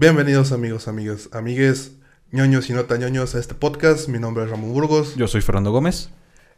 Bienvenidos 0.00 0.52
amigos, 0.52 0.86
amigas, 0.86 1.28
amigues, 1.32 1.96
ñoños 2.30 2.70
y 2.70 2.72
no 2.72 2.84
tan 2.84 3.00
ñoños 3.00 3.34
a 3.34 3.40
este 3.40 3.54
podcast. 3.54 4.08
Mi 4.08 4.20
nombre 4.20 4.44
es 4.44 4.50
Ramón 4.50 4.72
Burgos. 4.72 5.16
Yo 5.16 5.26
soy 5.26 5.40
Fernando 5.40 5.72
Gómez. 5.72 6.10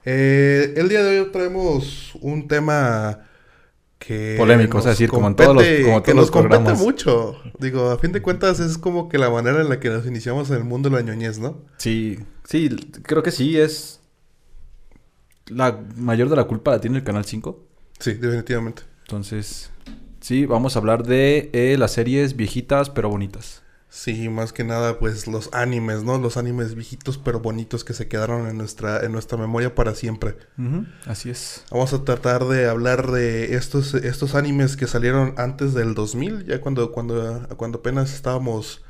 Eh, 0.04 0.74
el 0.76 0.90
día 0.90 1.02
de 1.02 1.22
hoy 1.22 1.32
traemos 1.32 2.14
un 2.20 2.48
tema 2.48 3.20
que... 3.98 4.34
Polémico, 4.36 4.76
nos 4.76 4.84
es 4.84 4.92
decir, 4.92 5.08
como 5.08 5.26
en 5.26 5.36
todos 5.36 5.54
los, 5.54 5.64
como 5.64 6.02
que 6.02 6.12
todos 6.12 6.16
nos 6.16 6.16
los 6.16 6.30
compete 6.30 6.56
programas. 6.56 6.82
mucho. 6.82 7.38
Digo, 7.58 7.88
a 7.88 7.98
fin 7.98 8.12
de 8.12 8.20
cuentas 8.20 8.60
es 8.60 8.76
como 8.76 9.08
que 9.08 9.16
la 9.16 9.30
manera 9.30 9.62
en 9.62 9.70
la 9.70 9.80
que 9.80 9.88
nos 9.88 10.04
iniciamos 10.04 10.50
en 10.50 10.56
el 10.58 10.64
mundo 10.64 10.90
de 10.90 10.96
la 10.96 11.00
ñoñez, 11.00 11.38
¿no? 11.38 11.62
Sí, 11.78 12.18
sí, 12.44 12.68
creo 13.04 13.22
que 13.22 13.30
sí 13.30 13.58
es... 13.58 14.00
La 15.46 15.80
mayor 15.96 16.28
de 16.28 16.36
la 16.36 16.44
culpa 16.44 16.72
la 16.72 16.80
tiene 16.82 16.98
el 16.98 17.04
Canal 17.04 17.24
5. 17.24 17.58
Sí, 18.00 18.12
definitivamente. 18.12 18.82
Entonces, 19.06 19.70
sí, 20.20 20.46
vamos 20.46 20.76
a 20.76 20.78
hablar 20.78 21.04
de 21.04 21.50
eh, 21.52 21.76
las 21.78 21.92
series 21.92 22.36
viejitas 22.36 22.90
pero 22.90 23.08
bonitas. 23.08 23.62
Sí, 23.92 24.28
más 24.28 24.52
que 24.52 24.62
nada, 24.62 25.00
pues 25.00 25.26
los 25.26 25.52
animes, 25.52 26.04
¿no? 26.04 26.16
Los 26.16 26.36
animes 26.36 26.76
viejitos 26.76 27.18
pero 27.18 27.40
bonitos 27.40 27.82
que 27.82 27.92
se 27.92 28.06
quedaron 28.06 28.46
en 28.46 28.56
nuestra, 28.56 29.04
en 29.04 29.10
nuestra 29.10 29.36
memoria 29.36 29.74
para 29.74 29.96
siempre. 29.96 30.36
Ujú, 30.56 30.86
Así 31.06 31.28
es. 31.28 31.64
Vamos 31.72 31.92
a 31.92 32.04
tratar 32.04 32.44
de 32.44 32.68
hablar 32.68 33.10
de 33.10 33.56
estos, 33.56 33.94
estos 33.94 34.36
animes 34.36 34.76
que 34.76 34.86
salieron 34.86 35.34
antes 35.38 35.74
del 35.74 35.94
2000, 35.94 36.46
ya 36.46 36.60
cuando, 36.60 36.92
cuando, 36.92 37.48
cuando 37.56 37.78
apenas 37.78 38.14
estábamos 38.14 38.82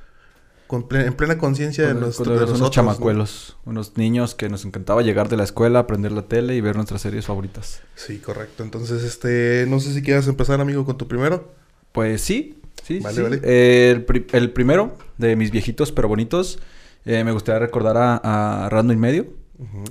con 0.71 0.87
en 0.93 1.15
plena 1.15 1.37
conciencia 1.37 1.85
de, 1.89 1.95
unos 1.95 2.21
¿no? 2.61 2.71
chamacuelos, 2.71 3.57
unos 3.65 3.97
niños 3.97 4.37
que 4.37 4.49
nos 4.49 4.65
encantaba 4.65 5.03
llegar 5.03 5.29
de 5.29 5.37
la 5.37 5.43
escuela, 5.43 5.81
aprender 5.81 6.13
la 6.13 6.23
tele 6.23 6.55
y 6.55 6.61
ver 6.61 6.77
nuestras 6.77 7.01
series 7.03 7.27
favoritas. 7.27 7.83
Sí, 7.97 8.19
correcto. 8.19 8.63
Entonces, 8.63 9.03
este, 9.03 9.67
no 9.69 9.81
sé 9.81 9.93
si 9.93 10.01
quieras 10.01 10.29
empezar, 10.29 10.61
amigo, 10.61 10.85
con 10.85 10.97
tu 10.97 11.09
primero. 11.09 11.53
Pues 11.91 12.21
sí, 12.21 12.61
sí, 12.85 13.01
Vale, 13.01 13.17
sí. 13.17 13.23
vale. 13.23 13.41
Eh, 13.43 13.91
el, 13.91 14.05
pri- 14.05 14.27
el 14.31 14.53
primero 14.53 14.97
de 15.19 15.35
mis 15.35 15.51
viejitos 15.51 15.91
pero 15.91 16.07
bonitos, 16.07 16.61
eh, 17.05 17.25
me 17.25 17.33
gustaría 17.33 17.59
recordar 17.59 17.97
a, 17.97 18.17
a 18.67 18.69
Rando 18.69 18.93
y 18.93 18.97
Medio. 18.97 19.27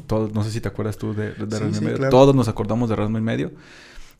Todos, 0.07 0.33
no 0.33 0.43
sé 0.45 0.49
si 0.51 0.61
te 0.61 0.69
acuerdas 0.69 0.97
tú 0.97 1.13
de, 1.13 1.33
de 1.33 1.57
Sí, 1.57 1.63
y 1.77 1.81
Medio. 1.81 1.97
claro. 1.97 2.09
Todos 2.09 2.33
nos 2.33 2.47
acordamos 2.47 2.89
de 2.89 2.95
Rasmo 2.95 3.17
y 3.17 3.21
Medio. 3.21 3.51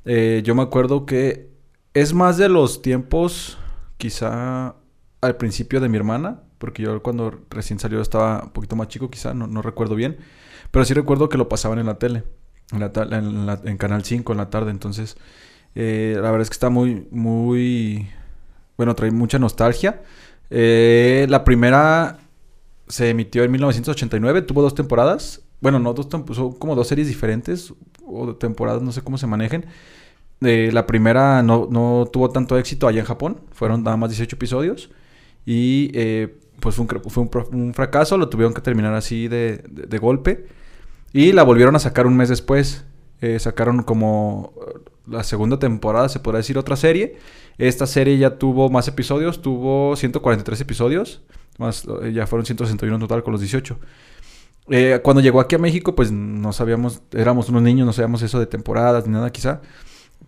Eh, 0.04 0.42
yo 0.44 0.56
me 0.56 0.62
acuerdo 0.64 1.06
que 1.06 1.48
es 1.94 2.14
más 2.14 2.36
de 2.38 2.50
los 2.50 2.82
tiempos, 2.82 3.58
quizá 3.98 4.76
al 5.22 5.36
principio 5.38 5.80
de 5.80 5.90
mi 5.90 5.98
hermana, 5.98 6.42
porque 6.60 6.84
yo 6.84 7.02
cuando 7.02 7.34
recién 7.50 7.80
salió 7.80 8.02
estaba 8.02 8.44
un 8.44 8.52
poquito 8.52 8.76
más 8.76 8.88
chico, 8.90 9.10
quizá, 9.10 9.34
no, 9.34 9.62
recuerdo 9.64 9.96
bien. 9.96 10.18
Pero 10.72 10.86
sí 10.86 10.94
recuerdo 10.94 11.30
que 11.30 11.38
lo 11.40 11.50
pasaban 11.50 11.80
en 11.80 11.88
la 11.88 11.98
tele, 11.98 12.24
en, 12.72 12.80
la 12.80 12.92
en, 13.64 13.68
en 13.70 13.78
Canal 13.78 14.04
5 14.06 14.32
en 14.34 14.38
la 14.38 14.50
tarde. 14.52 14.72
Entonces, 14.72 15.18
eh, 15.76 16.14
la 16.16 16.30
verdad 16.32 16.42
es 16.42 16.50
que 16.50 16.54
está 16.56 16.70
muy, 16.70 17.08
muy... 17.12 18.10
Bueno, 18.78 18.96
trae 18.96 19.12
mucha 19.12 19.40
nostalgia. 19.40 20.02
Eh, 20.50 21.26
la 21.30 21.44
primera 21.44 22.20
se 22.88 23.10
emitió 23.10 23.44
en 23.44 23.52
1989, 23.52 24.42
tuvo 24.44 24.62
dos 24.62 24.76
temporadas. 24.76 25.42
Bueno, 25.62 25.80
no 25.80 25.94
dos 25.94 26.10
tem- 26.10 26.32
son 26.34 26.54
como 26.54 26.76
dos 26.76 26.88
series 26.88 27.08
diferentes 27.08 27.74
o 28.06 28.36
temporadas, 28.36 28.82
no 28.82 28.92
sé 28.92 29.02
cómo 29.02 29.18
se 29.18 29.28
manejen. 29.28 29.66
Eh, 30.42 30.70
la 30.72 30.88
primera 30.88 31.44
no, 31.44 31.68
no 31.70 32.08
tuvo 32.12 32.30
tanto 32.32 32.58
éxito 32.58 32.88
allá 32.88 33.02
en 33.02 33.06
Japón, 33.06 33.42
fueron 33.52 33.84
nada 33.84 33.98
más 33.98 34.10
18 34.12 34.38
episodios 34.38 34.90
y 35.46 35.92
eh, 35.94 36.40
pues 36.60 36.76
fue, 36.76 36.86
un, 36.86 37.30
fue 37.30 37.44
un 37.52 37.74
fracaso, 37.74 38.18
lo 38.18 38.30
tuvieron 38.30 38.54
que 38.54 38.62
terminar 38.62 38.94
así 38.94 39.28
de, 39.28 39.64
de- 39.70 39.98
golpe 39.98 40.46
y 41.14 41.32
la 41.32 41.44
volvieron 41.44 41.76
a 41.76 41.80
sacar 41.80 42.08
un 42.08 42.16
mes 42.18 42.30
después. 42.30 42.86
Eh, 43.22 43.38
sacaron 43.40 43.84
como 43.84 44.54
eh, 44.68 44.80
la 45.08 45.24
segunda 45.24 45.60
temporada, 45.60 46.08
se 46.10 46.20
podría 46.20 46.38
decir 46.38 46.58
otra 46.58 46.76
serie. 46.76 47.18
Esta 47.58 47.86
serie 47.88 48.18
ya 48.18 48.38
tuvo 48.38 48.70
más 48.70 48.88
episodios, 48.88 49.42
tuvo 49.42 49.96
143 49.98 50.62
episodios, 50.62 51.22
más 51.58 51.86
eh, 52.04 52.14
ya 52.14 52.26
fueron 52.28 52.46
161 52.46 52.96
en 52.96 53.02
total 53.02 53.24
con 53.24 53.34
los 53.34 53.42
18. 53.42 53.78
Eh, 54.72 55.00
cuando 55.04 55.22
llegó 55.22 55.40
aquí 55.42 55.56
a 55.56 55.60
México, 55.60 55.96
pues 55.96 56.12
no 56.12 56.54
sabíamos, 56.54 57.02
éramos 57.12 57.50
unos 57.50 57.62
niños, 57.64 57.86
no 57.86 57.92
sabíamos 57.94 58.22
eso 58.22 58.40
de 58.40 58.46
temporadas 58.46 59.08
ni 59.08 59.14
nada 59.14 59.32
quizá. 59.32 59.62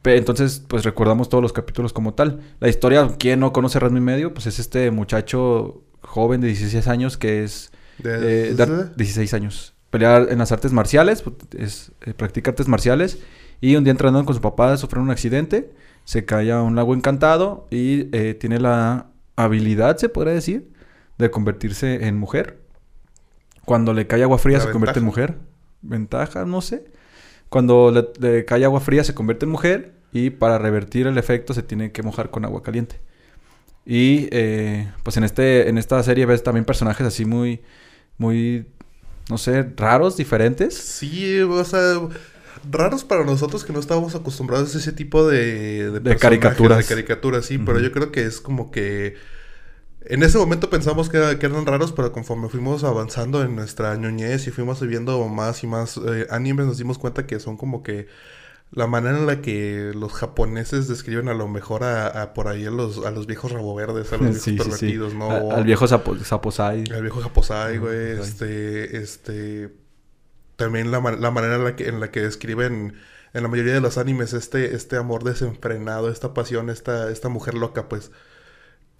Entonces, 0.03 0.63
pues 0.68 0.84
recordamos 0.84 1.30
todos 1.30 1.44
los 1.44 1.53
capítulos 1.53 1.94
como 1.94 2.13
tal. 2.16 2.42
La 2.59 2.68
historia, 2.69 3.08
¿quién 3.19 3.40
no 3.40 3.53
conoce 3.53 3.80
Rasmo 3.80 4.00
y 4.00 4.02
Medio? 4.02 4.34
Pues 4.34 4.48
es 4.48 4.58
este 4.58 4.90
muchacho 4.90 5.84
joven 6.01 6.41
de 6.41 6.47
16 6.47 6.88
años 6.88 7.17
que 7.17 7.44
es... 7.44 7.72
Eh, 8.03 8.53
dar- 8.56 8.95
16 8.95 9.34
años. 9.34 9.73
Pelear 9.89 10.28
en 10.29 10.39
las 10.39 10.51
artes 10.51 10.72
marciales, 10.72 11.22
pues, 11.22 11.35
es, 11.57 11.91
eh, 12.01 12.13
practica 12.13 12.51
artes 12.51 12.67
marciales. 12.67 13.19
Y 13.59 13.75
un 13.75 13.84
día 13.84 13.91
entrenando 13.91 14.25
con 14.25 14.34
su 14.35 14.41
papá 14.41 14.75
sufre 14.78 15.00
un 15.00 15.12
accidente, 15.12 15.72
se 16.06 16.25
cae 16.25 16.51
a 16.51 16.62
un 16.62 16.75
lago 16.75 16.95
encantado 16.95 17.67
y 17.69 18.07
eh, 18.16 18.34
tiene 18.34 18.59
la 18.59 19.07
habilidad, 19.35 19.97
se 19.97 20.09
podría 20.09 20.34
decir, 20.34 20.72
de 21.17 21.29
convertirse 21.29 22.07
en 22.07 22.18
mujer. 22.18 22.59
Cuando 23.66 23.94
le 23.94 24.07
cae 24.07 24.23
agua 24.23 24.38
fría 24.38 24.57
La 24.57 24.63
se 24.66 24.72
convierte 24.72 25.00
en 25.00 25.06
mujer. 25.06 25.38
Ventaja, 25.81 26.45
no 26.45 26.62
sé. 26.62 26.85
Cuando 27.50 27.91
le, 27.91 28.07
le 28.19 28.45
cae 28.45 28.63
agua 28.66 28.79
fría 28.79 29.03
se 29.03 29.13
convierte 29.13 29.45
en 29.45 29.51
mujer 29.51 29.94
y 30.12 30.29
para 30.31 30.57
revertir 30.57 31.07
el 31.07 31.18
efecto 31.18 31.53
se 31.53 31.63
tiene 31.63 31.91
que 31.91 32.01
mojar 32.03 32.31
con 32.31 32.45
agua 32.45 32.63
caliente. 32.63 33.00
Y 33.86 34.28
eh, 34.31 34.92
pues 35.03 35.18
en 35.18 35.24
este 35.24 35.69
en 35.69 35.78
esta 35.78 36.02
serie 36.03 36.25
ves 36.25 36.44
también 36.44 36.66
personajes 36.66 37.06
así 37.08 37.25
muy 37.25 37.62
muy 38.18 38.66
no 39.31 39.38
sé, 39.38 39.66
raros, 39.78 40.18
diferentes. 40.18 40.75
Sí, 40.75 41.40
o 41.40 41.64
sea, 41.64 42.02
raros 42.69 43.06
para 43.06 43.24
nosotros 43.24 43.64
que 43.64 43.72
no 43.72 43.80
estábamos 43.80 44.14
acostumbrados 44.14 44.75
a 44.75 44.78
ese 44.78 44.92
tipo 44.92 45.28
de... 45.28 45.90
personajes, 46.03 46.19
caricaturas. 46.19 46.78
De 46.80 46.84
caricaturas, 46.84 47.46
sí, 47.46 47.58
pero 47.58 47.80
yo 47.80 47.92
creo 47.92 48.12
que 48.12 48.25
es 48.25 48.42
como 48.42 48.72
que... 48.72 49.16
En 50.03 50.24
ese 50.24 50.40
momento 50.40 50.69
pensamos 50.69 51.09
que, 51.09 51.38
que 51.40 51.46
eran 51.46 51.66
raros, 51.66 51.92
pero 51.94 52.12
conforme 52.12 52.50
fuimos 52.50 52.84
avanzando 52.84 53.44
en 53.44 53.56
nuestra 53.56 53.96
ñoñez 53.96 54.48
y 54.48 54.52
fuimos 54.52 54.86
viendo 54.86 55.25
más 55.30 55.63
y 55.63 55.68
más 55.68 55.98
eh, 55.98 56.25
animes, 56.31 56.66
nos 56.66 56.78
dimos 56.80 56.98
cuenta 56.98 57.28
que 57.28 57.40
son 57.40 57.56
como 57.56 57.84
que 57.84 58.08
la 58.72 58.88
manera 58.88 59.18
en 59.18 59.26
la 59.28 59.42
que 59.42 59.92
los 59.96 60.14
japoneses 60.14 60.88
describen 60.88 61.28
a 61.30 61.34
lo 61.34 61.48
mejor 61.48 61.84
a, 61.84 62.08
a 62.08 62.34
por 62.34 62.48
ahí 62.48 62.66
a 62.66 62.72
los, 62.72 63.06
a 63.06 63.12
los 63.12 63.28
viejos 63.28 63.52
rabo 63.52 63.76
verdes, 63.76 64.14
a 64.14 64.18
los 64.18 64.30
viejos 64.32 64.44
Sí, 64.44 64.58
sí, 64.58 64.58
sí. 64.58 64.58
pervertidos, 64.64 65.14
¿no? 65.14 65.30
A- 65.32 65.56
al 65.58 65.64
viejo 65.66 65.88
sapo, 65.88 66.18
Saposai. 66.20 66.84
El 66.90 67.01
viejo 67.01 67.22
Japosai, 67.22 67.78
güey. 67.78 68.12
Este, 68.19 68.98
este. 68.98 69.75
También 70.56 70.92
la, 70.92 71.00
la 71.00 71.31
manera 71.31 71.56
en 71.56 71.63
la 71.63 71.75
que, 71.75 71.88
en 71.90 72.00
la 72.00 72.12
que 72.12 72.22
describen 72.22 72.95
en 73.34 73.44
la 73.44 73.50
mayoría 73.50 73.74
de 73.74 73.81
los 73.81 73.98
animes 73.98 74.34
este, 74.34 74.75
este 74.75 74.98
amor 74.98 75.24
desenfrenado, 75.24 76.10
esta 76.12 76.34
pasión, 76.34 76.69
esta, 76.69 77.10
esta 77.12 77.30
mujer 77.30 77.56
loca, 77.56 77.90
pues. 77.90 78.12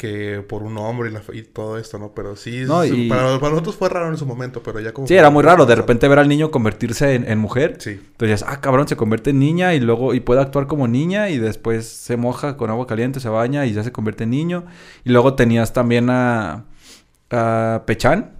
Que 0.02 0.44
por 0.50 0.64
un 0.64 0.80
hombre 0.80 1.12
y, 1.12 1.14
la- 1.14 1.22
y 1.32 1.44
todo 1.44 1.78
esto, 1.78 2.00
¿no? 2.00 2.12
Pero 2.16 2.36
sí, 2.36 2.64
No, 2.66 2.84
y- 2.84 3.08
para, 3.08 3.38
para 3.40 3.52
nosotros 3.52 3.76
fue 3.76 3.88
raro 3.88 4.08
en 4.08 4.18
su 4.18 4.26
momento, 4.26 4.64
pero 4.64 4.80
ya 4.80 4.94
como. 4.94 5.06
Sí, 5.06 5.14
era 5.16 5.30
muy 5.30 5.44
raro 5.44 5.68
de 5.68 5.76
repente 5.76 6.08
ver 6.08 6.18
al 6.18 6.28
niño 6.28 6.50
convertirse 6.50 7.14
en, 7.14 7.30
en 7.30 7.38
mujer. 7.38 7.76
Sí. 7.78 7.92
Entonces, 7.92 8.44
ah, 8.48 8.60
cabrón, 8.62 8.88
se 8.88 8.96
convierte 8.96 9.30
en 9.30 9.38
niña 9.38 9.76
y 9.76 9.80
luego 9.80 10.16
y 10.16 10.20
puede 10.20 10.42
actuar 10.42 10.66
como 10.66 10.88
niña 10.88 11.30
y 11.30 11.38
después 11.38 11.86
se 11.88 12.18
moja 12.18 12.58
con 12.58 12.72
agua 12.72 12.88
caliente, 12.88 13.20
se 13.20 13.30
baña 13.30 13.68
y 13.68 13.74
ya 13.74 13.84
se 13.84 13.92
convierte 13.92 14.24
en 14.24 14.32
niño. 14.32 14.66
Y 15.04 15.12
luego 15.12 15.36
tenías 15.36 15.72
también 15.72 16.10
a, 16.10 16.66
a 17.30 17.84
Pechan, 17.86 18.32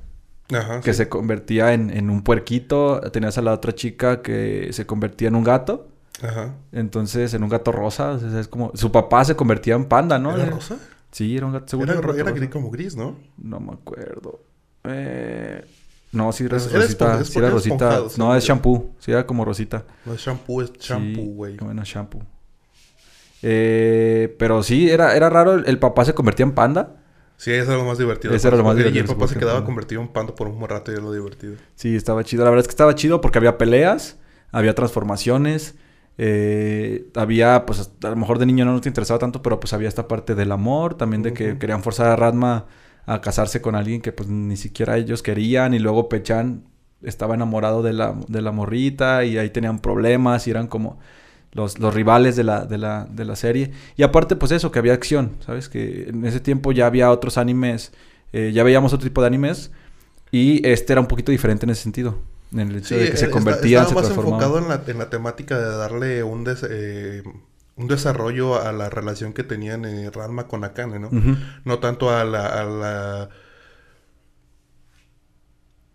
Ajá. 0.52 0.82
que 0.82 0.94
sí. 0.94 0.98
se 0.98 1.10
convertía 1.10 1.74
en, 1.74 1.96
en 1.96 2.10
un 2.10 2.24
puerquito. 2.24 3.02
Tenías 3.14 3.38
a 3.38 3.44
la 3.44 3.54
otra 3.54 3.76
chica 3.76 4.24
que 4.24 4.70
se 4.72 4.88
convertía 4.88 5.28
en 5.28 5.36
un 5.36 5.44
gato. 5.44 5.90
Ajá. 6.24 6.56
Entonces, 6.72 7.36
en 7.36 7.44
un 7.44 7.50
gato 7.50 7.72
rosa. 7.72 8.14
O 8.14 8.20
sea, 8.20 8.40
es 8.40 8.48
como... 8.48 8.72
Su 8.74 8.92
papá 8.92 9.24
se 9.26 9.36
convertía 9.36 9.76
en 9.76 9.86
panda, 9.86 10.18
¿no? 10.18 10.36
¿Era 10.36 10.46
rosa? 10.50 10.78
Sí, 11.12 11.36
era 11.36 11.46
un 11.46 11.54
gato. 11.54 11.68
según 11.68 11.90
Era, 11.90 12.02
yo, 12.02 12.34
gris 12.34 12.50
como 12.50 12.70
gris, 12.72 12.96
¿no? 12.96 13.18
No 13.38 13.60
me 13.60 13.74
acuerdo. 13.74 14.42
Eh... 14.84 15.66
No, 16.14 16.32
sí 16.34 16.44
era 16.44 16.58
Rosita. 16.58 17.24
sí 17.24 17.40
era 17.40 17.50
No, 18.18 18.36
es 18.36 18.44
shampoo. 18.44 18.96
Sí 19.00 19.12
era 19.12 19.26
como 19.26 19.46
Rosita. 19.46 19.86
No 20.06 20.14
es 20.14 20.20
shampoo, 20.22 20.62
es 20.62 20.74
shampoo, 20.74 21.24
Sí, 21.24 21.32
güey. 21.34 21.58
Bueno, 21.58 21.84
shampoo. 21.86 22.22
Eh, 23.44 24.36
pero 24.38 24.62
sí, 24.62 24.90
era, 24.90 25.16
era 25.16 25.30
raro. 25.30 25.54
El, 25.54 25.68
el 25.68 25.80
papá 25.80 26.04
se 26.06 26.14
convertía 26.14 26.46
en 26.46 26.52
panda. 26.54 26.98
Sí, 27.38 27.52
eso 27.52 27.72
era 27.72 27.82
lo 27.82 27.88
más 27.88 27.98
divertido. 27.98 28.36
Eso 28.36 28.50
era 28.50 28.58
lo 28.58 28.64
más 28.64 28.76
Y 28.76 28.80
divertido, 28.80 29.04
el 29.04 29.18
papá 29.18 29.28
se 29.28 29.40
quedaba 29.40 29.66
convertido 29.66 30.02
en 30.02 30.10
pando 30.10 30.36
por 30.36 30.48
un 30.48 30.62
rato 30.70 30.92
y 30.92 30.96
era 30.96 31.04
lo 31.04 31.12
divertido. 31.12 31.56
Sí, 31.76 31.96
estaba 31.96 32.24
chido. 32.24 32.44
La 32.44 32.52
verdad 32.52 32.62
es 32.64 32.68
que 32.68 32.74
estaba 32.74 32.94
chido 32.94 33.20
porque 33.20 33.40
había 33.40 33.58
peleas, 33.58 34.18
había 34.52 34.76
transformaciones, 34.76 35.76
eh, 36.18 37.10
había, 37.16 37.66
pues 37.66 37.92
a 38.04 38.10
lo 38.10 38.16
mejor 38.16 38.40
de 38.40 38.46
niño 38.46 38.66
no 38.66 38.80
te 38.82 38.90
interesaba 38.90 39.20
tanto, 39.20 39.42
pero 39.42 39.60
pues 39.60 39.74
había 39.74 39.88
esta 39.88 40.08
parte 40.08 40.36
del 40.36 40.52
amor, 40.52 40.96
también 40.96 41.24
de 41.24 41.34
que 41.34 41.58
querían 41.58 41.84
forzar 41.84 42.08
a 42.08 42.16
Radma 42.16 42.66
a 43.06 43.22
casarse 43.22 43.62
con 43.62 43.76
alguien 43.76 44.02
que 44.02 44.12
pues 44.12 44.30
ni 44.30 44.58
siquiera 44.58 44.98
ellos 44.98 45.24
querían 45.24 45.74
y 45.74 45.80
luego 45.80 46.10
Pechan 46.10 46.66
estaba 47.02 47.36
enamorado 47.36 47.82
de 47.82 47.94
la, 47.94 48.16
de 48.28 48.42
la 48.42 48.52
morrita 48.52 49.26
y 49.26 49.38
ahí 49.38 49.50
tenían 49.50 49.80
problemas 49.80 50.48
y 50.48 50.52
eran 50.52 50.68
como 50.68 51.00
los, 51.52 51.80
los 51.80 51.94
rivales 51.94 52.36
de 52.36 52.44
la, 52.44 52.66
de, 52.66 52.78
la, 52.78 53.08
de 53.10 53.26
la 53.26 53.36
serie. 53.36 53.72
Y 53.98 54.04
aparte 54.04 54.36
pues 54.36 54.52
eso, 54.52 54.72
que 54.72 54.80
había 54.80 54.94
acción, 54.94 55.38
¿sabes? 55.46 55.70
Que 55.70 56.10
en 56.10 56.26
ese 56.26 56.40
tiempo 56.40 56.72
ya 56.72 56.86
había 56.86 57.12
otros 57.12 57.38
animes, 57.38 57.92
eh, 58.34 58.52
ya 58.54 58.64
veíamos 58.64 58.94
otro 58.94 59.08
tipo 59.08 59.22
de 59.22 59.28
animes 59.28 59.72
y 60.32 60.66
este 60.68 60.94
era 60.94 61.02
un 61.02 61.08
poquito 61.08 61.32
diferente 61.32 61.66
en 61.66 61.72
ese 61.72 61.84
sentido. 61.84 62.20
En 62.54 62.60
el 62.60 62.76
hecho 62.78 62.96
de 62.96 63.10
que 63.12 63.18
se 63.18 63.26
eh, 63.26 63.30
convertían, 63.30 63.84
se 63.86 63.90
estaba 63.90 64.02
más 64.02 64.18
enfocado 64.18 64.58
en 64.60 64.68
la, 64.68 64.84
en 64.88 64.98
la 64.98 65.10
temática 65.10 65.58
de 65.58 65.78
darle 65.78 66.24
un, 66.24 66.44
des- 66.44 66.66
eh, 66.70 67.24
un 67.78 67.88
desarrollo 67.88 68.62
a 68.62 68.72
la 68.74 68.90
relación 68.90 69.34
que 69.34 69.44
tenían 69.44 69.86
eh, 69.86 70.10
Ranma 70.12 70.48
con 70.48 70.64
Akane, 70.64 71.00
¿no? 71.00 71.10
No 71.66 71.80
tanto 71.80 72.10
a 72.10 72.24
la, 72.26 72.46
a 72.48 72.64
la- 72.66 73.30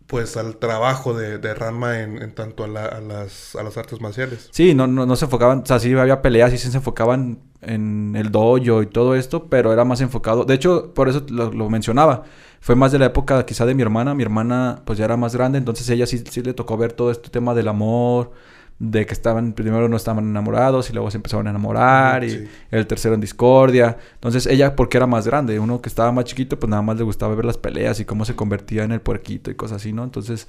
pues 0.06 0.36
al 0.36 0.58
trabajo 0.58 1.14
de, 1.14 1.38
de 1.38 1.52
Ranma 1.52 2.00
en, 2.00 2.22
en 2.22 2.32
tanto 2.32 2.62
a, 2.62 2.68
la- 2.68 2.86
a 2.86 3.00
las, 3.00 3.56
a 3.56 3.62
las 3.64 3.76
artes 3.76 4.00
marciales. 4.00 4.48
Sí, 4.52 4.72
no, 4.72 4.86
no, 4.86 5.04
no 5.04 5.16
se 5.16 5.24
enfocaban, 5.24 5.62
o 5.62 5.66
sea, 5.66 5.80
sí 5.80 5.92
había 5.94 6.22
peleas, 6.22 6.52
sí 6.52 6.58
se 6.58 6.76
enfocaban 6.76 7.40
en 7.60 8.14
el 8.16 8.30
dojo 8.30 8.82
y 8.82 8.86
todo 8.86 9.16
esto, 9.16 9.48
pero 9.48 9.72
era 9.72 9.84
más 9.84 10.00
enfocado. 10.00 10.44
De 10.44 10.54
hecho, 10.54 10.94
por 10.94 11.08
eso 11.08 11.26
lo, 11.28 11.50
lo 11.52 11.68
mencionaba. 11.70 12.22
Fue 12.60 12.74
más 12.74 12.90
de 12.92 12.98
la 12.98 13.06
época 13.06 13.44
quizá 13.46 13.64
de 13.66 13.74
mi 13.74 13.82
hermana. 13.82 14.14
Mi 14.14 14.22
hermana 14.22 14.80
pues 14.84 14.98
ya 14.98 15.04
era 15.04 15.16
más 15.16 15.34
grande, 15.36 15.58
entonces 15.58 15.88
ella 15.90 16.06
sí, 16.06 16.22
sí 16.30 16.42
le 16.42 16.52
tocó 16.54 16.76
ver 16.76 16.92
todo 16.92 17.10
este 17.10 17.28
tema 17.30 17.54
del 17.54 17.68
amor, 17.68 18.32
de 18.78 19.06
que 19.06 19.14
estaban, 19.14 19.52
primero 19.54 19.88
no 19.88 19.96
estaban 19.96 20.24
enamorados 20.28 20.90
y 20.90 20.92
luego 20.92 21.10
se 21.10 21.16
empezaron 21.16 21.46
a 21.46 21.50
enamorar 21.50 22.24
y 22.24 22.48
el 22.70 22.86
tercero 22.86 23.14
en 23.14 23.20
discordia. 23.22 23.96
Entonces 24.14 24.46
ella, 24.46 24.76
porque 24.76 24.96
era 24.98 25.06
más 25.06 25.26
grande, 25.26 25.58
uno 25.58 25.80
que 25.80 25.88
estaba 25.88 26.12
más 26.12 26.24
chiquito, 26.26 26.58
pues 26.58 26.68
nada 26.68 26.82
más 26.82 26.96
le 26.98 27.04
gustaba 27.04 27.34
ver 27.34 27.44
las 27.46 27.56
peleas 27.56 28.00
y 28.00 28.04
cómo 28.04 28.24
se 28.24 28.34
convertía 28.36 28.84
en 28.84 28.92
el 28.92 29.00
puerquito 29.00 29.50
y 29.50 29.54
cosas 29.54 29.76
así, 29.80 29.92
¿no? 29.92 30.04
Entonces, 30.04 30.48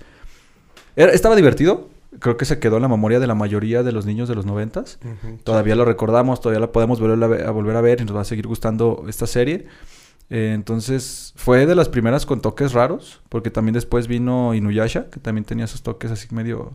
era- 0.95 1.11
estaba 1.13 1.35
divertido. 1.35 1.89
Creo 2.19 2.35
que 2.37 2.45
se 2.45 2.57
quedó 2.59 2.77
en 2.77 2.81
la 2.81 2.87
memoria 2.87 3.19
de 3.19 3.27
la 3.27 3.35
mayoría 3.35 3.83
de 3.83 3.91
los 3.91 4.05
niños 4.05 4.27
de 4.27 4.35
los 4.35 4.45
noventas. 4.45 4.97
Ujú. 5.03 5.37
Todavía 5.43 5.75
lo 5.75 5.85
recordamos, 5.85 6.41
todavía 6.41 6.61
la 6.61 6.71
podemos 6.71 6.99
volver 6.99 7.23
a, 7.23 7.27
ve- 7.27 7.43
a 7.45 7.51
volver 7.51 7.75
a 7.75 7.81
ver 7.81 8.01
y 8.01 8.05
nos 8.05 8.15
va 8.15 8.21
a 8.21 8.25
seguir 8.25 8.47
gustando 8.47 9.05
esta 9.07 9.27
serie. 9.27 9.67
Eh, 10.29 10.51
entonces, 10.53 11.33
fue 11.37 11.65
de 11.65 11.75
las 11.75 11.87
primeras 11.89 12.25
con 12.25 12.41
toques 12.41 12.73
raros, 12.73 13.21
porque 13.29 13.49
también 13.49 13.73
después 13.73 14.07
vino 14.07 14.53
Inuyasha, 14.53 15.09
que 15.09 15.19
también 15.19 15.45
tenía 15.45 15.67
sus 15.67 15.83
toques 15.83 16.11
así 16.11 16.27
medio... 16.31 16.73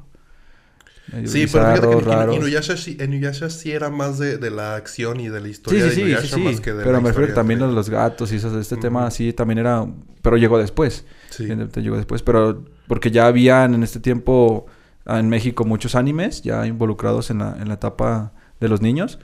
medio 1.13 1.29
Sí, 1.29 1.47
pero 1.53 2.01
fíjate 2.01 2.31
que. 2.31 2.37
Inuyasha, 2.37 2.77
sí, 2.77 2.97
Inuyasha 2.99 3.51
sí 3.51 3.73
era 3.73 3.91
más 3.91 4.19
de, 4.19 4.39
de 4.39 4.51
la 4.51 4.77
acción 4.77 5.21
y 5.21 5.29
de 5.29 5.41
la 5.41 5.49
historia 5.49 5.81
sí, 5.81 5.85
de 5.87 5.91
sí, 5.91 5.97
sí, 5.97 6.03
Inuyasha 6.03 6.39
más 6.39 6.61
que 6.61 6.73
de 6.73 6.79
Pero 6.83 6.93
la 6.93 7.01
me 7.01 7.09
refiero 7.11 7.35
también 7.35 7.59
de- 7.61 7.67
a 7.67 7.69
los 7.69 7.91
gatos 7.91 8.33
y 8.33 8.37
eso, 8.37 8.59
este 8.59 8.77
tema 8.79 9.11
sí 9.11 9.33
también 9.33 9.59
era... 9.59 9.87
Pero 10.23 10.37
llegó 10.37 10.59
después. 10.59 11.05
Sí. 11.31 11.45
Llegó 11.77 11.97
después, 11.97 12.23
pero 12.23 12.65
porque 12.87 13.11
ya 13.11 13.27
habían 13.27 13.75
en 13.75 13.83
este 13.83 14.01
tiempo 14.01 14.67
en 15.05 15.29
México 15.29 15.65
muchos 15.65 15.95
animes 15.95 16.43
ya 16.43 16.67
involucrados 16.67 17.31
en 17.31 17.39
la, 17.39 17.57
en 17.61 17.69
la 17.69 17.75
etapa 17.75 18.33
de 18.61 18.69
los 18.69 18.81
niños. 18.81 19.19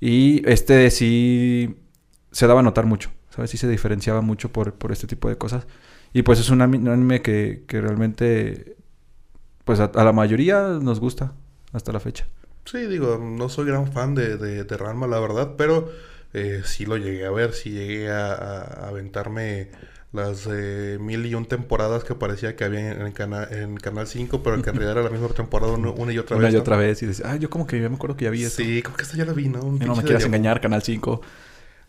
Y 0.00 0.48
este 0.48 0.90
sí 0.90 1.76
se 2.30 2.46
daba 2.46 2.60
a 2.60 2.62
notar 2.62 2.86
mucho, 2.86 3.10
¿sabes? 3.34 3.50
Sí 3.50 3.56
se 3.58 3.68
diferenciaba 3.68 4.20
mucho 4.20 4.52
por, 4.52 4.74
por 4.74 4.92
este 4.92 5.06
tipo 5.06 5.28
de 5.28 5.36
cosas. 5.38 5.66
Y 6.12 6.22
pues 6.22 6.40
es 6.40 6.50
un 6.50 6.62
anime 6.62 7.22
que, 7.22 7.64
que 7.66 7.80
realmente, 7.80 8.76
pues 9.64 9.80
a, 9.80 9.86
a 9.86 10.04
la 10.04 10.12
mayoría 10.12 10.62
nos 10.82 11.00
gusta 11.00 11.34
hasta 11.72 11.92
la 11.92 12.00
fecha. 12.00 12.26
Sí, 12.64 12.86
digo, 12.86 13.18
no 13.18 13.48
soy 13.48 13.66
gran 13.66 13.92
fan 13.92 14.14
de, 14.14 14.36
de, 14.38 14.64
de 14.64 14.76
Ranma, 14.76 15.06
la 15.06 15.20
verdad, 15.20 15.54
pero 15.58 15.90
eh, 16.32 16.62
sí 16.64 16.86
lo 16.86 16.96
llegué 16.96 17.26
a 17.26 17.30
ver, 17.30 17.52
sí 17.52 17.70
llegué 17.70 18.10
a, 18.10 18.32
a- 18.32 18.88
aventarme 18.88 19.68
las 20.12 20.46
eh, 20.50 20.96
mil 21.00 21.26
y 21.26 21.34
un 21.34 21.44
temporadas 21.46 22.04
que 22.04 22.14
parecía 22.14 22.56
que 22.56 22.64
había 22.64 22.92
en, 22.92 23.02
en, 23.06 23.12
cana- 23.12 23.48
en 23.50 23.76
Canal 23.76 24.06
5, 24.06 24.42
pero 24.42 24.62
que 24.62 24.70
en 24.70 24.76
realidad 24.76 24.98
era 24.98 25.02
la 25.04 25.10
misma 25.10 25.28
temporada 25.34 25.72
una, 25.72 25.90
una 25.90 26.12
y 26.12 26.18
otra 26.18 26.36
Una 26.36 26.46
vez. 26.46 26.54
y 26.54 26.56
¿no? 26.56 26.60
otra 26.60 26.76
vez 26.76 27.02
y 27.02 27.06
decía, 27.06 27.26
ah, 27.32 27.36
yo 27.36 27.50
como 27.50 27.66
que 27.66 27.80
ya 27.80 27.88
me 27.88 27.96
acuerdo 27.96 28.16
que 28.16 28.24
ya 28.24 28.30
vi 28.30 28.44
esto. 28.44 28.62
Sí, 28.62 28.82
como 28.82 28.96
que 28.96 29.02
esta 29.04 29.16
ya 29.16 29.24
la 29.24 29.32
vi, 29.32 29.48
¿no? 29.48 29.60
Un 29.62 29.78
no 29.78 29.94
me 29.96 30.02
quieras 30.04 30.24
engañar, 30.24 30.60
Canal 30.60 30.82
5. 30.82 31.20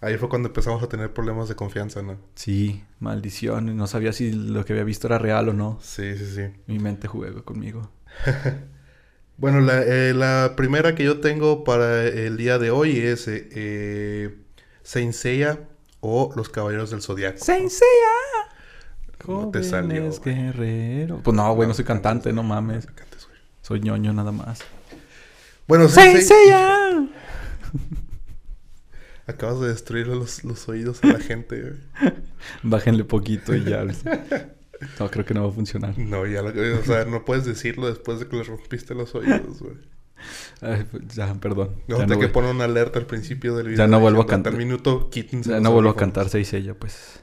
Ahí 0.05 0.19
fue 0.19 0.29
cuando 0.29 0.49
empezamos 0.49 0.83
a 0.83 0.87
tener 0.87 1.11
problemas 1.11 1.49
de 1.49 1.55
confianza, 1.55 2.03
¿no? 2.03 2.19
Sí, 2.35 2.83
maldición. 2.99 3.75
No 3.75 3.87
sabía 3.87 4.13
si 4.13 4.31
lo 4.31 4.63
que 4.63 4.73
había 4.73 4.83
visto 4.83 5.07
era 5.07 5.17
real 5.17 5.49
o 5.49 5.53
no. 5.53 5.79
Sí, 5.81 6.15
sí, 6.15 6.27
sí. 6.27 6.41
Mi 6.67 6.77
mente 6.77 7.07
juega 7.07 7.41
conmigo. 7.41 7.89
Bueno, 9.37 9.59
la, 9.59 9.81
eh, 9.81 10.13
la 10.13 10.53
primera 10.55 10.95
que 10.95 11.03
yo 11.03 11.19
tengo 11.19 11.65
para 11.65 12.05
el 12.05 12.37
día 12.37 12.57
de 12.57 12.71
hoy 12.71 12.97
es 12.97 13.27
eh, 13.27 13.49
eh, 13.51 14.37
Saint 14.81 15.11
Seiya 15.11 15.59
o 15.99 16.31
Los 16.37 16.47
Caballeros 16.47 16.91
del 16.91 17.01
Zodiaco. 17.01 17.37
¡Saint 17.39 17.69
Seiya! 17.69 19.27
No 19.27 19.49
te 19.51 19.61
salió, 19.61 20.09
guerreros. 20.21 21.19
Pues 21.21 21.35
no, 21.35 21.53
güey, 21.53 21.67
no 21.67 21.73
soy 21.73 21.83
cantante, 21.83 22.31
no 22.31 22.43
mames. 22.43 22.87
Soy 23.61 23.81
ñoño 23.81 24.13
nada 24.13 24.31
más. 24.31 24.61
Bueno, 25.67 25.89
¡Saint 25.89 26.21
Seiya... 26.21 27.05
Acabas 29.27 29.59
de 29.59 29.69
destruir 29.69 30.07
los, 30.07 30.43
los 30.43 30.67
oídos 30.69 31.03
a 31.03 31.07
la 31.07 31.19
gente, 31.19 31.59
güey. 31.61 32.13
Bájenle 32.63 33.03
poquito 33.05 33.55
y 33.55 33.63
ya. 33.63 33.83
No, 34.99 35.09
creo 35.09 35.25
que 35.25 35.33
no 35.33 35.43
va 35.43 35.49
a 35.49 35.53
funcionar. 35.53 35.97
No, 35.97 36.25
ya 36.27 36.41
lo, 36.43 36.49
o 36.49 36.83
sea, 36.83 37.05
no 37.05 37.25
puedes 37.25 37.45
decirlo 37.45 37.87
después 37.87 38.19
de 38.19 38.27
que 38.27 38.35
les 38.37 38.47
rompiste 38.47 38.93
los 38.93 39.15
oídos, 39.15 39.61
güey. 39.61 39.75
Ay, 40.61 40.85
ya, 41.13 41.33
perdón. 41.35 41.71
No, 41.87 41.97
Ya 41.97 42.05
te 42.05 42.13
no, 42.13 42.19
que 42.19 42.25
voy- 42.27 42.33
pone 42.33 42.51
una 42.51 42.65
alerta 42.65 42.99
al 42.99 43.05
principio 43.05 43.55
del 43.55 43.67
video. 43.67 43.77
Ya 43.79 43.87
no 43.87 43.99
vuelvo 43.99 44.21
a 44.21 44.27
cantar. 44.27 44.53
Minuto, 44.53 45.09
quítense 45.09 45.49
ya 45.49 45.55
los 45.55 45.63
no 45.63 45.71
vuelvo 45.71 45.89
a 45.89 45.95
cantar 45.95 46.29
Saint 46.29 46.47
Seiya, 46.47 46.73
pues. 46.75 47.19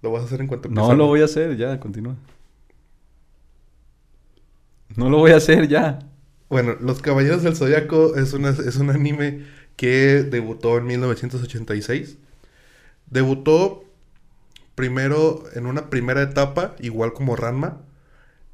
Lo 0.00 0.10
vas 0.10 0.22
a 0.22 0.26
hacer 0.26 0.40
en 0.40 0.46
cuanto 0.48 0.68
No 0.68 0.94
lo 0.94 1.06
voy 1.06 1.20
a 1.20 1.26
hacer, 1.26 1.56
ya, 1.56 1.78
continúa. 1.78 2.16
No 4.96 5.08
lo 5.10 5.18
voy 5.18 5.30
a 5.32 5.36
hacer, 5.36 5.68
ya. 5.68 5.98
Bueno, 6.48 6.76
Los 6.80 7.00
Caballeros 7.00 7.42
del 7.42 7.56
Zodiaco 7.56 8.14
es, 8.16 8.32
una, 8.34 8.50
es 8.50 8.76
un 8.76 8.90
anime 8.90 9.44
que 9.76 10.22
debutó 10.22 10.78
en 10.78 10.86
1986. 10.86 12.18
Debutó 13.06 13.84
primero 14.74 15.44
en 15.54 15.66
una 15.66 15.90
primera 15.90 16.22
etapa, 16.22 16.76
igual 16.80 17.12
como 17.12 17.36
Ranma. 17.36 17.82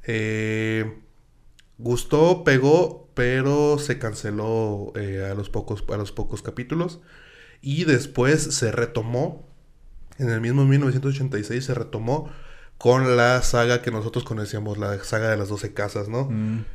Eh, 0.03 0.99
gustó, 1.77 2.43
pegó, 2.43 3.09
pero 3.13 3.79
se 3.79 3.99
canceló 3.99 4.93
eh, 4.95 5.27
a, 5.29 5.33
los 5.33 5.49
pocos, 5.49 5.83
a 5.89 5.97
los 5.97 6.11
pocos 6.11 6.41
capítulos. 6.41 6.99
Y 7.61 7.85
después 7.85 8.55
se 8.55 8.71
retomó, 8.71 9.47
en 10.17 10.29
el 10.29 10.41
mismo 10.41 10.65
1986 10.65 11.65
se 11.65 11.73
retomó 11.73 12.29
con 12.77 13.17
la 13.17 13.41
saga 13.41 13.81
que 13.81 13.91
nosotros 13.91 14.23
conocíamos, 14.23 14.77
la 14.77 15.03
saga 15.03 15.29
de 15.29 15.37
las 15.37 15.49
12 15.49 15.73
casas, 15.73 16.07
¿no? 16.07 16.25
Mm, 16.29 16.65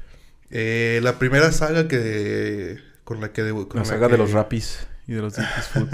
Eh, 0.51 1.01
la 1.03 1.19
primera 1.19 1.51
saga 1.51 1.89
que 1.89 2.79
con 3.05 3.21
la 3.21 3.33
que 3.33 3.51
con 3.69 3.81
la 3.81 3.85
la 3.85 3.85
saga 3.85 4.09
de 4.09 4.19
los 4.19 4.33
rapis 4.33 4.87
y 5.07 5.15
de 5.15 5.23
los 5.23 5.35
Food. 5.73 5.91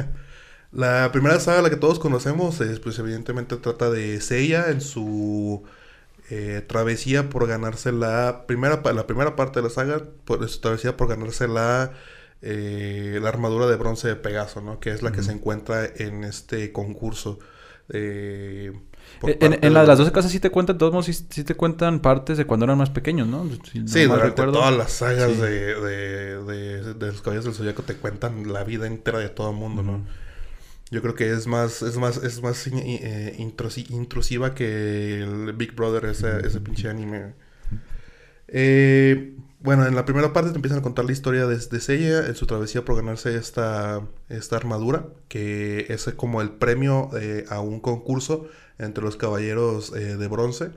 la 0.73 1.11
primera 1.12 1.40
saga 1.40 1.62
la 1.62 1.71
que 1.71 1.76
todos 1.76 1.99
conocemos 1.99 2.61
es 2.61 2.81
pues 2.81 2.99
evidentemente 2.99 3.57
trata 3.57 3.90
de 3.90 4.21
Seiya 4.21 4.71
en 4.71 4.81
su 4.81 5.64
eh, 6.31 6.64
travesía 6.69 7.29
por 7.31 7.47
ganarse 7.49 7.93
la 7.93 8.47
primera 8.47 8.83
la 8.95 9.07
primera 9.07 9.37
parte 9.37 9.61
de 9.61 9.64
la 9.64 9.71
saga 9.71 10.02
por 10.25 10.49
su 10.49 10.61
travesía 10.61 10.97
por 10.97 11.09
ganarse 11.09 11.49
la 11.49 11.93
eh, 12.43 13.19
la 13.23 13.29
armadura 13.31 13.67
de 13.67 13.76
bronce 13.76 14.09
de 14.09 14.17
Pegaso, 14.17 14.61
¿no? 14.62 14.81
Que 14.81 14.90
es 14.93 15.02
la 15.02 15.12
que 15.12 15.23
se 15.23 15.33
encuentra 15.33 15.85
en 15.87 16.25
este 16.25 16.73
concurso. 16.73 17.38
eh, 17.90 18.73
En, 19.23 19.38
parte 19.38 19.67
en 19.67 19.75
la 19.75 19.81
de 19.83 19.87
las 19.87 19.99
los- 19.99 19.99
12 19.99 20.12
casas 20.12 20.31
sí 20.33 20.40
te 20.40 20.50
cuentan, 20.50 20.79
todos 20.79 20.93
modos, 20.93 21.07
sí, 21.07 21.12
sí 21.29 21.45
te 21.45 21.55
cuentan 21.55 22.00
partes 22.00 22.38
de 22.38 22.47
cuando 22.47 22.64
eran 22.64 22.79
más 22.79 22.90
pequeños, 22.90 23.29
¿no? 23.29 23.49
Si 23.71 23.87
Sí, 23.87 24.05
durante 24.05 24.43
todas 24.43 24.75
las 24.76 24.93
sagas 24.93 25.33
Sí. 25.33 25.40
de, 25.40 25.75
de, 25.81 26.45
de- 26.45 26.95
de 26.95 27.07
los 27.07 27.21
Caballeros 27.23 27.45
del 27.45 27.55
Zodiaco 27.55 27.83
te 27.83 27.95
cuentan 27.97 28.52
la 28.52 28.64
vida 28.64 28.87
entera 28.87 29.19
de 29.19 29.29
todo 29.29 29.50
el 29.50 29.57
mundo, 29.57 29.83
¿no? 29.83 30.05
Yo 30.90 31.02
creo 31.02 31.14
que 31.14 31.31
es 31.33 31.47
más, 31.47 31.83
es 31.83 31.99
más, 31.99 32.17
es 32.19 32.43
más 32.43 32.67
eh, 32.67 33.37
intrusi- 33.38 33.88
intrusiva 33.90 34.55
que 34.55 35.21
el 35.23 35.52
Big 35.52 35.75
Brother, 35.76 36.07
ese, 36.07 36.45
ese 36.47 36.61
pinche 36.61 36.88
anime. 36.88 37.35
Eh, 38.52 39.37
bueno, 39.61 39.87
en 39.87 39.95
la 39.95 40.04
primera 40.04 40.33
parte 40.33 40.50
te 40.50 40.57
empiezan 40.57 40.80
a 40.80 40.83
contar 40.83 41.04
la 41.04 41.12
historia 41.12 41.47
de, 41.47 41.57
de 41.57 42.26
en 42.28 42.35
su 42.35 42.47
travesía 42.47 42.85
por 42.85 42.97
ganarse 42.97 43.37
esta, 43.37 44.02
esta 44.28 44.57
armadura, 44.57 45.07
que 45.28 45.87
es 45.88 46.04
como 46.16 46.40
el 46.42 46.50
premio 46.50 47.11
eh, 47.19 47.45
a 47.49 47.61
un 47.61 47.80
concurso 47.80 48.49
entre 48.78 49.04
los 49.04 49.16
caballeros 49.16 49.95
eh, 49.95 50.16
de 50.16 50.28
bronce. 50.28 50.71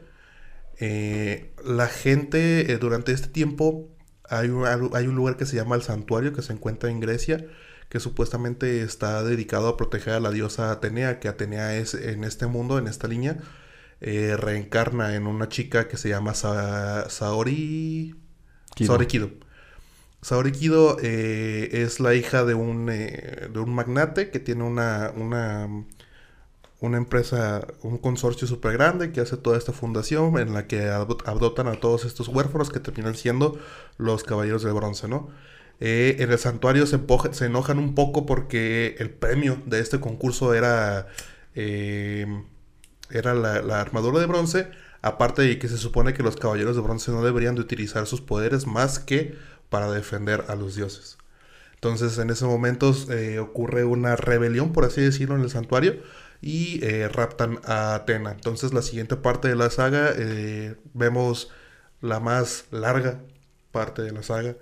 La 1.63 1.87
gente 1.87 2.77
durante 2.77 3.13
este 3.13 3.29
tiempo 3.29 3.87
hay 4.29 4.49
un, 4.49 4.65
hay 4.65 5.07
un 5.07 5.15
lugar 5.15 5.37
que 5.37 5.45
se 5.45 5.55
llama 5.55 5.75
el 5.75 5.81
santuario 5.81 6.33
que 6.33 6.41
se 6.41 6.51
encuentra 6.53 6.89
en 6.89 6.99
Grecia 6.99 7.45
que 7.93 7.99
supuestamente 7.99 8.81
está 8.81 9.23
dedicado 9.23 9.67
a 9.67 9.77
proteger 9.77 10.13
a 10.13 10.19
la 10.19 10.31
diosa 10.31 10.71
Atenea, 10.71 11.19
que 11.19 11.27
Atenea 11.27 11.77
es 11.77 11.93
en 11.93 12.23
este 12.23 12.47
mundo, 12.47 12.79
en 12.79 12.87
esta 12.87 13.07
línea, 13.07 13.37
eh, 14.03 14.37
reencarna 14.37 15.15
en 15.15 15.27
una 15.27 15.49
chica 15.49 15.87
que 15.87 15.97
se 15.97 16.09
llama 16.09 16.33
Saori... 16.33 18.15
Saori 18.75 19.05
Kido. 19.07 19.29
Saori 20.21 20.51
Kido 20.51 20.97
eh, 21.01 21.69
es 21.71 21.99
la 21.99 22.13
hija 22.13 22.43
de 22.45 22.53
un, 22.53 22.85
de 22.87 23.59
un 23.59 23.73
magnate 23.73 24.29
que 24.29 24.39
tiene 24.39 24.63
una, 24.63 25.11
una 25.15 25.67
una 26.83 26.97
empresa, 26.97 27.65
un 27.81 27.97
consorcio 27.97 28.45
súper 28.45 28.73
grande 28.73 29.13
que 29.13 29.21
hace 29.21 29.37
toda 29.37 29.57
esta 29.57 29.71
fundación 29.71 30.37
en 30.37 30.53
la 30.53 30.67
que 30.67 30.89
adoptan 30.89 31.67
a 31.67 31.79
todos 31.79 32.03
estos 32.03 32.27
huérfanos 32.27 32.69
que 32.71 32.81
terminan 32.81 33.15
siendo 33.15 33.57
los 33.97 34.25
caballeros 34.25 34.63
del 34.63 34.73
bronce, 34.73 35.07
¿no? 35.07 35.29
Eh, 35.79 36.17
en 36.19 36.29
el 36.29 36.37
santuario 36.37 36.85
se, 36.85 36.99
se, 37.31 37.45
enojan 37.45 37.79
un 37.79 37.95
poco 37.95 38.25
porque 38.25 38.97
el 38.99 39.11
premio 39.11 39.57
de 39.65 39.79
este 39.79 40.01
concurso 40.01 40.53
era, 40.53 41.07
eh, 41.55 42.25
era 43.09 43.33
la, 43.33 43.81
armadura 43.81 44.19
de 44.19 44.25
bronce, 44.25 44.69
aparte 45.01 45.41
de 45.41 45.59
que 45.59 45.67
se 45.67 45.77
supone 45.77 46.13
que 46.13 46.23
los 46.23 46.35
caballeros 46.35 46.75
de 46.75 46.81
bronce 46.81 47.11
no 47.11 47.23
deberían 47.23 47.55
de 47.55 47.61
utilizar 47.61 48.05
sus 48.07 48.21
poderes 48.21 48.67
más 48.67 48.99
que 48.99 49.35
para 49.69 49.91
defender 49.91 50.45
a 50.47 50.55
los 50.55 50.75
dioses. 50.75 51.17
Entonces 51.75 52.17
en 52.17 52.29
ese 52.29 52.45
momento 52.45 52.95
eh, 53.09 53.39
ocurre 53.39 53.83
una 53.83 54.15
rebelión, 54.15 54.71
por 54.71 54.85
así 54.85 55.01
decirlo, 55.01 55.35
en 55.35 55.41
el 55.41 55.49
santuario 55.49 56.01
y 56.41 56.83
eh, 56.83 57.07
raptan 57.09 57.59
a 57.65 57.95
Atena. 57.95 58.31
Entonces 58.31 58.73
la 58.73 58.81
siguiente 58.81 59.15
parte 59.17 59.49
de 59.49 59.55
la 59.55 59.69
saga 59.69 60.11
eh, 60.15 60.75
vemos 60.93 61.51
la 62.01 62.19
más 62.19 62.65
larga 62.71 63.21
parte 63.71 64.01
de 64.01 64.11
la 64.11 64.23
saga. 64.23 64.55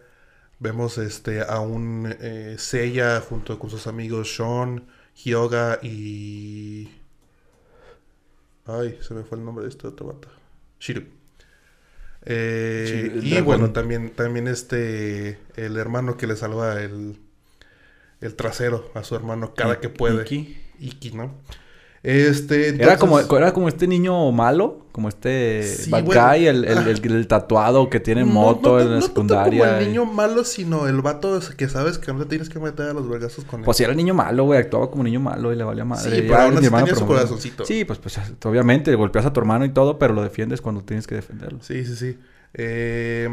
Vemos 0.60 0.98
este, 0.98 1.41
a 1.41 1.60
un 1.60 2.15
Seiya 2.57 3.19
junto 3.21 3.57
con 3.60 3.69
sus 3.69 3.88
amigos 3.88 4.36
Sean, 4.36 4.88
Hyoga 5.15 5.79
y... 5.81 7.00
Ay, 8.65 8.98
se 9.01 9.13
me 9.13 9.24
fue 9.24 9.38
el 9.38 9.46
nombre 9.46 9.63
de 9.63 9.70
este 9.70 9.88
otro 9.88 10.08
vato. 10.08 10.27
Shiru. 10.80 11.03
y 12.25 13.41
bueno, 13.41 13.72
también, 13.72 14.12
también 14.12 14.48
este, 14.48 15.39
el 15.56 15.77
hermano 15.77 16.18
que 16.18 16.27
le 16.27 16.36
salva 16.36 16.82
el, 16.82 17.18
el 18.22 18.36
trasero 18.36 18.91
a 18.94 19.03
su 19.03 19.15
hermano 19.15 19.53
cada 19.53 19.80
que 19.80 19.89
puede. 19.89 20.24
Iki. 20.24 20.58
Iki, 20.80 21.12
¿no? 21.12 21.36
Este, 22.03 22.70
era, 22.81 22.98
como, 22.98 23.20
era 23.20 23.53
como 23.53 23.67
este 23.67 23.86
niño 23.86 24.31
malo, 24.31 24.88
como 24.91 25.08
este 25.08 25.62
sí, 25.62 25.91
el, 26.48 26.65
el, 26.65 27.27
tatuado 27.27 27.91
que 27.91 28.00
tiene 28.00 28.25
moto 28.25 28.79
en 28.79 28.96
la 28.96 29.01
secundaria. 29.01 29.65
No 29.65 29.70
como 29.70 29.79
el 29.79 29.88
niño 29.88 30.05
malo, 30.05 30.43
sino 30.43 30.88
el 30.88 31.00
vato 31.01 31.39
que 31.55 31.70
sabes 31.70 32.00
que 32.00 32.12
no 32.12 32.20
te 32.20 32.25
tienes 32.25 32.50
que 32.50 32.60
meter 32.60 32.89
a 32.89 32.93
los 32.93 33.08
vergazos 33.08 33.46
con 33.46 33.60
él. 33.60 33.65
Pues 33.65 33.77
si 33.77 33.84
era 33.84 33.91
el 33.91 33.98
niño 33.98 34.15
malo, 34.15 34.46
güey, 34.46 34.60
actuaba 34.60 34.89
como 34.89 35.03
niño 35.03 35.20
malo 35.20 35.53
y 35.53 35.55
le 35.55 35.63
valía 35.63 35.86
madre. 35.86 36.10
Sí, 36.10 36.22
pero 36.24 36.39
aún 36.39 36.58
así 36.58 36.70
tenía 36.72 36.96
su 36.96 37.05
corazoncito. 37.05 37.65
Sí, 37.65 37.86
pues, 37.86 38.00
pues 38.00 38.20
obviamente 38.46 38.96
golpeas 38.96 39.27
a 39.27 39.34
tu 39.34 39.39
hermano 39.39 39.63
y 39.65 39.70
todo, 39.70 40.00
pero 40.00 40.15
lo 40.15 40.24
defiendes 40.24 40.60
cuando 40.60 40.81
tienes 40.81 41.05
que 41.05 41.13
defenderlo. 41.13 41.60
Sí, 41.62 41.86
sí, 41.86 41.96
sí. 41.96 42.17
Eh... 42.55 43.29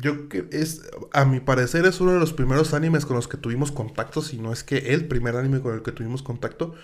Yo 0.00 0.28
que 0.28 0.46
es, 0.52 0.82
a 1.12 1.24
mi 1.24 1.40
parecer, 1.40 1.86
es 1.86 2.00
uno 2.00 2.12
de 2.12 2.18
los 2.18 2.32
primeros 2.32 2.74
animes 2.74 3.06
con 3.06 3.16
los 3.16 3.28
que 3.28 3.36
tuvimos 3.36 3.72
contacto, 3.72 4.22
si 4.22 4.38
no 4.38 4.52
es 4.52 4.64
que 4.64 4.94
el 4.94 5.06
primer 5.08 5.36
anime 5.36 5.60
con 5.60 5.74
el 5.74 5.82
que 5.82 5.92
tuvimos 5.92 6.22
contacto. 6.22 6.74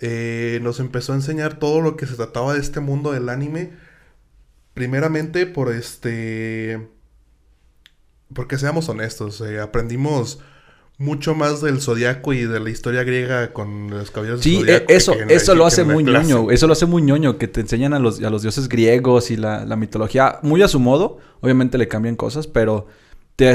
Eh, 0.00 0.60
nos 0.62 0.80
empezó 0.80 1.12
a 1.12 1.16
enseñar 1.16 1.58
todo 1.58 1.80
lo 1.80 1.96
que 1.96 2.06
se 2.06 2.14
trataba 2.14 2.54
de 2.54 2.60
este 2.60 2.80
mundo 2.80 3.12
del 3.12 3.28
anime. 3.28 3.72
Primeramente 4.74 5.46
por 5.46 5.72
este... 5.72 6.88
Porque 8.34 8.58
seamos 8.58 8.88
honestos, 8.88 9.40
eh, 9.40 9.58
aprendimos 9.58 10.40
mucho 10.98 11.36
más 11.36 11.60
del 11.60 11.80
zodiaco 11.80 12.32
y 12.32 12.44
de 12.44 12.58
la 12.58 12.70
historia 12.70 13.04
griega 13.04 13.52
con 13.52 13.88
los 13.88 14.10
caballeros 14.10 14.42
sí, 14.42 14.64
del 14.64 14.80
Sí, 14.80 14.84
eso, 14.88 15.14
eso 15.28 15.54
lo 15.54 15.64
hace 15.64 15.84
muy 15.84 16.02
ñoño. 16.02 16.50
Eso 16.50 16.66
lo 16.66 16.72
hace 16.72 16.86
muy 16.86 17.02
ñoño, 17.02 17.38
que 17.38 17.46
te 17.46 17.60
enseñan 17.60 17.94
a 17.94 18.00
los, 18.00 18.20
a 18.20 18.30
los 18.30 18.42
dioses 18.42 18.68
griegos 18.68 19.30
y 19.30 19.36
la, 19.36 19.64
mitología 19.76 20.40
muy 20.42 20.60
a 20.62 20.68
su 20.68 20.80
modo. 20.80 21.18
Obviamente 21.40 21.78
le 21.78 21.86
cambian 21.86 22.16
cosas, 22.16 22.48
pero 22.48 22.88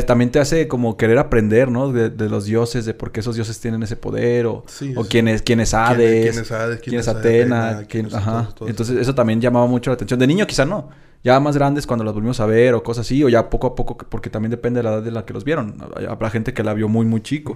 también 0.07 0.31
te 0.31 0.39
hace 0.39 0.69
como 0.69 0.95
querer 0.95 1.17
aprender, 1.17 1.69
¿no? 1.69 1.91
De, 1.91 2.29
los 2.29 2.45
dioses, 2.45 2.85
de 2.85 2.93
por 2.93 3.11
qué 3.11 3.19
esos 3.19 3.35
dioses 3.35 3.59
tienen 3.59 3.83
ese 3.83 3.97
poder, 3.97 4.45
o, 4.45 4.63
o 4.95 5.03
quién, 5.03 5.27
es, 5.27 5.41
quién 5.41 5.59
es 5.59 5.73
Hades, 5.73 6.31
quién, 6.31 6.43
es 6.43 6.51
Hades, 6.51 6.79
quién, 6.79 6.99
es 7.01 7.07
Atena, 7.09 7.85
ajá. 8.13 8.55
Entonces 8.65 8.97
eso 8.97 9.13
también 9.13 9.41
llamaba 9.41 9.67
mucho 9.67 9.89
la 9.89 9.95
atención. 9.95 10.17
De 10.17 10.27
niño 10.27 10.47
quizá 10.47 10.63
no. 10.63 10.89
Ya 11.23 11.39
más 11.39 11.55
grandes 11.55 11.87
cuando 11.87 12.03
los 12.03 12.13
volvimos 12.13 12.39
a 12.39 12.45
ver 12.45 12.73
o 12.73 12.83
cosas 12.83 13.05
así, 13.05 13.23
o 13.23 13.29
ya 13.29 13.49
poco 13.49 13.67
a 13.67 13.75
poco, 13.75 13.97
porque 13.97 14.29
también 14.29 14.51
depende 14.51 14.79
de 14.79 14.83
la 14.83 14.93
edad 14.95 15.01
de 15.03 15.11
la 15.11 15.25
que 15.25 15.33
los 15.33 15.43
vieron. 15.43 15.77
Habrá 16.09 16.29
gente 16.29 16.53
que 16.53 16.63
la 16.63 16.73
vio 16.73 16.89
muy, 16.89 17.05
muy 17.05 17.21
chico. 17.21 17.55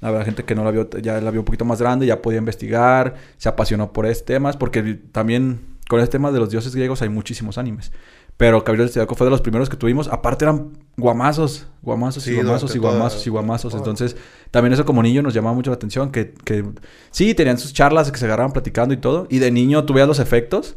Habrá 0.00 0.24
gente 0.24 0.44
que 0.44 0.54
no 0.54 0.64
la 0.64 0.70
vio, 0.70 0.90
ya 1.00 1.20
la 1.20 1.30
vio 1.30 1.40
un 1.40 1.44
poquito 1.44 1.64
más 1.64 1.80
grande, 1.80 2.06
ya 2.06 2.20
podía 2.20 2.38
investigar, 2.38 3.14
se 3.36 3.48
apasionó 3.48 3.92
por 3.92 4.06
este 4.06 4.34
temas, 4.34 4.56
porque 4.56 5.00
también 5.12 5.60
con 5.88 6.00
este 6.00 6.12
tema 6.12 6.32
de 6.32 6.40
los 6.40 6.50
dioses 6.50 6.74
griegos 6.74 7.02
hay 7.02 7.08
muchísimos 7.08 7.56
animes. 7.56 7.92
Pero 8.36 8.64
Caballeros 8.64 8.90
del 8.90 8.94
Zodiaco 8.94 9.14
fue 9.14 9.26
de 9.26 9.30
los 9.30 9.40
primeros 9.40 9.70
que 9.70 9.76
tuvimos. 9.76 10.08
Aparte 10.08 10.44
eran 10.44 10.72
guamazos, 10.96 11.68
guamazos 11.82 12.26
y 12.26 12.34
guamazos 12.34 12.74
y 12.74 12.78
guamazos 12.78 13.26
y 13.26 13.30
guamazos. 13.30 13.74
Entonces, 13.74 14.16
también 14.50 14.72
eso 14.72 14.84
como 14.84 15.04
niño 15.04 15.22
nos 15.22 15.34
llamaba 15.34 15.54
mucho 15.54 15.70
la 15.70 15.76
atención. 15.76 16.10
Que, 16.10 16.34
que 16.44 16.64
sí, 17.12 17.34
tenían 17.34 17.58
sus 17.58 17.72
charlas 17.72 18.10
que 18.10 18.18
se 18.18 18.24
agarraban 18.24 18.52
platicando 18.52 18.92
y 18.92 18.96
todo. 18.96 19.28
Y 19.30 19.38
de 19.38 19.52
niño 19.52 19.84
tú 19.84 19.94
veías 19.94 20.08
los 20.08 20.18
efectos. 20.18 20.76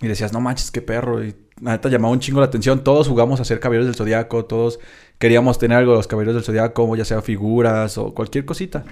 Y 0.00 0.08
decías, 0.08 0.32
no 0.32 0.40
manches, 0.40 0.70
qué 0.70 0.80
perro. 0.80 1.22
Y 1.22 1.34
la 1.60 1.72
neta 1.72 1.88
llamaba 1.88 2.12
un 2.12 2.20
chingo 2.20 2.40
la 2.40 2.46
atención. 2.46 2.82
Todos 2.82 3.06
jugamos 3.06 3.38
a 3.40 3.44
ser 3.44 3.60
caballeros 3.60 3.86
del 3.86 3.94
zodiaco. 3.94 4.46
Todos 4.46 4.80
queríamos 5.18 5.58
tener 5.58 5.78
algo 5.78 5.92
de 5.92 5.98
los 5.98 6.06
caballeros 6.06 6.34
del 6.34 6.44
zodiaco, 6.44 6.96
ya 6.96 7.04
sea 7.04 7.20
figuras 7.20 7.98
o 7.98 8.14
cualquier 8.14 8.46
cosita. 8.46 8.84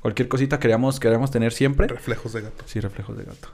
Cualquier 0.00 0.28
cosita 0.28 0.60
queríamos, 0.60 1.00
queríamos 1.00 1.30
tener 1.30 1.52
siempre. 1.52 1.88
Reflejos 1.88 2.32
de 2.34 2.42
gato. 2.42 2.64
Sí, 2.66 2.78
reflejos 2.78 3.16
de 3.16 3.24
gato. 3.24 3.48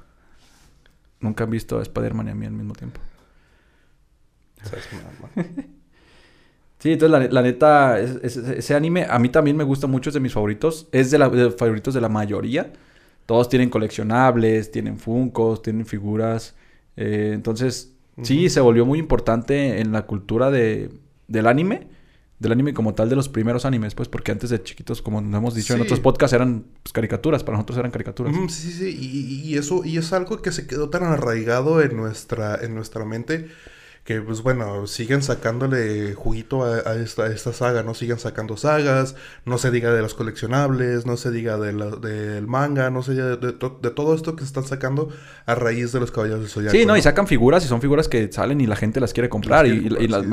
Nunca 1.21 1.45
han 1.45 1.50
visto 1.50 1.78
a 1.78 1.83
Spider-Man 1.83 2.28
y 2.28 2.30
a 2.30 2.35
mí 2.35 2.47
al 2.47 2.52
mismo 2.52 2.75
tiempo. 2.75 3.00
sí, 6.78 6.92
entonces 6.92 7.33
la, 7.33 7.42
neta, 7.42 7.99
ese 7.99 8.75
anime 8.75 9.07
a 9.09 9.19
mí 9.19 9.28
también 9.28 9.57
me 9.57 9.64
gusta 9.64 9.87
mucho, 9.87 10.11
es 10.11 10.14
de 10.14 10.21
mis 10.21 10.33
favoritos. 10.33 10.88
Es 10.92 11.11
de, 11.11 11.19
los 11.19 11.54
favoritos 11.57 11.95
de 11.95 12.00
la 12.00 12.09
mayoría. 12.09 12.73
Todos 13.25 13.49
tienen 13.49 13.71
coleccionables, 13.71 14.71
tienen 14.71 14.99
funcos, 14.99 15.62
tienen 15.62 15.87
figuras. 15.87 16.57
Eh, 16.97 17.32
entonces, 17.35 17.94
sí, 18.23 18.49
se 18.49 18.61
volvió 18.61 18.87
muy 18.87 18.99
importante 18.99 19.80
en 19.80 19.92
la 19.92 20.06
cultura 20.06 20.50
de, 20.50 20.90
del 21.28 21.47
anime. 21.47 21.88
Del 22.38 22.52
anime 22.52 22.73
como 22.73 22.94
tal, 22.94 23.11
de 23.11 23.16
los 23.16 23.28
primeros 23.28 23.66
animes, 23.66 23.94
pues, 23.94 24.09
porque 24.09 24.32
antes 24.32 24.49
de 24.49 24.62
chiquitos, 24.62 25.02
como 25.02 25.20
nos 25.20 25.38
hemos 25.38 25.54
dicho 25.54 25.75
en 25.75 25.82
otros 25.82 26.00
podcasts, 26.00 26.32
eran 26.32 26.64
pues, 26.82 26.92
caricaturas, 26.94 27.44
para 27.44 27.59
nosotros 27.59 27.76
eran 27.78 27.90
caricaturas. 27.90 28.35
sí, 28.49 28.49
sí, 28.49 28.73
sí, 28.73 28.99
y, 28.99 29.50
y, 29.50 29.59
eso, 29.59 29.85
y 29.85 29.99
es 29.99 30.11
algo 30.14 30.40
que 30.40 30.50
se 30.50 30.66
quedó 30.66 30.88
tan 30.88 31.02
arraigado 31.02 31.82
en 31.82 31.99
nuestra, 31.99 32.59
en 32.62 32.75
nuestra 32.75 33.04
mente 33.04 33.49
que 34.04 34.21
pues 34.21 34.42
bueno, 34.42 34.87
siguen 34.87 35.23
sacándole 35.23 36.14
juguito 36.14 36.64
a, 36.64 36.97
esta, 36.97 37.26
esta, 37.26 37.52
saga, 37.52 37.83
¿no? 37.83 37.95
Siguen 37.95 38.19
sacando 38.19 38.57
sagas, 38.57 39.14
no 39.45 39.59
se 39.59 39.71
diga 39.71 39.92
de 39.92 40.00
los 40.00 40.14
coleccionables, 40.14 41.07
no 41.07 41.16
se 41.16 41.30
diga 41.30 41.59
de 41.59 41.71
del 42.00 42.47
manga, 42.47 42.90
no 42.90 43.02
se 43.02 43.12
diga 43.12 43.37
de, 43.37 43.52
todo 43.52 44.14
esto 44.14 44.35
que 44.35 44.40
se 44.40 44.47
están 44.47 44.64
sacando 44.64 45.11
a 45.47 45.54
raíz 45.54 45.92
de 45.92 46.00
los 46.00 46.11
caballeros 46.11 46.40
del 46.40 46.50
Zodiaco. 46.50 46.76
Sí, 46.76 46.87
no, 46.87 46.97
y 46.97 47.02
sacan 47.02 47.26
figuras 47.26 47.64
y 47.64 47.69
son 47.69 47.80
figuras 47.80 48.09
que 48.09 48.33
salen 48.33 48.61
y 48.61 48.66
la 48.66 48.76
gente 48.76 49.00
las 49.00 49.12
quiere 49.12 49.28
comprar 49.28 49.66
y, 49.66 49.88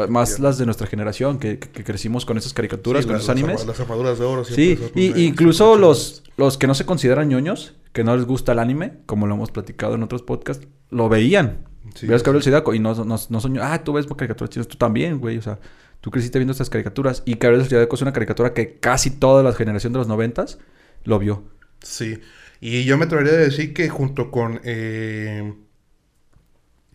más 0.10 0.40
las 0.40 0.58
de 0.58 0.66
nuestra 0.66 0.88
generación 0.88 1.38
que, 1.38 1.60
crecimos 1.60 2.26
con 2.26 2.38
esas 2.38 2.54
caricaturas, 2.54 3.06
con 3.06 3.16
esos 3.16 3.30
animes. 3.30 3.66
Las, 3.66 3.80
armaduras 3.80 4.18
de 4.18 4.26
oro. 4.26 4.46
Sí, 4.46 4.80
y, 4.96 5.26
incluso 5.26 5.76
los, 5.76 6.24
los 6.38 6.58
que 6.58 6.68
no 6.68 6.74
se 6.74 6.86
consideran 6.86 7.30
ñoños, 7.30 7.76
que 7.94 8.04
no 8.04 8.16
les 8.16 8.26
gusta 8.26 8.54
el 8.54 8.60
anime, 8.60 8.94
como 9.06 9.28
lo 9.28 9.36
hemos 9.36 9.52
platicado 9.52 9.96
en 9.96 10.04
otros 10.04 10.24
podcasts, 10.24 10.68
lo 10.90 11.10
veían. 11.10 11.66
Sí, 11.96 12.08
Veías 12.08 12.24
Gabriel 12.24 12.44
Zodiaco 12.44 12.74
y 12.74 12.80
no, 12.80 12.94
no, 12.94 13.16
no 13.30 13.40
soñó, 13.40 13.62
ah, 13.64 13.84
tú 13.84 13.94
ves 13.94 14.06
caricaturas 14.08 14.50
chidas, 14.50 14.68
tú 14.68 14.78
también, 14.78 15.20
güey, 15.20 15.38
o 15.38 15.42
sea, 15.42 15.60
tú 16.02 16.12
creciste 16.12 16.40
viendo 16.40 16.52
estas 16.52 16.70
caricaturas. 16.70 17.24
Y 17.26 17.36
Gabriel 17.36 17.66
Zodiaco 17.66 17.96
es 17.96 18.02
una 18.02 18.14
caricatura 18.14 18.54
que 18.54 18.80
casi 18.80 19.12
toda 19.12 19.44
la 19.44 19.54
generación 19.54 19.94
de 19.94 20.00
los 20.00 20.08
noventas 20.08 20.60
lo 21.04 21.20
vio. 21.20 21.44
Sí, 21.82 22.20
y 22.60 22.84
yo 22.86 22.98
me 22.98 23.06
atrevería 23.06 23.34
a 23.34 23.38
decir 23.38 23.74
que 23.74 23.90
junto 23.90 24.32
con, 24.32 24.62
eh, 24.64 25.54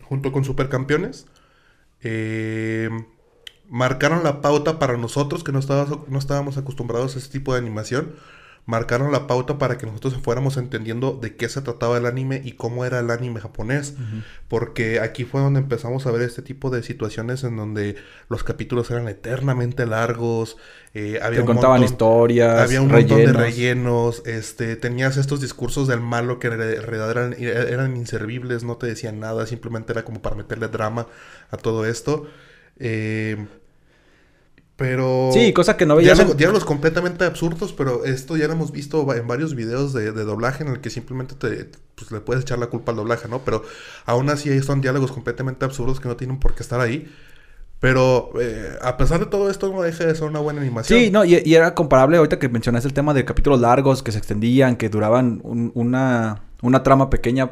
junto 0.01 0.31
con 0.31 0.43
Supercampeones, 0.43 1.25
eh, 2.01 2.89
marcaron 3.69 4.23
la 4.23 4.41
pauta 4.41 4.77
para 4.77 4.97
nosotros 4.97 5.43
que 5.43 5.51
no 5.51 5.59
estábamos, 5.59 6.07
no 6.09 6.19
estábamos 6.19 6.57
acostumbrados 6.57 7.15
a 7.15 7.19
ese 7.19 7.29
tipo 7.29 7.53
de 7.53 7.59
animación 7.59 8.15
marcaron 8.65 9.11
la 9.11 9.27
pauta 9.27 9.57
para 9.57 9.77
que 9.77 9.85
nosotros 9.85 10.15
fuéramos 10.23 10.55
entendiendo 10.55 11.19
de 11.21 11.35
qué 11.35 11.49
se 11.49 11.61
trataba 11.61 11.97
el 11.97 12.05
anime 12.05 12.41
y 12.43 12.53
cómo 12.53 12.85
era 12.85 12.99
el 12.99 13.11
anime 13.11 13.41
japonés. 13.41 13.95
Porque 14.47 14.99
aquí 15.01 15.25
fue 15.25 15.41
donde 15.41 15.59
empezamos 15.59 16.05
a 16.05 16.11
ver 16.11 16.21
este 16.21 16.41
tipo 16.41 16.69
de 16.69 16.81
situaciones 16.81 17.43
en 17.43 17.57
donde 17.57 17.95
los 18.29 18.43
capítulos 18.43 18.89
eran 18.89 19.07
eternamente 19.09 19.85
largos. 19.85 20.57
Eh, 20.93 21.19
había 21.21 21.41
Te 21.41 21.45
contaban 21.45 21.83
historias. 21.83 22.59
Había 22.59 22.81
un 22.81 22.89
montón 22.89 23.17
de 23.17 23.33
rellenos. 23.33 24.23
Este, 24.25 24.77
tenías 24.77 25.17
estos 25.17 25.41
discursos 25.41 25.87
del 25.87 25.99
malo 25.99 26.39
que 26.39 26.47
en 26.47 26.57
realidad 26.57 27.11
eran, 27.11 27.35
eran 27.37 27.97
inservibles, 27.97 28.63
no 28.63 28.77
te 28.77 28.87
decían 28.87 29.19
nada, 29.19 29.45
simplemente 29.45 29.91
era 29.91 30.05
como 30.05 30.21
para 30.21 30.35
meterle 30.35 30.69
drama 30.69 31.07
a 31.51 31.57
todo 31.57 31.85
esto. 31.85 32.27
Eh, 32.79 33.45
Pero. 34.75 35.29
Sí, 35.33 35.53
cosa 35.53 35.77
que 35.77 35.85
no 35.85 35.95
veías 35.95 36.13
Diálogos, 36.17 36.31
en- 36.33 36.37
diálogos 36.37 36.65
completamente 36.65 37.25
absurdos, 37.25 37.73
pero 37.73 38.05
esto 38.05 38.35
ya 38.37 38.47
lo 38.47 38.53
hemos 38.53 38.71
visto 38.71 39.13
en 39.13 39.27
varios 39.27 39.53
videos 39.55 39.93
de, 39.93 40.11
de 40.11 40.23
doblaje 40.23 40.63
en 40.63 40.69
el 40.69 40.81
que 40.81 40.89
simplemente 40.89 41.35
te, 41.35 41.69
pues, 41.95 42.11
le 42.11 42.19
puedes 42.21 42.43
echar 42.43 42.57
la 42.57 42.67
culpa 42.67 42.91
al 42.91 42.95
doblaje, 42.97 43.27
¿no? 43.27 43.39
Pero 43.45 43.63
aún 44.05 44.29
así 44.29 44.59
son 44.63 44.81
diálogos 44.81 45.11
completamente 45.11 45.63
absurdos 45.63 45.99
que 45.99 46.07
no 46.07 46.15
tienen 46.17 46.39
por 46.39 46.55
qué 46.55 46.63
estar 46.63 46.79
ahí. 46.79 47.07
Pero 47.79 48.31
eh, 48.39 48.77
a 48.81 48.95
pesar 48.95 49.19
de 49.19 49.25
todo 49.25 49.49
esto, 49.49 49.71
no 49.71 49.81
deja 49.81 50.05
de 50.05 50.15
ser 50.15 50.23
una 50.23 50.39
buena 50.39 50.61
animación. 50.61 50.97
Sí, 50.99 51.11
no, 51.11 51.25
y, 51.25 51.41
y 51.45 51.53
era 51.55 51.75
comparable 51.75 52.15
ahorita 52.17 52.39
que 52.39 52.47
mencionaste 52.47 52.87
el 52.87 52.93
tema 52.93 53.13
de 53.13 53.25
capítulos 53.25 53.59
largos 53.59 54.01
que 54.01 54.11
se 54.13 54.17
extendían, 54.19 54.77
que 54.77 54.87
duraban 54.89 55.41
un- 55.43 55.71
una, 55.75 56.43
una 56.61 56.81
trama 56.81 57.09
pequeña, 57.09 57.51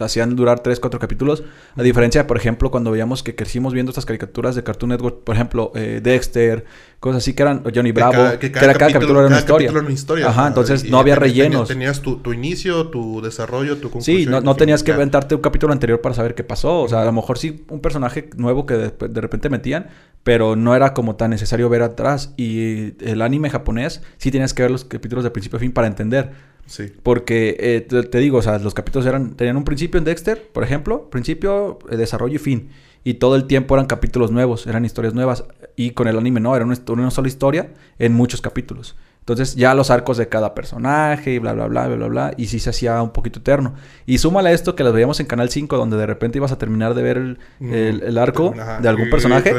hacían 0.00 0.36
durar 0.36 0.60
3, 0.60 0.80
4 0.80 1.00
capítulos. 1.00 1.42
A 1.76 1.82
diferencia, 1.82 2.26
por 2.26 2.36
ejemplo, 2.36 2.70
cuando 2.70 2.90
veíamos 2.90 3.22
que 3.22 3.34
crecimos 3.34 3.72
viendo 3.74 3.90
estas 3.90 4.06
caricaturas 4.06 4.54
de 4.54 4.62
Cartoon 4.62 4.90
Network, 4.90 5.24
por 5.24 5.34
ejemplo, 5.34 5.72
eh, 5.74 6.00
Dexter, 6.02 6.64
cosas 7.00 7.22
así 7.22 7.34
que 7.34 7.42
eran 7.42 7.62
Johnny 7.64 7.90
Que 7.90 7.92
Bravo, 7.92 8.12
cada- 8.12 8.38
que, 8.38 8.46
era 8.46 8.74
cada 8.74 8.92
capítulo 8.92 9.20
era 9.20 9.28
una 9.28 9.28
cada 9.28 9.38
historia. 9.40 9.66
capítulo 9.68 9.78
era 9.80 9.86
una 9.86 9.94
historia, 9.94 10.28
Ajá, 10.28 10.48
entonces 10.48 10.84
y 10.84 10.90
no 10.90 10.98
había 10.98 11.14
rellenos. 11.14 11.68
Tenías 11.68 12.00
tu, 12.02 12.16
tu 12.18 12.32
inicio, 12.32 12.88
tu 12.88 13.20
desarrollo, 13.22 13.76
tu 13.76 13.90
conclusión. 13.90 14.16
Sí, 14.18 14.26
no, 14.26 14.40
no 14.40 14.56
tenías 14.56 14.82
que 14.82 14.88
Ya. 14.88 14.94
inventarte 14.94 15.34
un 15.34 15.40
capítulo 15.40 15.72
anterior 15.72 16.00
para 16.00 16.14
saber 16.14 16.34
qué 16.34 16.44
pasó. 16.44 16.80
O 16.82 16.88
sea, 16.88 17.02
a 17.02 17.04
lo 17.04 17.12
mejor 17.12 17.38
sí 17.38 17.64
un 17.68 17.80
personaje 17.80 18.30
nuevo 18.36 18.66
que 18.66 18.74
de, 18.74 18.92
de 19.08 19.20
repente 19.20 19.48
metían, 19.50 19.86
pero 20.22 20.56
no 20.56 20.74
era 20.74 20.94
como 20.94 21.16
tan 21.16 21.30
necesario 21.30 21.68
ver 21.68 21.82
atrás. 21.82 22.34
Y 22.36 22.94
el 23.04 23.22
anime 23.22 23.50
japonés 23.50 24.02
sí 24.16 24.30
tenías 24.30 24.52
que 24.54 24.62
ver 24.62 24.70
los 24.70 24.84
capítulos 24.84 25.24
de 25.24 25.30
principio 25.30 25.56
a 25.56 25.60
fin 25.60 25.72
para 25.72 25.86
entender. 25.86 26.30
Sí. 26.68 26.92
Porque 27.02 27.56
eh, 27.58 27.80
te, 27.80 28.02
te 28.04 28.18
digo, 28.18 28.38
o 28.38 28.42
sea, 28.42 28.58
los 28.58 28.74
capítulos 28.74 29.06
eran 29.06 29.34
tenían 29.34 29.56
un 29.56 29.64
principio 29.64 29.98
en 29.98 30.04
Dexter, 30.04 30.48
por 30.52 30.62
ejemplo, 30.62 31.08
principio, 31.10 31.78
eh, 31.90 31.96
desarrollo 31.96 32.36
y 32.36 32.38
fin. 32.38 32.68
Y 33.04 33.14
todo 33.14 33.36
el 33.36 33.46
tiempo 33.46 33.74
eran 33.74 33.86
capítulos 33.86 34.30
nuevos, 34.30 34.66
eran 34.66 34.84
historias 34.84 35.14
nuevas. 35.14 35.44
Y 35.76 35.92
con 35.92 36.08
el 36.08 36.18
anime 36.18 36.40
no, 36.40 36.54
era 36.54 36.64
una, 36.66 37.10
sola 37.10 37.28
historia 37.28 37.70
en 37.98 38.12
muchos 38.12 38.40
capítulos. 38.42 38.96
Entonces 39.20 39.56
ya 39.56 39.74
los 39.74 39.90
arcos 39.90 40.16
de 40.16 40.28
cada 40.28 40.54
personaje 40.54 41.32
y 41.34 41.38
bla, 41.38 41.52
bla, 41.52 41.66
bla, 41.68 41.86
bla, 41.86 41.96
bla, 41.96 42.06
bla. 42.08 42.34
Y 42.36 42.46
sí 42.46 42.58
se 42.58 42.70
hacía 42.70 43.00
un 43.02 43.10
poquito 43.12 43.38
eterno. 43.40 43.74
Y 44.06 44.18
súmale 44.18 44.48
a 44.50 44.52
esto 44.52 44.74
que 44.74 44.84
los 44.84 44.92
veíamos 44.92 45.20
en 45.20 45.26
Canal 45.26 45.48
5, 45.50 45.76
donde 45.76 45.96
de 45.96 46.06
repente 46.06 46.38
ibas 46.38 46.50
a 46.52 46.58
terminar 46.58 46.94
de 46.94 47.02
ver 47.02 47.16
el, 47.18 47.38
el- 47.60 48.02
el 48.02 48.18
arco 48.18 48.54
Ajá, 48.58 48.80
de 48.80 48.88
algún 48.88 49.08
personaje. 49.10 49.54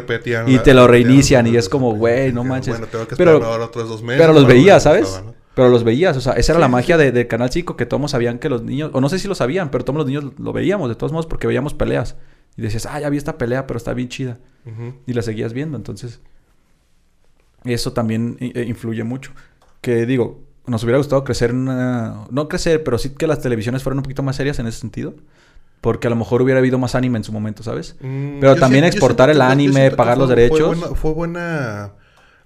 Y 0.47 0.57
te 0.59 0.73
lo 0.73 0.87
reinician 0.87 1.47
y 1.47 1.55
es 1.55 1.69
como, 1.69 1.95
güey, 1.95 2.33
no 2.33 2.43
manches. 2.43 2.73
Bueno, 2.73 2.87
tengo 2.87 3.07
que 3.07 3.15
Pero- 3.15 3.43
ahora 3.43 3.65
otros 3.65 3.87
dos 3.87 4.03
meses. 4.03 4.19
Pero 4.21 4.33
los 4.33 4.45
veías, 4.45 4.83
¿sabes? 4.83 5.07
estaba, 5.07 5.27
¿no? 5.31 5.38
Pero 5.59 5.69
los 5.71 5.83
veías, 5.83 6.15
o 6.15 6.21
sea, 6.21 6.33
esa 6.33 6.53
era 6.53 6.59
Sí, 6.59 6.61
la 6.61 6.67
magia 6.69 6.97
de, 6.97 7.11
de 7.11 7.27
Canal 7.27 7.51
5 7.51 7.75
que 7.75 7.85
todos 7.85 8.11
sabían 8.11 8.39
que 8.39 8.49
los 8.49 8.63
niños, 8.63 8.91
o 8.93 9.01
no 9.01 9.09
sé 9.09 9.19
si 9.19 9.27
lo 9.27 9.35
sabían, 9.35 9.71
pero 9.71 9.83
todos 9.83 9.97
los 9.97 10.05
niños 10.07 10.25
lo 10.37 10.53
veíamos 10.53 10.87
de 10.89 10.95
todos 10.95 11.11
modos 11.11 11.25
porque 11.27 11.47
veíamos 11.47 11.73
peleas. 11.73 12.15
Y 12.57 12.61
decías, 12.61 12.85
ah, 12.85 12.99
ya 12.99 13.09
vi 13.09 13.17
esta 13.17 13.37
pelea, 13.37 13.67
pero 13.67 13.77
está 13.77 13.93
bien 13.93 14.09
chida. 14.09 14.37
Y 15.05 15.13
la 15.13 15.21
seguías 15.21 15.53
viendo, 15.53 15.77
entonces. 15.77 16.21
Eso 17.63 17.93
también 17.93 18.37
eh, 18.39 18.65
influye 18.67 19.03
mucho. 19.03 19.31
Que 19.81 20.05
digo, 20.05 20.43
nos 20.65 20.83
hubiera 20.83 20.97
gustado 20.97 21.23
crecer 21.23 21.49
en 21.51 21.57
una. 21.57 22.25
No 22.31 22.47
crecer, 22.47 22.83
pero 22.83 22.97
sí 22.97 23.09
que 23.11 23.27
las 23.27 23.41
televisiones 23.41 23.83
fueran 23.83 23.99
un 23.99 24.03
poquito 24.03 24.23
más 24.23 24.35
serias 24.35 24.59
en 24.59 24.67
ese 24.67 24.79
sentido. 24.79 25.13
Porque 25.81 26.07
a 26.07 26.09
lo 26.09 26.15
mejor 26.17 26.41
hubiera 26.41 26.59
habido 26.59 26.77
más 26.77 26.95
anime 26.95 27.17
en 27.17 27.23
su 27.23 27.31
momento, 27.31 27.63
¿sabes? 27.63 27.95
Mm, 28.01 28.39
Pero 28.41 28.55
también 28.57 28.83
siento- 28.83 28.97
exportar 28.97 29.29
el 29.29 29.41
anime, 29.41 29.91
pagar 29.91 30.15
fue- 30.15 30.19
los 30.21 30.29
derechos. 30.29 30.67
Buena, 30.77 30.95
fue 30.95 31.13
buena 31.13 31.93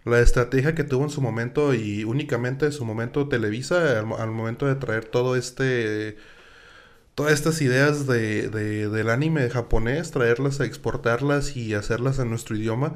la 0.05 0.19
estrategia 0.19 0.75
que 0.75 0.83
tuvo 0.83 1.03
en 1.05 1.09
su 1.09 1.21
momento 1.21 1.73
y 1.73 2.03
únicamente 2.03 2.65
en 2.67 2.71
su 2.73 2.85
momento 2.85 3.27
Televisa 3.29 3.99
al, 3.99 4.05
mo- 4.05 4.17
al 4.17 4.31
momento 4.31 4.65
de 4.67 4.75
traer 4.75 5.05
todo 5.05 5.35
este 5.35 6.17
todas 7.15 7.33
estas 7.33 7.61
ideas 7.61 8.07
de, 8.07 8.49
de- 8.49 8.89
del 8.89 9.09
anime 9.09 9.49
japonés, 9.49 10.11
traerlas, 10.11 10.59
exportarlas 10.59 11.55
y 11.57 11.73
hacerlas 11.73 12.19
en 12.19 12.29
nuestro 12.29 12.55
idioma. 12.55 12.95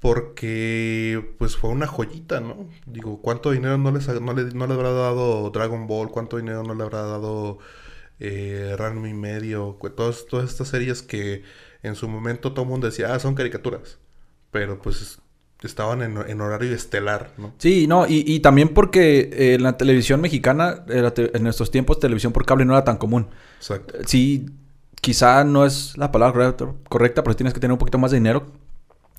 Porque 0.00 1.34
pues 1.38 1.56
fue 1.56 1.70
una 1.70 1.86
joyita, 1.88 2.40
¿no? 2.40 2.68
Digo, 2.86 3.20
¿cuánto 3.22 3.50
dinero 3.52 3.78
no 3.78 3.90
les, 3.92 4.08
no 4.20 4.32
le, 4.34 4.44
no 4.54 4.64
habrá 4.64 4.90
dado 4.92 5.50
Dragon 5.50 5.86
Ball? 5.88 6.10
¿Cuánto 6.10 6.36
dinero 6.38 6.62
no 6.64 6.74
le 6.74 6.84
habrá 6.84 7.02
dado 7.02 7.58
eh, 8.20 8.74
Ranma 8.78 9.08
y 9.08 9.14
medio? 9.14 9.78
Todas, 9.96 10.26
todas 10.26 10.50
estas 10.50 10.68
series 10.68 11.02
que 11.02 11.44
en 11.82 11.94
su 11.96 12.08
momento 12.08 12.52
todo 12.52 12.64
el 12.64 12.70
mundo 12.70 12.86
decía, 12.88 13.14
ah, 13.14 13.18
son 13.20 13.34
caricaturas. 13.34 13.98
Pero 14.52 14.80
pues 14.82 15.20
estaban 15.66 16.02
en, 16.02 16.16
en 16.28 16.40
horario 16.40 16.72
estelar, 16.74 17.32
¿no? 17.36 17.52
Sí, 17.58 17.86
no, 17.88 18.06
y, 18.06 18.22
y 18.26 18.40
también 18.40 18.68
porque 18.68 19.28
eh, 19.32 19.54
en 19.54 19.62
la 19.64 19.76
televisión 19.76 20.20
mexicana, 20.20 20.84
te- 21.14 21.36
en 21.36 21.42
nuestros 21.42 21.70
tiempos, 21.70 21.98
televisión 21.98 22.32
por 22.32 22.44
cable 22.46 22.64
no 22.64 22.74
era 22.74 22.84
tan 22.84 22.96
común. 22.96 23.26
Exacto. 23.58 23.94
Sí, 24.06 24.46
quizá 25.00 25.42
no 25.44 25.66
es 25.66 25.96
la 25.98 26.12
palabra 26.12 26.54
correcta, 26.88 27.22
pero 27.24 27.34
tienes 27.36 27.54
que 27.54 27.60
tener 27.60 27.72
un 27.72 27.78
poquito 27.78 27.98
más 27.98 28.10
de 28.12 28.18
dinero 28.18 28.46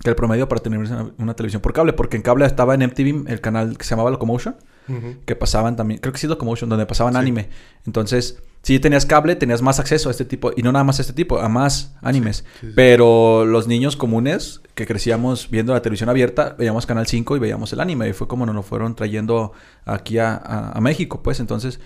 que 0.02 0.10
el 0.10 0.16
promedio 0.16 0.48
para 0.48 0.62
tener 0.62 0.80
una, 0.80 1.12
una 1.18 1.34
televisión 1.34 1.62
por 1.62 1.74
cable. 1.74 1.92
Porque 1.92 2.16
en 2.16 2.24
cable 2.24 2.46
estaba 2.46 2.74
en 2.74 2.84
MTV 2.84 3.28
el 3.30 3.42
canal 3.42 3.78
que 3.78 3.84
se 3.84 3.90
llamaba 3.90 4.10
Locomotion, 4.10 4.56
Ujú. 4.88 5.16
que 5.26 5.36
pasaban 5.36 5.76
también, 5.76 6.00
creo 6.00 6.14
que 6.14 6.20
sí 6.20 6.28
Locomotion, 6.28 6.70
donde 6.70 6.86
pasaban 6.86 7.14
Sí. 7.16 7.20
anime. 7.20 7.50
Entonces, 7.86 8.40
si 8.62 8.78
tenías 8.80 9.06
cable, 9.06 9.36
tenías 9.36 9.62
más 9.62 9.80
acceso 9.80 10.10
a 10.10 10.12
este 10.12 10.26
tipo, 10.26 10.52
y 10.56 10.62
no 10.64 10.72
nada 10.72 10.84
más 10.84 11.00
a 11.00 11.02
este 11.02 11.14
tipo, 11.14 11.40
a 11.40 11.48
más 11.50 11.96
animes. 12.02 12.46
sí, 12.60 12.68
sí. 12.68 12.74
Pero 12.76 13.46
los 13.46 13.68
niños 13.68 13.96
comunes 13.96 14.62
que 14.76 14.86
crecíamos 14.86 15.50
viendo 15.50 15.74
la 15.74 15.82
televisión 15.82 16.10
abierta, 16.10 16.56
veíamos 16.58 16.86
Canal 16.86 17.08
5 17.08 17.36
y 17.36 17.40
veíamos 17.40 17.72
el 17.74 17.80
anime. 17.80 18.10
Y 18.10 18.14
fue 18.14 18.28
como 18.28 18.46
nos 18.46 18.56
lo 18.56 18.64
fueron 18.64 18.96
trayendo 18.96 19.54
aquí 19.86 20.18
a, 20.20 20.36
a- 20.36 20.72
a 20.72 20.82
México, 20.82 21.22
pues. 21.24 21.40
Entonces, 21.40 21.80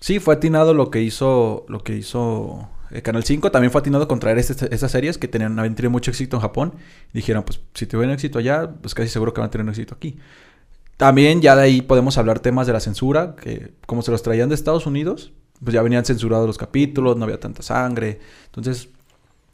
sí, 0.00 0.18
fue 0.20 0.34
atinado 0.34 0.74
lo 0.74 0.90
que 0.90 1.02
hizo, 1.02 1.66
lo 1.68 1.82
que 1.82 1.96
hizo 1.96 2.68
eh, 2.92 3.02
Canal 3.02 3.24
5. 3.24 3.50
También 3.50 3.70
fue 3.72 3.80
atinado 3.80 4.06
con 4.08 4.18
traer 4.20 4.38
este- 4.38 4.72
estas 4.74 4.90
series 4.92 5.18
que 5.18 5.28
tenían, 5.28 5.58
habían 5.58 5.74
tenido 5.74 5.90
mucho 5.90 6.10
éxito 6.12 6.36
en 6.36 6.42
Japón. 6.42 6.74
Dijeron, 7.12 7.42
pues, 7.44 7.60
si 7.74 7.86
tuvieron 7.86 8.14
éxito 8.14 8.38
allá, 8.38 8.70
pues 8.80 8.94
casi 8.94 9.08
seguro 9.08 9.34
que 9.34 9.40
van 9.40 9.48
a 9.48 9.50
tener 9.50 9.68
éxito 9.68 9.94
aquí. 9.94 10.18
También 10.96 11.42
ya 11.42 11.54
de 11.56 11.62
ahí 11.62 11.82
podemos 11.82 12.16
hablar 12.16 12.40
temas 12.40 12.66
de 12.66 12.72
la 12.72 12.80
censura, 12.80 13.36
que 13.36 13.74
como 13.86 14.02
se 14.02 14.10
los 14.12 14.22
traían 14.22 14.48
de 14.48 14.54
Estados 14.54 14.86
Unidos, 14.86 15.32
pues 15.62 15.74
ya 15.74 15.82
venían 15.82 16.04
censurados 16.04 16.46
los 16.46 16.58
capítulos, 16.58 17.16
no 17.16 17.24
había 17.24 17.40
tanta 17.40 17.62
sangre. 17.62 18.20
Entonces, 18.46 18.88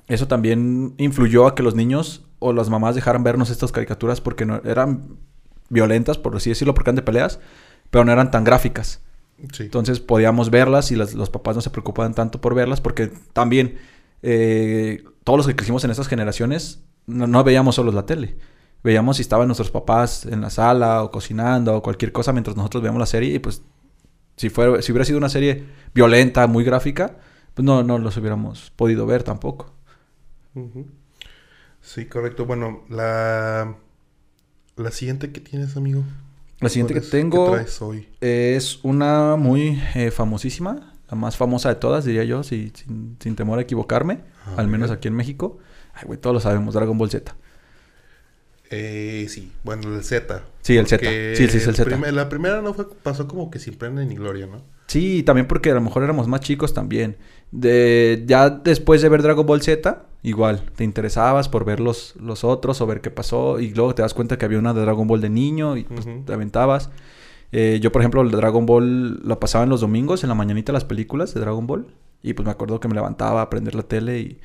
eso 0.09 0.27
también 0.29 0.95
influyó 0.99 1.47
a 1.47 1.55
que 1.55 1.63
los 1.63 1.75
niños 1.75 2.25
o 2.39 2.53
las 2.53 2.69
mamás 2.69 2.95
dejaran 2.95 3.23
vernos 3.23 3.51
estas 3.51 3.73
caricaturas 3.73 4.21
porque 4.21 4.45
no, 4.45 4.61
eran 4.65 5.17
violentas, 5.69 6.19
por 6.19 6.35
así 6.37 6.51
decirlo, 6.51 6.75
porque 6.75 6.91
eran 6.91 6.97
de 6.97 7.03
peleas, 7.03 7.39
pero 7.91 8.05
no 8.05 8.13
eran 8.13 8.31
tan 8.31 8.45
gráficas. 8.45 9.01
Sí. 9.53 9.65
Entonces 9.65 10.01
podíamos 10.01 10.51
verlas 10.51 10.91
y 10.93 10.97
las- 10.97 11.15
los 11.15 11.31
papás 11.31 11.57
no 11.57 11.63
se 11.63 11.71
preocupaban 11.71 12.15
tanto 12.15 12.41
por 12.41 12.55
verlas 12.55 12.81
porque 12.81 13.11
también 13.33 13.79
eh, 14.23 15.03
todos 15.25 15.37
los 15.37 15.47
que 15.47 15.57
crecimos 15.57 15.83
en 15.85 15.91
esas 15.91 16.07
generaciones 16.09 16.83
no, 17.07 17.27
no 17.27 17.43
veíamos 17.45 17.75
solo 17.75 17.91
la 17.93 18.07
tele. 18.07 18.37
Veíamos 18.85 19.17
si 19.17 19.23
estaban 19.23 19.47
nuestros 19.49 19.71
papás 19.71 20.27
en 20.27 20.41
la 20.41 20.51
sala 20.51 21.03
o 21.03 21.11
cocinando 21.11 21.77
o 21.77 21.83
cualquier 21.83 22.13
cosa 22.13 22.33
mientras 22.33 22.57
nosotros 22.57 22.83
veíamos 22.83 23.01
la 23.01 23.07
serie 23.07 23.35
y 23.35 23.39
pues 23.39 23.63
si, 24.37 24.51
fuera, 24.51 24.83
si 24.83 24.93
hubiera 24.93 25.05
sido 25.05 25.19
una 25.19 25.29
serie 25.29 25.65
violenta, 25.95 26.47
muy 26.47 26.65
gráfica, 26.65 27.17
pues 27.55 27.65
no, 27.65 27.83
no 27.83 27.99
los 27.99 28.17
hubiéramos 28.17 28.73
podido 28.77 29.07
ver 29.07 29.23
tampoco. 29.23 29.73
Sí, 31.81 32.07
correcto. 32.07 32.47
Bueno, 32.47 32.83
la, 32.89 33.77
la 34.77 34.91
siguiente 34.91 35.33
que 35.33 35.41
tienes, 35.41 35.77
amigo. 35.77 36.05
La 36.61 36.69
siguiente 36.69 36.95
que 36.95 37.01
tengo 37.01 37.57
es 38.21 38.79
una 38.85 39.37
muy 39.37 39.81
eh, 39.95 40.11
famosísima, 40.13 40.93
la 41.11 41.17
más 41.17 41.37
famosa 41.37 41.69
de 41.71 41.75
todas, 41.75 42.05
diría 42.05 42.25
yo, 42.25 42.43
si- 42.45 42.71
sin, 42.75 43.17
sin 43.21 43.35
temor 43.35 43.59
a 43.59 43.63
equivocarme, 43.63 44.21
A 44.57 44.61
al 44.61 44.69
menos 44.69 44.91
aquí 44.91 45.09
en 45.09 45.15
México. 45.15 45.59
Ay, 45.93 46.05
güey, 46.07 46.21
todos 46.21 46.35
lo 46.35 46.41
sabemos, 46.41 46.75
Dragon 46.75 46.97
Ball 46.97 47.11
Z. 47.11 47.35
Eh, 48.75 49.27
sí, 49.29 49.53
bueno, 49.65 49.95
el 49.95 50.03
Z. 50.03 50.43
Sí, 50.63 50.79
el 50.79 50.87
Z. 50.87 51.05
Sí, 51.37 51.47
sí, 51.47 51.59
es 51.59 51.67
el 51.67 51.77
Z. 51.77 52.11
la 52.11 52.29
primera 52.31 52.63
no 52.63 52.73
fue, 52.73 52.87
pasó 53.03 53.29
como 53.29 53.51
que 53.51 53.59
sin 53.59 53.75
pena 53.75 54.03
ni 54.03 54.15
gloria, 54.15 54.47
¿no? 54.47 54.63
Sí, 54.87 55.23
también 55.23 55.47
porque 55.47 55.71
a 55.71 55.75
lo 55.75 55.83
mejor 55.83 56.03
éramos 56.03 56.27
más 56.27 56.41
chicos 56.41 56.73
también. 56.73 57.17
De, 57.51 58.25
ya 58.27 58.49
después 58.49 59.03
de 59.03 59.11
ver 59.11 59.21
Dragon 59.21 59.45
Ball 59.45 59.61
Z, 59.61 60.07
igual, 60.23 60.63
te 60.75 60.85
interesabas 60.85 61.51
por 61.51 61.67
ver 61.67 61.81
los, 61.81 62.15
los 62.17 62.45
otros 62.45 62.81
o 62.81 62.87
ver 62.87 63.03
qué 63.03 63.11
pasó 63.11 63.61
y 63.61 63.75
luego 63.75 63.95
te 63.95 64.01
das 64.01 64.15
cuenta 64.15 64.39
que 64.39 64.47
había 64.47 64.59
una 64.59 64.73
de 64.73 64.81
Dragon 64.81 65.07
Ball 65.07 65.21
de 65.21 65.29
niño 65.29 65.77
y 65.77 65.85
pues, 65.85 66.07
te 66.25 66.33
aventabas. 66.33 66.89
Eh, 67.53 67.79
yo, 67.83 67.93
por 67.93 68.01
ejemplo, 68.01 68.23
el 68.23 68.31
Dragon 68.31 68.65
Ball 68.65 69.21
lo 69.23 69.39
pasaba 69.39 69.65
en 69.65 69.71
los 69.71 69.83
domingos, 69.83 70.23
en 70.23 70.31
la 70.31 70.35
mañanita, 70.35 70.73
las 70.73 70.87
películas 70.87 71.35
de 71.35 71.41
Dragon 71.41 71.67
Ball. 71.67 71.89
Y 72.23 72.33
pues 72.33 72.47
me 72.47 72.53
acuerdo 72.53 72.81
que 72.81 72.89
me 72.89 72.95
levantaba 72.95 73.43
a 73.43 73.51
prender 73.51 73.75
la 73.75 73.83
tele 73.83 74.21
y, 74.21 74.41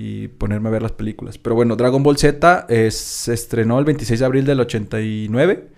y 0.00 0.28
ponerme 0.28 0.68
a 0.68 0.70
ver 0.70 0.82
las 0.82 0.92
películas. 0.92 1.38
Pero 1.38 1.56
bueno, 1.56 1.74
Dragon 1.74 2.04
Ball 2.04 2.16
Z 2.16 2.66
eh, 2.68 2.88
se 2.92 3.34
estrenó 3.34 3.80
el 3.80 3.84
26 3.84 4.20
de 4.20 4.26
abril 4.26 4.44
del 4.44 4.60
89. 4.60 5.70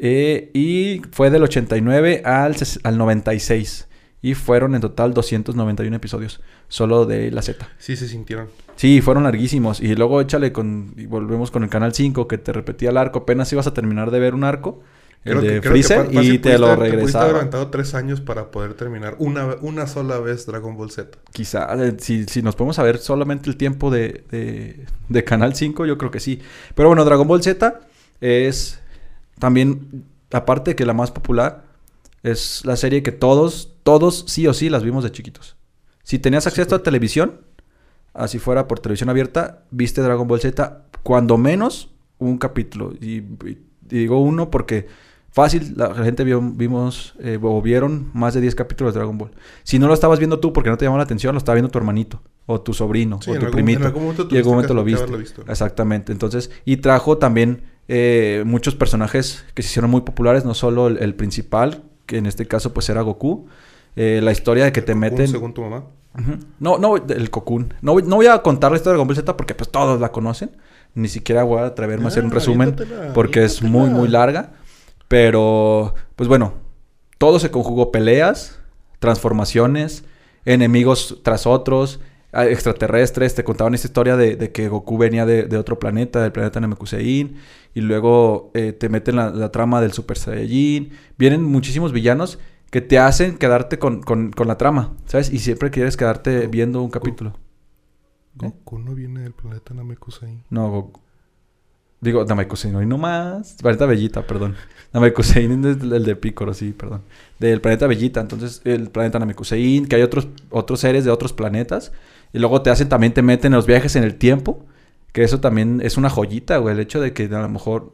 eh, 0.00 0.50
y 0.52 1.00
fue 1.12 1.30
del 1.30 1.44
89 1.44 2.22
al, 2.24 2.56
al 2.82 2.98
96. 2.98 3.86
Y 4.20 4.34
fueron 4.34 4.74
en 4.74 4.80
total 4.80 5.14
291 5.14 5.94
episodios. 5.94 6.40
Solo 6.66 7.06
de 7.06 7.30
la 7.30 7.40
Z. 7.42 7.68
Sí 7.78 7.94
se 7.94 8.08
sintieron. 8.08 8.48
Sí, 8.74 9.00
fueron 9.00 9.22
larguísimos. 9.22 9.80
Y 9.80 9.94
luego 9.94 10.20
échale 10.20 10.50
con. 10.50 10.94
Y 10.96 11.06
volvemos 11.06 11.52
con 11.52 11.62
el 11.62 11.68
canal 11.70 11.94
5 11.94 12.26
que 12.26 12.38
te 12.38 12.52
repetía 12.52 12.90
el 12.90 12.96
arco. 12.96 13.20
Apenas 13.20 13.52
ibas 13.52 13.68
a 13.68 13.74
terminar 13.74 14.10
de 14.10 14.18
ver 14.18 14.34
un 14.34 14.42
arco. 14.42 14.80
El 15.32 15.40
de 15.40 15.62
Freezer. 15.62 16.06
fa- 16.06 16.12
fácil 16.12 16.32
y 16.34 16.38
te 16.38 16.50
pudiste- 16.50 16.58
lo 16.58 16.66
Te 16.68 16.74
pudiste 16.76 16.80
haber 16.88 16.96
regresaba. 16.96 17.26
aguantado 17.30 17.68
tres 17.70 17.94
años 17.94 18.20
para 18.20 18.50
poder 18.50 18.74
terminar 18.74 19.16
una, 19.18 19.56
una 19.60 19.86
sola 19.86 20.18
vez 20.18 20.46
Dragon 20.46 20.76
Ball 20.76 20.90
Z. 20.90 21.18
Quizá, 21.32 21.74
eh, 21.84 21.96
si, 21.98 22.24
si 22.24 22.42
nos 22.42 22.54
podemos 22.56 22.76
saber 22.76 22.98
solamente 22.98 23.48
el 23.50 23.56
tiempo 23.56 23.90
de, 23.90 24.24
de, 24.30 24.86
de 25.08 25.24
Canal 25.24 25.54
5, 25.54 25.86
yo 25.86 25.98
creo 25.98 26.10
que 26.10 26.20
sí. 26.20 26.40
Pero 26.74 26.88
bueno, 26.88 27.04
Dragon 27.04 27.26
Ball 27.26 27.42
Z 27.42 27.80
es 28.20 28.80
también, 29.38 30.04
aparte 30.32 30.70
de 30.72 30.76
que 30.76 30.86
la 30.86 30.94
más 30.94 31.10
popular, 31.10 31.64
es 32.22 32.64
la 32.64 32.76
serie 32.76 33.02
que 33.02 33.12
todos, 33.12 33.72
todos 33.82 34.24
sí 34.28 34.46
o 34.46 34.54
sí 34.54 34.68
las 34.68 34.82
vimos 34.82 35.04
de 35.04 35.12
chiquitos. 35.12 35.56
Si 36.02 36.18
tenías 36.18 36.46
acceso 36.46 36.74
a 36.74 36.82
televisión, 36.82 37.40
así 38.14 38.38
fuera 38.38 38.66
por 38.66 38.80
televisión 38.80 39.10
abierta, 39.10 39.64
viste 39.70 40.00
Dragon 40.00 40.26
Ball 40.26 40.40
Z, 40.40 40.84
cuando 41.02 41.36
menos 41.36 41.90
un 42.18 42.38
capítulo. 42.38 42.92
Y, 43.00 43.16
y 43.18 43.58
digo 43.82 44.18
uno 44.20 44.50
porque 44.50 44.86
fácil, 45.36 45.74
la 45.76 45.94
gente 45.94 46.24
vio, 46.24 46.40
vimos 46.40 47.14
eh, 47.20 47.38
o 47.40 47.62
vieron 47.62 48.10
más 48.14 48.34
de 48.34 48.40
10 48.40 48.54
capítulos 48.56 48.92
de 48.94 48.98
Dragon 49.00 49.16
Ball. 49.18 49.30
Si 49.62 49.78
no 49.78 49.86
lo 49.86 49.94
estabas 49.94 50.18
viendo 50.18 50.40
tú 50.40 50.52
porque 50.52 50.70
no 50.70 50.76
te 50.76 50.84
llamó 50.86 50.96
la 50.96 51.04
atención, 51.04 51.34
lo 51.34 51.38
estaba 51.38 51.54
viendo 51.54 51.70
tu 51.70 51.78
hermanito 51.78 52.22
o 52.46 52.60
tu 52.60 52.72
sobrino 52.74 53.20
Sí, 53.22 53.30
o 53.30 53.34
tu 53.34 53.40
algún- 53.40 53.52
primito. 53.52 53.80
en 53.80 53.86
algún 53.86 54.02
momento 54.02 54.22
y 54.30 54.32
en 54.32 54.36
algún 54.38 54.52
momento 54.54 54.74
tuviste 54.74 55.06
lo 55.06 55.18
viste. 55.18 55.38
visto. 55.40 55.52
Exactamente. 55.52 56.10
Entonces, 56.12 56.50
y 56.64 56.78
trajo 56.78 57.18
también 57.18 57.62
eh, 57.88 58.42
muchos 58.46 58.74
personajes 58.74 59.44
que 59.54 59.62
se 59.62 59.68
hicieron 59.68 59.90
muy 59.90 60.00
populares, 60.00 60.44
no 60.44 60.54
solo 60.54 60.88
el, 60.88 60.98
el 60.98 61.14
principal, 61.14 61.82
que 62.06 62.16
en 62.18 62.26
este 62.26 62.46
caso 62.46 62.72
pues 62.74 62.88
era 62.88 63.02
Goku. 63.02 63.46
Eh, 63.94 64.20
la 64.22 64.32
historia 64.32 64.64
de 64.64 64.72
que 64.72 64.82
te 64.82 64.94
meten... 64.94 65.28
según 65.28 65.54
tu 65.54 65.62
mamá. 65.62 65.84
No, 66.58 66.78
no, 66.78 66.96
el 66.96 67.30
Cocoon. 67.30 67.74
No, 67.82 67.92
voy- 67.92 68.02
no 68.02 68.16
voy 68.16 68.26
a 68.26 68.38
contar 68.42 68.70
la 68.70 68.76
historia 68.78 68.92
de 68.92 68.96
Dragon 68.96 69.06
Ball 69.08 69.16
Z 69.16 69.36
porque 69.36 69.54
pues 69.54 69.70
todos 69.70 70.00
la 70.00 70.10
conocen. 70.12 70.50
Ni 70.94 71.08
siquiera 71.08 71.42
voy 71.42 71.60
a 71.60 71.66
atreverme 71.66 72.06
a 72.06 72.08
hacer 72.08 72.24
un 72.24 72.30
Ah, 72.30 72.34
resumen 72.34 72.74
porque 73.12 73.44
es 73.44 73.62
muy, 73.62 73.90
muy 73.90 74.08
larga. 74.08 74.52
Pero, 75.08 75.94
pues 76.16 76.28
bueno, 76.28 76.54
todo 77.18 77.38
se 77.38 77.50
conjugó. 77.50 77.92
Peleas, 77.92 78.58
transformaciones, 78.98 80.04
enemigos 80.44 81.20
tras 81.22 81.46
otros, 81.46 82.00
a- 82.32 82.46
extraterrestres. 82.46 83.34
Te 83.34 83.44
contaban 83.44 83.74
esta 83.74 83.86
historia 83.86 84.16
de, 84.16 84.36
de 84.36 84.52
que 84.52 84.68
Goku 84.68 84.98
venía 84.98 85.24
de, 85.26 85.44
de 85.44 85.56
otro 85.58 85.78
planeta, 85.78 86.22
del 86.22 86.32
planeta 86.32 86.60
Namekusein. 86.60 87.36
Y 87.74 87.80
luego 87.82 88.50
eh, 88.54 88.72
te 88.72 88.88
meten 88.88 89.16
la, 89.16 89.30
la 89.30 89.50
trama 89.52 89.80
del 89.80 89.92
Super 89.92 90.16
Saiyajin. 90.18 90.90
Vienen 91.18 91.42
muchísimos 91.44 91.92
villanos 91.92 92.38
que 92.70 92.80
te 92.80 92.98
hacen 92.98 93.38
quedarte 93.38 93.78
con, 93.78 94.02
con- 94.02 94.32
con 94.32 94.48
la 94.48 94.58
trama, 94.58 94.94
¿sabes? 95.06 95.32
Y 95.32 95.38
siempre 95.38 95.70
quieres 95.70 95.96
quedarte 95.96 96.46
viendo 96.48 96.82
un 96.82 96.90
capítulo. 96.90 97.30
¿Eh? 97.30 98.46
Goku 98.48 98.78
no 98.78 98.94
viene 98.94 99.20
del 99.20 99.32
planeta 99.32 99.72
Namekusei. 99.72 100.42
No, 100.50 100.70
Goku. 100.70 101.00
Digo, 102.00 102.24
Namekusein, 102.24 102.74
hoy 102.76 102.84
no 102.86 102.98
más. 102.98 103.56
Planeta 103.62 103.86
Bellita, 103.86 104.26
perdón. 104.26 104.56
Namekusein 104.92 105.64
es 105.66 105.82
el 105.82 106.04
de 106.04 106.16
Picoro, 106.16 106.54
sí, 106.54 106.72
perdón. 106.72 107.02
Del 107.38 107.60
planeta 107.60 107.86
Bellita, 107.86 108.20
entonces 108.20 108.62
el 108.64 108.88
planeta 108.90 109.18
Namekusein, 109.18 109.86
que 109.86 109.96
hay 109.96 110.02
otros, 110.02 110.28
otros 110.50 110.80
seres 110.80 111.04
de 111.04 111.10
otros 111.10 111.32
planetas. 111.32 111.92
Y 112.32 112.38
luego 112.38 112.62
te 112.62 112.70
hacen, 112.70 112.88
también 112.88 113.12
te 113.12 113.22
meten 113.22 113.52
en 113.52 113.56
los 113.56 113.66
viajes 113.66 113.96
en 113.96 114.04
el 114.04 114.16
tiempo. 114.16 114.64
Que 115.12 115.24
eso 115.24 115.40
también 115.40 115.80
es 115.82 115.96
una 115.96 116.10
joyita, 116.10 116.58
güey. 116.58 116.74
El 116.74 116.80
hecho 116.80 117.00
de 117.00 117.12
que 117.12 117.24
a 117.24 117.40
lo 117.40 117.48
mejor, 117.48 117.92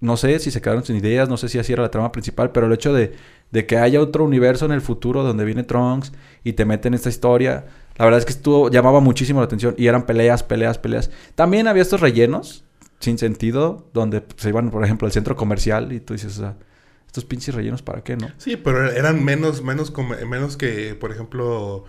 no 0.00 0.16
sé 0.16 0.38
si 0.38 0.50
se 0.50 0.62
quedaron 0.62 0.84
sin 0.84 0.96
ideas, 0.96 1.28
no 1.28 1.36
sé 1.36 1.48
si 1.48 1.58
así 1.58 1.72
era 1.72 1.82
la 1.82 1.90
trama 1.90 2.12
principal, 2.12 2.52
pero 2.52 2.66
el 2.66 2.72
hecho 2.72 2.92
de, 2.92 3.14
de 3.50 3.66
que 3.66 3.76
haya 3.78 4.00
otro 4.00 4.24
universo 4.24 4.64
en 4.64 4.72
el 4.72 4.80
futuro 4.80 5.22
donde 5.22 5.44
viene 5.44 5.62
Trunks 5.62 6.12
y 6.42 6.54
te 6.54 6.64
meten 6.64 6.94
esta 6.94 7.08
historia. 7.08 7.66
La 7.96 8.04
verdad 8.04 8.18
es 8.18 8.24
que 8.24 8.32
estuvo, 8.32 8.70
llamaba 8.70 9.00
muchísimo 9.00 9.40
la 9.40 9.46
atención 9.46 9.74
y 9.78 9.86
eran 9.86 10.06
peleas, 10.06 10.42
peleas, 10.42 10.78
peleas. 10.78 11.10
También 11.34 11.68
había 11.68 11.82
estos 11.82 12.00
rellenos 12.00 12.63
sin 13.00 13.18
sentido 13.18 13.88
donde 13.92 14.22
se 14.36 14.48
iban, 14.48 14.70
por 14.70 14.84
ejemplo, 14.84 15.06
al 15.06 15.12
centro 15.12 15.36
comercial 15.36 15.92
y 15.92 16.00
tú 16.00 16.14
dices, 16.14 16.36
o 16.38 16.40
sea, 16.40 16.56
estos 17.06 17.24
pinches 17.24 17.54
rellenos 17.54 17.82
para 17.82 18.02
qué, 18.02 18.16
¿no? 18.16 18.28
Sí, 18.38 18.56
pero 18.56 18.90
eran 18.90 19.24
menos, 19.24 19.62
menos, 19.62 19.92
menos 20.26 20.56
que, 20.56 20.94
por 20.94 21.12
ejemplo, 21.12 21.84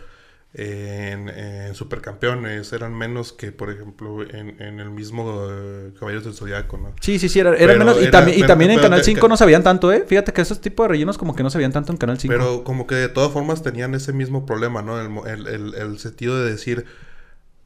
en, 0.53 1.27
en 1.29 1.73
Supercampeones. 1.75 2.71
Eran 2.73 2.93
menos 2.95 3.33
que, 3.33 3.51
por 3.51 3.69
ejemplo, 3.71 4.21
en, 4.23 4.61
en 4.61 4.79
el 4.79 4.89
mismo 4.91 5.47
eh, 5.49 5.91
Caballeros 5.99 6.25
del 6.25 6.33
Zodiaco, 6.33 6.77
¿no? 6.77 6.93
Sí, 7.01 7.17
sí, 7.19 7.27
sí, 7.27 7.39
era, 7.39 7.49
era 7.55 7.73
Pero 7.73 7.79
menos. 7.79 7.97
Y, 7.97 8.03
era- 8.03 8.11
también, 8.11 8.37
y 8.37 8.41
pero- 8.41 8.47
también 8.49 8.71
en 8.71 8.79
Canal 8.79 8.99
que- 8.99 9.05
5 9.05 9.21
que- 9.21 9.27
no 9.27 9.35
se 9.37 9.45
veían 9.45 9.63
tanto, 9.63 9.91
¿eh? 9.91 10.05
Fíjate 10.07 10.31
que 10.31 10.41
esos 10.41 10.61
tipos 10.61 10.85
de 10.85 10.89
rellenos 10.89 11.17
como 11.17 11.35
que 11.35 11.43
no 11.43 11.49
se 11.49 11.57
veían 11.57 11.73
tanto 11.73 11.91
en 11.91 11.97
Canal 11.97 12.19
5. 12.19 12.31
Pero 12.33 12.63
como 12.63 12.87
que 12.87 12.95
de 12.95 13.09
todas 13.09 13.31
formas 13.31 13.63
tenían 13.63 13.95
ese 13.95 14.13
mismo 14.13 14.45
problema, 14.45 14.81
¿no? 14.81 14.99
El- 15.27 15.47
el- 15.47 15.73
el 15.73 15.99
sentido 15.99 16.41
de 16.41 16.51
decir, 16.51 16.85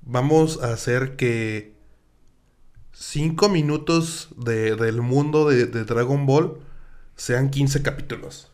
vamos 0.01 0.63
a 0.63 0.71
hacer 0.73 1.15
que 1.15 1.77
cinco 2.99 3.47
minutos 3.49 4.29
de- 4.37 4.75
del 4.75 5.01
mundo 5.01 5.49
de, 5.49 5.65
de 5.65 5.85
Dragon 5.85 6.25
Ball 6.25 6.57
sean 7.15 7.49
15 7.49 7.81
capítulos. 7.81 8.47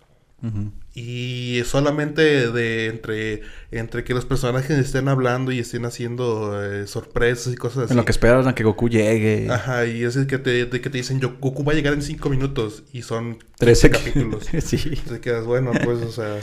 Y 0.94 1.62
solamente 1.66 2.52
de 2.52 2.86
entre, 2.86 3.42
entre 3.72 4.04
que 4.04 4.14
los 4.14 4.26
personajes 4.26 4.78
estén 4.78 5.08
hablando 5.08 5.52
y 5.52 5.58
estén 5.60 5.86
haciendo 5.86 6.62
eh, 6.64 6.86
sorpresas 6.86 7.52
y 7.52 7.56
cosas 7.56 7.86
así. 7.86 7.94
En 7.94 7.98
lo 7.98 8.06
que 8.06 8.12
esperan 8.12 8.48
a 8.48 8.54
que 8.54 8.64
Goku 8.64 8.88
llegue. 8.88 9.48
Ajá, 9.50 9.88
y 9.88 10.04
es 10.04 10.16
el 10.18 10.28
que 10.28 10.38
te, 10.38 10.66
de 10.68 10.82
que 10.82 10.90
te 10.92 11.00
dicen, 11.00 11.20
yo, 11.20 11.36
Goku 11.42 11.64
va 11.66 11.72
a 11.74 11.76
llegar 11.76 11.94
en 11.94 12.04
cinco 12.04 12.30
minutos 12.30 12.84
y 12.94 13.02
son 13.02 13.40
13 13.58 13.90
capítulos. 13.90 14.46
sí. 14.64 14.78
Te 15.10 15.20
quedas, 15.20 15.46
bueno, 15.46 15.72
pues, 15.84 16.00
o 16.04 16.12
sea... 16.12 16.38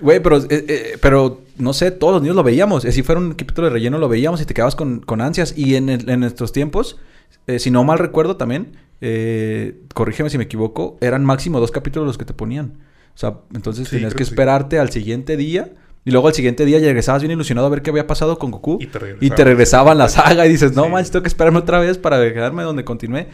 Güey, 0.00 0.22
pero, 0.22 0.36
eh, 0.36 0.46
eh, 0.50 0.98
pero 1.00 1.40
no 1.56 1.72
sé, 1.72 1.90
todos 1.90 2.12
los 2.12 2.22
niños 2.22 2.36
lo 2.36 2.42
veíamos. 2.44 2.82
Si 2.84 3.02
fuera 3.02 3.18
un 3.20 3.32
capítulo 3.32 3.66
de 3.68 3.72
relleno, 3.72 3.96
lo 3.98 4.08
veíamos 4.10 4.40
y 4.42 4.44
te 4.44 4.52
quedabas 4.54 4.76
con, 4.76 5.00
con 5.00 5.20
ansias. 5.22 5.54
Y 5.56 5.74
en, 5.74 5.88
el- 5.88 6.08
en 6.10 6.20
nuestros 6.20 6.52
tiempos, 6.52 6.98
eh, 7.46 7.58
si 7.58 7.70
no 7.70 7.84
mal 7.84 7.98
recuerdo 7.98 8.36
también, 8.36 8.76
eh, 9.00 9.80
corrígeme 9.94 10.30
si 10.30 10.38
me 10.38 10.44
equivoco, 10.44 10.96
eran 11.00 11.24
máximo 11.24 11.60
dos 11.60 11.70
capítulos 11.70 12.06
los 12.06 12.18
que 12.18 12.24
te 12.24 12.34
ponían. 12.34 12.78
O 13.14 13.18
sea, 13.18 13.38
entonces 13.54 13.88
Sí, 13.88 13.96
tenías 13.96 14.14
que 14.14 14.24
sí. 14.24 14.30
esperarte 14.30 14.78
al 14.78 14.90
siguiente 14.90 15.36
día. 15.36 15.72
Y 16.04 16.10
luego 16.10 16.28
al 16.28 16.34
siguiente 16.34 16.64
día 16.64 16.78
regresabas 16.78 17.20
bien 17.20 17.32
ilusionado 17.32 17.66
a 17.66 17.70
ver 17.70 17.82
qué 17.82 17.90
había 17.90 18.06
pasado 18.06 18.38
con 18.38 18.50
Goku. 18.50 18.78
Y 18.80 18.86
te 18.86 18.98
Y 18.98 19.00
regresaban. 19.00 19.36
te 19.36 19.44
regresaban 19.44 19.98
la 19.98 20.08
saga 20.08 20.46
y 20.46 20.48
dices, 20.48 20.74
no 20.74 20.84
Sí. 20.84 20.90
manches, 20.90 21.10
tengo 21.10 21.22
que 21.22 21.28
esperarme 21.28 21.58
otra 21.58 21.80
vez 21.80 21.98
para 21.98 22.18
quedarme 22.32 22.62
donde 22.62 22.84
continué. 22.84 23.28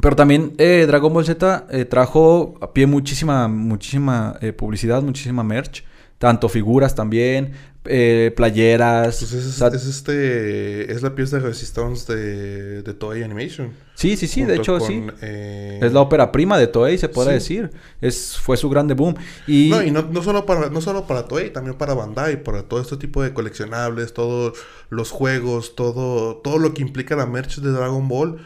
Pero 0.00 0.16
también 0.16 0.52
eh, 0.58 0.84
Dragon 0.86 1.12
Ball 1.12 1.24
Z 1.24 1.66
eh, 1.70 1.84
trajo 1.84 2.54
a 2.60 2.72
pie 2.72 2.86
muchísima, 2.86 3.46
muchísima 3.48 4.36
eh, 4.40 4.52
publicidad, 4.52 5.02
muchísima 5.02 5.42
merch. 5.44 5.84
Tanto 6.22 6.48
figuras 6.48 6.94
también, 6.94 7.50
eh, 7.84 8.32
playeras. 8.36 9.18
Pues 9.18 9.32
es, 9.32 9.44
o 9.44 9.50
sea, 9.50 9.66
es 9.76 9.86
este 9.86 10.92
es 10.92 11.02
la 11.02 11.16
pieza 11.16 11.38
de 11.40 11.42
Resistance 11.48 12.14
de, 12.14 12.82
de 12.82 12.94
Toei 12.94 13.24
Animation. 13.24 13.72
sí, 13.96 14.16
sí, 14.16 14.28
sí, 14.28 14.44
de 14.44 14.54
hecho 14.54 14.78
con, 14.78 14.86
sí. 14.86 15.04
eh, 15.20 15.80
Es 15.82 15.92
la 15.92 16.00
ópera 16.00 16.30
prima 16.30 16.58
de 16.58 16.68
Toei, 16.68 16.96
se 16.96 17.08
puede 17.08 17.30
Sí. 17.40 17.56
decir. 17.56 17.70
Es, 18.00 18.38
fue 18.38 18.56
su 18.56 18.70
grande 18.70 18.94
boom. 18.94 19.16
Y, 19.48 19.70
No, 19.70 19.82
y 19.82 19.90
no, 19.90 20.02
no 20.02 20.22
solo 20.22 20.46
para, 20.46 20.70
no 20.70 20.80
solo 20.80 21.08
para 21.08 21.26
Toei, 21.26 21.52
también 21.52 21.76
para 21.76 21.94
Bandai, 21.94 22.44
para 22.44 22.62
todo 22.62 22.80
este 22.80 22.96
tipo 22.98 23.20
de 23.20 23.32
coleccionables, 23.34 24.14
todos 24.14 24.56
los 24.90 25.10
juegos, 25.10 25.74
todo, 25.74 26.36
todo 26.36 26.58
lo 26.58 26.72
que 26.72 26.82
implica 26.82 27.16
la 27.16 27.26
merch 27.26 27.56
de 27.58 27.72
Dragon 27.72 28.06
Ball. 28.06 28.38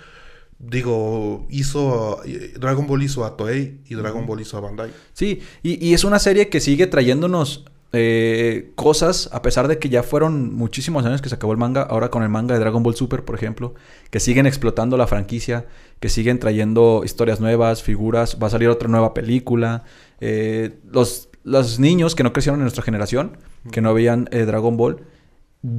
Digo, 0.59 1.47
hizo 1.51 2.23
eh, 2.25 2.55
Dragon 2.59 2.87
Ball 2.87 3.03
hizo 3.03 3.25
a 3.25 3.37
Toei 3.37 3.81
y 3.87 3.95
Dragon 3.95 4.27
Ball 4.27 4.41
hizo 4.41 4.57
a 4.57 4.61
Bandai. 4.61 4.91
Sí, 5.13 5.41
y, 5.63 5.85
y 5.87 5.95
es 5.95 6.05
una 6.05 6.19
serie 6.19 6.49
que 6.49 6.61
sigue 6.61 6.87
trayéndonos 6.87 7.67
eh, 7.93 8.73
cosas, 8.75 9.29
a 9.33 9.43
pesar 9.43 9.69
de 9.69 9.79
que 9.79 9.89
ya 9.89 10.03
fueron 10.03 10.55
muchísimos 10.55 11.05
años 11.07 11.23
que 11.23 11.29
se 11.29 11.35
acabó 11.35 11.53
el 11.53 11.59
manga, 11.59 11.83
ahora 11.83 12.11
con 12.11 12.23
el 12.23 12.29
manga 12.29 12.55
de 12.55 12.61
Dragon 12.61 12.83
Ball 12.83 12.95
Super, 12.95 13.25
por 13.25 13.35
ejemplo, 13.35 13.75
que 14.11 14.19
siguen 14.19 14.47
explotando 14.47 14.97
la 14.97 15.07
franquicia, 15.07 15.67
que 16.01 16.09
siguen 16.09 16.39
trayendo 16.39 17.03
historias 17.05 17.41
nuevas, 17.41 17.83
figuras, 17.83 18.39
va 18.43 18.49
a 18.49 18.51
salir 18.51 18.69
otra 18.69 18.89
nueva 18.89 19.15
película. 19.15 19.85
eh, 20.21 20.79
los, 20.91 21.29
los 21.45 21.79
niños 21.79 22.15
que 22.15 22.23
no 22.23 22.33
crecieron 22.33 22.61
en 22.61 22.65
nuestra 22.65 22.83
generación, 22.83 23.39
que 23.71 23.81
no 23.81 23.95
veían 23.95 24.29
eh, 24.33 24.47
Dragon 24.47 24.77
Ball, 24.77 25.03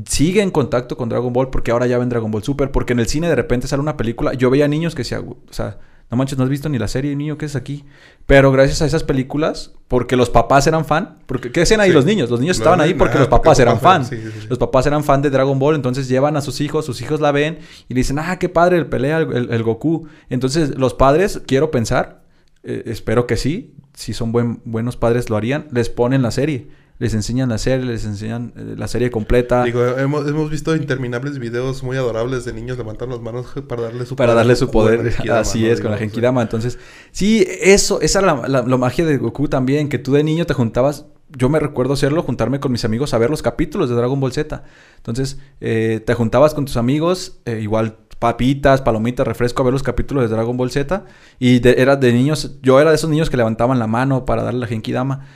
sigue 0.08 0.42
en 0.42 0.52
contacto 0.52 0.98
con 0.98 1.10
Dragon 1.10 1.32
Ball 1.34 1.50
porque 1.50 1.72
ahora 1.72 1.88
ya 1.88 1.98
ven 1.98 2.10
Dragon 2.10 2.32
Ball 2.32 2.44
Super, 2.44 2.72
porque 2.72 2.94
en 2.94 3.00
el 3.00 3.08
cine 3.08 3.28
de 3.30 3.36
repente 3.36 3.68
sale 3.68 3.82
una 3.82 3.98
película, 3.98 4.34
yo 4.34 4.50
veía 4.50 4.68
niños 4.68 4.96
que 4.96 5.02
decían, 5.04 5.26
o 5.28 5.38
sea, 5.54 5.78
no 6.10 6.16
manches, 6.18 6.38
no 6.38 6.46
has 6.46 6.50
visto 6.50 6.70
ni 6.70 6.78
la 6.80 6.88
serie, 6.88 7.14
niño, 7.18 7.38
¿qué 7.38 7.46
es 7.46 7.56
aquí? 7.58 7.84
Pero 8.26 8.52
gracias 8.54 8.82
a 8.82 8.86
esas 8.86 9.04
películas, 9.04 9.74
porque 9.90 10.16
los 10.16 10.30
papás 10.30 10.66
eran 10.66 10.86
fan, 10.86 11.18
porque 11.26 11.52
¿qué 11.52 11.62
hacían 11.64 11.82
ahí 11.82 11.90
Sí. 11.90 11.96
los 11.96 12.06
niños? 12.06 12.30
Los 12.30 12.40
niños 12.40 12.58
estaban 12.58 12.80
ahí 12.80 12.94
porque 12.94 13.20
los 13.20 13.28
papás 13.30 13.60
eran 13.60 13.80
fan. 13.80 14.06
sí, 14.06 14.16
sí. 14.18 14.48
Los 14.50 14.58
papás 14.58 14.86
eran 14.88 15.04
fan 15.04 15.22
de 15.22 15.30
Dragon 15.30 15.60
Ball, 15.60 15.76
entonces 15.76 16.08
llevan 16.08 16.38
a 16.38 16.42
sus 16.42 16.62
hijos, 16.62 16.86
sus 16.86 17.02
hijos 17.02 17.20
la 17.20 17.32
ven 17.34 17.60
y 17.90 17.94
le 17.94 18.00
dicen, 18.00 18.20
ah, 18.20 18.40
qué 18.40 18.48
padre 18.48 18.78
el 18.78 18.86
pelea 18.88 19.18
el, 19.20 19.34
el- 19.36 19.52
el 19.52 19.64
Goku. 19.64 20.08
Entonces 20.30 20.78
los 20.78 20.94
padres, 20.94 21.42
quiero 21.46 21.72
pensar, 21.72 22.22
eh, 22.64 22.84
espero 22.86 23.28
que 23.28 23.36
sí, 23.36 23.74
si 23.94 24.14
son 24.14 24.32
buen, 24.32 24.62
buenos 24.64 24.96
padres 24.96 25.30
lo 25.30 25.36
harían, 25.36 25.68
les 25.72 25.90
ponen 25.90 26.22
la 26.22 26.32
serie. 26.32 26.68
Les 27.00 27.14
enseñan 27.14 27.50
la 27.50 27.60
serie, 27.60 27.86
les 27.86 28.06
enseñan 28.06 28.54
eh, 28.56 28.74
la 28.76 28.88
serie 28.88 29.12
completa. 29.12 29.64
Digo, 29.64 29.86
hemos, 29.86 30.28
hemos 30.28 30.50
visto 30.50 30.76
interminables 30.76 31.38
videos 31.38 31.84
muy 31.84 31.96
adorables 31.96 32.44
de 32.46 32.54
niños 32.54 32.78
levantando 32.78 33.16
las 33.16 33.24
manos 33.24 33.46
para 33.68 33.84
darle 33.84 34.06
su 34.06 34.16
para 34.16 34.34
darle 34.34 34.56
su 34.56 34.66
Goku 34.66 34.80
a 34.80 34.92
la 34.92 34.98
poder. 34.98 35.32
Así 35.32 35.68
es, 35.68 35.80
con 35.80 35.92
la 35.92 35.98
Genkidama. 35.98 36.42
Entonces, 36.42 36.80
sí, 37.12 37.46
eso, 37.62 38.02
esa 38.02 38.20
era 38.20 38.36
la, 38.36 38.48
la- 38.48 38.62
la 38.64 38.78
magia 38.78 39.06
de 39.06 39.18
Goku 39.18 39.48
también, 39.48 39.90
que 39.90 40.00
tú 40.00 40.14
de 40.14 40.24
niño 40.24 40.46
te 40.48 40.54
juntabas. 40.56 41.06
Yo 41.38 41.50
me 41.50 41.60
recuerdo 41.60 41.94
hacerlo, 41.94 42.24
juntarme 42.24 42.60
con 42.60 42.72
mis 42.72 42.84
amigos 42.86 43.14
a 43.14 43.18
ver 43.18 43.30
los 43.30 43.42
capítulos 43.44 43.90
de 43.90 43.96
Dragon 43.96 44.20
Ball 44.20 44.32
Z. 44.32 44.64
Entonces, 44.96 45.38
eh, 45.62 46.02
te 46.06 46.14
juntabas 46.16 46.54
con 46.56 46.66
tus 46.66 46.78
amigos, 46.78 47.40
eh, 47.46 47.60
igual 47.62 47.98
papitas, 48.18 48.82
palomitas, 48.82 49.28
refresco 49.28 49.62
a 49.62 49.66
ver 49.66 49.74
los 49.74 49.84
capítulos 49.84 50.24
de 50.28 50.36
Dragon 50.36 50.58
Ball 50.58 50.72
Z. 50.72 51.04
Y 51.38 51.60
de, 51.60 51.76
era 51.80 51.96
de 51.96 52.12
niños, 52.14 52.56
yo 52.64 52.80
era 52.80 52.90
de 52.90 52.96
esos 52.96 53.10
niños 53.10 53.30
que 53.30 53.38
levantaban 53.38 53.78
la 53.78 53.86
mano 53.88 54.26
para 54.26 54.42
darle 54.42 54.62
la 54.62 54.68
Genkidama. 54.68 55.28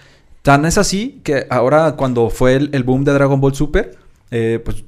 Tan 0.41 0.65
es 0.65 0.77
así 0.77 1.21
que 1.23 1.45
ahora 1.49 1.95
cuando 1.95 2.29
fue 2.29 2.55
el, 2.55 2.69
el 2.73 2.83
boom 2.83 3.03
de 3.03 3.13
Dragon 3.13 3.39
Ball 3.39 3.53
Super, 3.53 3.97
eh, 4.31 4.59
pues 4.63 4.83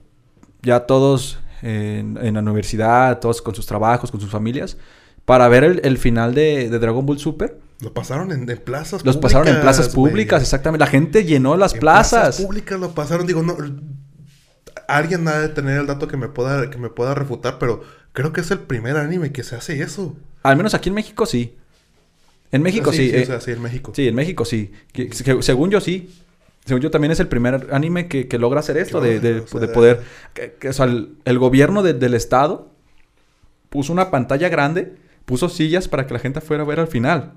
ya 0.61 0.81
todos 0.81 1.39
en, 1.61 2.17
en 2.21 2.33
la 2.33 2.39
universidad, 2.41 3.19
todos 3.19 3.41
con 3.41 3.53
sus 3.53 3.65
trabajos, 3.65 4.09
con 4.09 4.19
sus 4.19 4.31
familias, 4.31 4.77
para 5.25 5.47
ver 5.47 5.63
el, 5.63 5.81
el 5.83 5.97
final 5.97 6.33
de, 6.33 6.69
de 6.69 6.79
Dragon 6.79 7.05
Ball 7.05 7.19
Super. 7.19 7.59
Lo 7.81 7.93
pasaron 7.93 8.31
en, 8.31 8.49
en 8.49 8.57
plazas 8.59 9.03
Los 9.05 9.17
pasaron 9.17 9.47
en 9.47 9.59
plazas 9.59 9.89
públicas, 9.89 10.41
exactamente. 10.41 10.85
La 10.85 10.89
gente 10.89 11.25
llenó 11.25 11.57
las 11.57 11.73
En 11.73 11.81
plazas. 11.81 12.41
públicas 12.41 12.79
lo 12.79 12.91
pasaron. 12.91 13.27
Digo, 13.27 13.43
no. 13.43 13.57
Alguien 14.87 15.27
ha 15.27 15.37
de 15.39 15.49
tener 15.49 15.79
el 15.79 15.87
dato 15.87 16.07
que 16.07 16.17
me 16.17 16.29
pueda, 16.29 16.69
que 16.69 16.77
me 16.77 16.89
pueda 16.89 17.13
refutar, 17.13 17.57
pero 17.59 17.81
creo 18.13 18.31
que 18.31 18.41
es 18.41 18.51
el 18.51 18.59
primer 18.59 18.95
anime 18.97 19.31
que 19.31 19.43
se 19.43 19.55
hace 19.55 19.81
eso. 19.81 20.15
Al 20.43 20.55
menos 20.57 20.73
aquí 20.73 20.89
en 20.89 20.95
México 20.95 21.25
sí. 21.25 21.57
En 22.53 22.61
México 22.61 22.91
sí. 22.93 23.09
Sí, 23.09 23.15
eh, 23.15 23.23
o 23.23 23.25
sea, 23.25 23.41
sí, 23.41 23.51
en 23.51 23.61
México. 23.61 23.91
Sí, 23.95 24.07
en 24.07 24.15
México 24.15 24.45
sí. 24.45 24.71
Que- 24.93 25.09
que- 25.09 25.41
según 25.43 25.69
yo 25.71 25.81
sí. 25.81 26.09
Según 26.65 26.81
yo 26.81 26.89
también 26.91 27.11
es 27.11 27.19
el 27.19 27.27
primer 27.27 27.67
anime 27.71 28.07
que, 28.07 28.29
que 28.29 28.37
logra 28.39 28.61
hacer 28.61 28.77
esto, 28.77 29.01
de, 29.01 29.19
de- 29.19 29.31
Claro, 29.31 29.43
o 29.43 29.47
sea, 29.47 29.59
de 29.59 29.67
poder... 29.67 30.01
Que, 30.33 30.69
o 30.69 30.73
sea, 30.73 30.85
el, 30.85 31.17
el 31.25 31.37
gobierno 31.37 31.83
de- 31.83 31.93
del 31.93 32.13
estado 32.13 32.71
puso 33.69 33.91
una 33.91 34.09
pantalla 34.11 34.47
grande, 34.47 34.93
puso 35.25 35.49
sillas 35.49 35.89
para 35.89 36.07
que 36.07 36.13
la 36.13 36.19
gente 36.21 36.39
fuera 36.39 36.63
a 36.63 36.65
ver 36.65 36.79
al 36.79 36.87
final. 36.87 37.33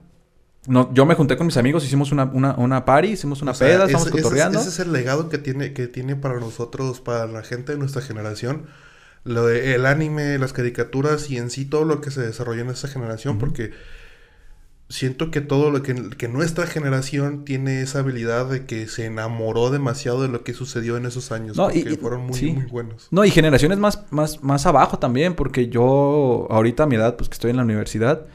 No, 0.69 0.93
yo 0.95 1.07
me 1.07 1.15
junté 1.15 1.37
con 1.37 1.47
mis 1.47 1.57
amigos, 1.57 1.85
hicimos 1.85 2.13
una, 2.13 2.25
una, 2.25 2.55
una 2.57 2.85
party, 2.85 3.09
hicimos 3.09 3.41
una 3.43 3.53
O 3.53 3.55
sea, 3.55 3.67
peda, 3.69 3.87
estamos 3.87 4.11
cotorreando. 4.11 4.61
Ese, 4.61 4.69
es 4.69 4.79
el 4.81 4.93
legado 4.93 5.29
que 5.29 5.39
tiene, 5.39 5.73
que 5.73 5.87
tiene 5.89 6.15
para 6.17 6.39
nosotros, 6.41 7.01
para 7.01 7.27
la 7.27 7.43
gente 7.43 7.73
de 7.73 7.79
nuestra 7.79 8.03
generación. 8.03 8.67
Lo 9.25 9.47
de- 9.47 9.75
el 9.75 9.87
anime, 9.87 10.39
las 10.39 10.53
caricaturas 10.53 11.31
y 11.31 11.39
en 11.39 11.51
sí 11.51 11.65
todo 11.65 11.85
lo 11.85 12.01
que 12.01 12.11
se 12.13 12.21
desarrolló 12.21 12.63
en 12.63 12.71
esta 12.71 12.87
generación, 12.89 13.39
porque 13.39 13.71
siento 14.89 15.31
que 15.33 15.41
todo 15.41 15.71
lo 15.71 15.83
que, 15.83 15.95
que 16.17 16.29
nuestra 16.29 16.67
generación 16.67 17.45
tiene 17.45 17.81
esa 17.83 17.99
habilidad 18.01 18.49
de 18.49 18.67
que 18.67 18.87
se 18.87 19.07
enamoró 19.07 19.71
demasiado 19.71 20.23
de 20.23 20.29
lo 20.29 20.45
que 20.45 20.55
sucedió 20.55 20.97
en 20.97 21.07
esos 21.07 21.33
años. 21.33 21.57
No, 21.57 21.65
porque 21.65 21.79
y- 21.81 21.97
fueron 21.97 22.23
muy, 22.27 22.35
sí. 22.35 22.53
muy 22.53 22.67
buenos. 22.67 23.09
No, 23.11 23.25
y 23.25 23.31
generaciones 23.31 23.79
más, 23.79 24.05
más, 24.11 24.43
más 24.45 24.65
abajo 24.67 24.99
también, 24.99 25.35
porque 25.35 25.69
yo 25.69 26.47
ahorita 26.51 26.85
a 26.85 26.87
mi 26.87 26.95
edad, 26.97 27.17
pues 27.17 27.29
que 27.29 27.35
estoy 27.35 27.51
en 27.51 27.57
la 27.57 27.65
universidad, 27.65 28.27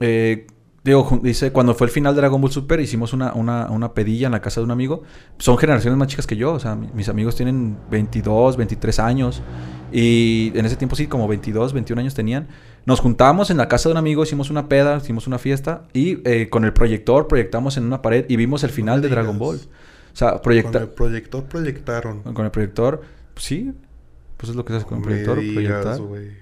eh, 0.00 0.46
digo, 0.84 1.20
dice, 1.22 1.52
cuando 1.52 1.74
fue 1.74 1.86
el 1.86 1.90
final 1.92 2.14
de 2.14 2.20
Dragon 2.20 2.40
Ball 2.40 2.50
Super, 2.52 2.80
hicimos 2.80 3.12
una, 3.12 3.32
una, 3.32 3.70
una 3.70 3.94
pedilla 3.94 4.26
en 4.26 4.32
la 4.32 4.40
casa 4.42 4.60
de 4.60 4.64
un 4.66 4.70
amigo. 4.70 5.02
Son 5.38 5.56
generaciones 5.58 5.98
más 5.98 6.08
chicas 6.08 6.26
que 6.26 6.36
yo, 6.36 6.52
o 6.52 6.60
sea, 6.60 6.74
mi- 6.74 6.88
mis 6.94 7.08
amigos 7.08 7.34
tienen 7.34 7.78
22, 7.90 8.56
23 8.58 8.98
años, 8.98 9.42
y 9.90 10.52
en 10.54 10.66
ese 10.66 10.76
tiempo 10.76 10.96
sí, 10.96 11.06
como 11.06 11.26
22, 11.28 11.72
21 11.72 12.00
años 12.00 12.14
tenían. 12.14 12.46
Nos 12.88 13.00
juntamos 13.00 13.50
en 13.50 13.58
la 13.58 13.68
casa 13.68 13.90
de 13.90 13.92
un 13.92 13.98
amigo, 13.98 14.22
hicimos 14.22 14.48
una 14.48 14.66
peda, 14.66 14.96
hicimos 14.96 15.26
una 15.26 15.38
fiesta, 15.38 15.86
y 15.92 16.26
eh, 16.26 16.48
con 16.48 16.64
el 16.64 16.72
proyector 16.72 17.28
proyectamos 17.28 17.76
en 17.76 17.84
una 17.84 18.00
pared 18.00 18.24
y 18.30 18.36
vimos 18.36 18.64
el 18.64 18.70
final 18.70 19.02
de 19.02 19.10
Dragon. 19.10 19.38
Ball. 19.38 19.56
O 19.56 20.16
sea, 20.16 20.30
Con 20.32 20.40
proyecta 20.40 20.78
el 20.78 20.88
proyector 20.88 21.44
proyectaron. 21.44 22.22
con 22.22 22.46
el 22.46 22.50
proyector, 22.50 23.02
pues 23.34 23.44
sí, 23.44 23.72
pues 24.38 24.48
es 24.48 24.56
lo 24.56 24.64
que 24.64 24.72
se 24.72 24.76
hace 24.78 24.86
con 24.86 24.98
el 24.98 25.04
proyector, 25.04 25.38
digas, 25.38 25.98
proyectar. 25.98 26.38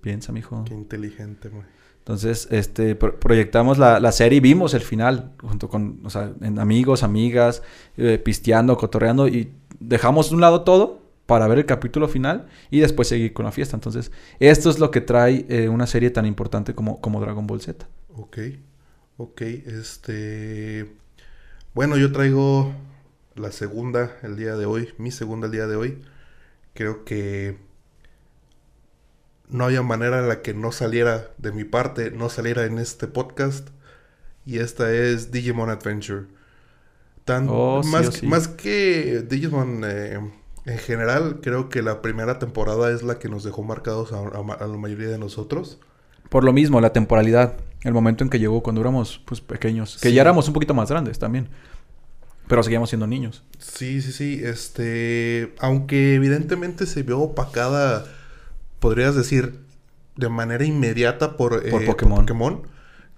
Piensa, 0.00 0.30
mijo. 0.30 0.62
Qué 0.66 0.74
inteligente, 0.74 1.48
güey. 1.48 1.64
Entonces, 1.98 2.46
este, 2.52 2.94
pro- 2.94 3.18
proyectamos 3.18 3.76
la, 3.76 3.98
la 3.98 4.12
serie 4.12 4.36
y 4.36 4.40
vimos 4.40 4.72
el 4.74 4.82
final, 4.82 5.32
junto 5.40 5.68
con, 5.68 5.98
o 6.04 6.10
sea, 6.10 6.30
en 6.42 6.60
amigos, 6.60 7.02
amigas, 7.02 7.62
eh, 7.96 8.18
pisteando, 8.24 8.76
cotorreando, 8.76 9.26
y 9.26 9.52
dejamos 9.80 10.28
de 10.28 10.36
un 10.36 10.42
lado 10.42 10.62
todo 10.62 11.00
para 11.26 11.46
ver 11.48 11.58
el 11.58 11.66
capítulo 11.66 12.08
final 12.08 12.48
y 12.70 12.80
después 12.80 13.08
seguir 13.08 13.32
con 13.32 13.44
la 13.46 13.52
fiesta. 13.52 13.76
Entonces, 13.76 14.12
esto 14.40 14.70
es 14.70 14.78
lo 14.78 14.90
que 14.90 15.00
trae 15.00 15.46
eh, 15.48 15.68
una 15.68 15.86
serie 15.86 16.10
tan 16.10 16.26
importante 16.26 16.74
como, 16.74 17.00
como 17.00 17.20
Dragon 17.20 17.46
Ball 17.46 17.60
Z. 17.60 17.86
Ok, 18.16 18.38
ok, 19.16 19.40
este... 19.42 20.96
Bueno, 21.74 21.96
yo 21.96 22.12
traigo 22.12 22.74
la 23.36 23.52
segunda 23.52 24.16
el 24.22 24.36
día 24.36 24.56
de 24.56 24.66
hoy, 24.66 24.94
mi 24.98 25.10
segunda 25.10 25.46
el 25.46 25.52
día 25.52 25.66
de 25.66 25.76
hoy. 25.76 26.02
Creo 26.74 27.04
que 27.04 27.58
no 29.48 29.64
había 29.64 29.82
manera 29.82 30.18
en 30.20 30.28
la 30.28 30.42
que 30.42 30.54
no 30.54 30.72
saliera 30.72 31.30
de 31.38 31.52
mi 31.52 31.64
parte, 31.64 32.10
no 32.10 32.28
saliera 32.28 32.64
en 32.64 32.78
este 32.78 33.06
podcast. 33.08 33.68
Y 34.46 34.58
esta 34.58 34.92
es 34.94 35.32
Digimon 35.32 35.70
Adventure. 35.70 36.26
Tan, 37.24 37.48
Oh, 37.48 37.82
sí 37.82 37.90
más, 37.90 38.08
o 38.08 38.12
sí. 38.12 38.26
más 38.26 38.48
que 38.48 39.22
Digimon 39.28 39.82
eh, 39.86 40.18
en 40.66 40.78
general, 40.78 41.40
creo 41.42 41.68
que 41.68 41.82
la 41.82 42.00
primera 42.02 42.38
temporada 42.38 42.90
es 42.90 43.02
la 43.02 43.18
que 43.18 43.28
nos 43.28 43.44
dejó 43.44 43.62
marcados 43.62 44.12
a, 44.12 44.18
a- 44.18 44.64
a 44.64 44.66
la 44.66 44.76
mayoría 44.76 45.08
de 45.08 45.18
nosotros. 45.18 45.78
Por 46.30 46.42
lo 46.44 46.52
mismo, 46.52 46.80
la 46.80 46.92
temporalidad, 46.92 47.54
el 47.82 47.92
momento 47.92 48.24
en 48.24 48.30
que 48.30 48.38
llegó 48.38 48.62
cuando 48.62 48.80
éramos 48.80 49.20
pues, 49.26 49.40
pequeños, 49.40 49.98
que 50.00 50.08
Sí. 50.08 50.14
ya 50.14 50.22
éramos 50.22 50.48
un 50.48 50.54
poquito 50.54 50.72
más 50.74 50.88
grandes 50.90 51.18
también, 51.18 51.48
pero 52.48 52.62
seguíamos 52.62 52.88
siendo 52.88 53.06
niños. 53.06 53.42
Sí, 53.58 54.00
sí, 54.02 54.12
sí. 54.12 54.40
Este, 54.42 55.54
aunque 55.58 56.14
evidentemente 56.14 56.86
se 56.86 57.02
vio 57.02 57.20
opacada, 57.20 58.06
podrías 58.80 59.14
decir, 59.14 59.60
de 60.16 60.28
manera 60.28 60.64
inmediata 60.64 61.36
por, 61.36 61.62
eh, 61.66 61.70
Por 61.70 61.84
Pokémon. 61.84 62.62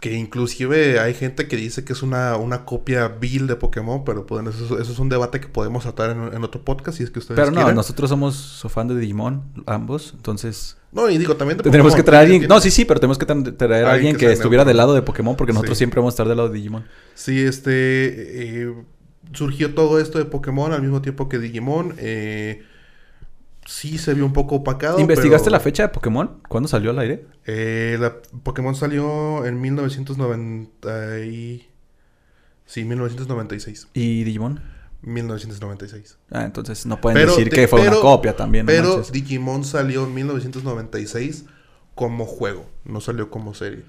Que 0.00 0.12
inclusive 0.12 1.00
hay 1.00 1.14
gente 1.14 1.48
que 1.48 1.56
dice 1.56 1.85
que 1.85 1.92
es 1.94 2.02
una, 2.02 2.37
una 2.37 2.64
copia 2.66 3.09
vil 3.09 3.46
de 3.46 3.56
Pokémon, 3.56 4.04
pero 4.04 4.26
pues, 4.26 4.46
eso, 4.46 4.78
eso 4.78 4.92
es 4.92 4.98
un 4.98 5.09
debate 5.09 5.40
que 5.40 5.48
podemos 5.48 5.85
tratar 5.85 6.11
en, 6.11 6.35
en 6.35 6.44
otro 6.44 6.62
podcast 6.62 6.98
si 6.98 7.04
es 7.04 7.11
que 7.11 7.18
ustedes 7.18 7.37
Pero 7.37 7.50
no, 7.50 7.56
quieren. 7.56 7.74
nosotros 7.74 8.11
somos 8.11 8.35
so 8.37 8.68
fan 8.68 8.88
de 8.88 8.96
Digimon, 8.98 9.42
ambos, 9.66 10.12
entonces 10.14 10.76
No, 10.92 11.09
y 11.09 11.16
digo, 11.18 11.37
también 11.37 11.56
de 11.59 11.64
Tenemos 11.64 11.92
Pokémon, 11.92 11.96
que 11.96 12.02
traer 12.11 12.20
a 12.20 12.24
alguien. 12.32 12.48
No, 12.48 12.61
sí, 12.61 12.70
sí, 12.70 12.85
pero 12.85 13.00
tenemos 13.00 13.16
que 13.18 13.26
tra- 13.26 13.56
traer 13.56 13.87
a 13.87 13.92
Alguien 13.92 14.16
que 14.16 14.30
estuviera 14.30 14.64
neutro. 14.64 14.68
del 14.68 14.76
lado 14.76 14.94
de 14.94 15.02
Pokémon, 15.02 15.35
porque 15.35 15.52
nosotros 15.54 15.76
Sí. 15.76 15.80
siempre 15.80 16.00
vamos 16.00 16.12
a 16.12 16.14
estar 16.14 16.28
del 16.28 16.37
lado 16.37 16.50
de 16.50 16.56
Digimon. 16.56 16.85
Sí, 17.14 17.40
este. 17.40 17.72
eh, 18.62 18.74
surgió 19.32 19.74
todo 19.74 19.98
esto 19.98 20.18
de 20.18 20.24
Pokémon 20.26 20.72
al 20.72 20.82
mismo 20.82 21.00
tiempo 21.02 21.28
que 21.28 21.38
Digimon. 21.38 21.94
eh, 21.98 22.62
sí 23.66 23.98
se 23.98 24.14
vio 24.14 24.24
un 24.24 24.33
poco 24.33 24.57
opacado. 24.57 24.98
¿Investigaste 24.98 25.46
pero- 25.46 25.52
la 25.57 25.61
fecha 25.61 25.83
de 25.85 25.88
Pokémon? 25.90 26.40
¿Cuándo 26.48 26.68
salió 26.68 26.90
al 26.90 26.98
aire? 26.98 27.26
Eh, 27.46 27.96
la 28.00 28.14
Pokémon 28.42 28.74
salió 28.74 29.44
en 29.44 29.61
1990 29.61 31.20
y... 31.20 31.68
Sí, 32.64 32.85
1996. 32.85 33.88
¿Y 33.94 34.24
Digimon? 34.24 34.61
1996. 35.02 36.18
Ah, 36.31 36.44
entonces 36.44 36.85
no 36.87 37.00
pueden 37.00 37.16
Pero 37.18 37.31
decir 37.33 37.50
de- 37.50 37.57
que 37.57 37.68
fue 37.68 37.83
una 37.83 37.96
copia 38.00 38.35
también. 38.35 38.66
Pero. 38.66 39.02
Digimon 39.12 39.64
salió 39.64 40.05
en 40.05 40.14
1996 40.14 41.44
como 41.94 42.26
juego, 42.26 42.66
no 42.85 43.00
salió 43.00 43.31
como 43.31 43.55
serie. 43.55 43.85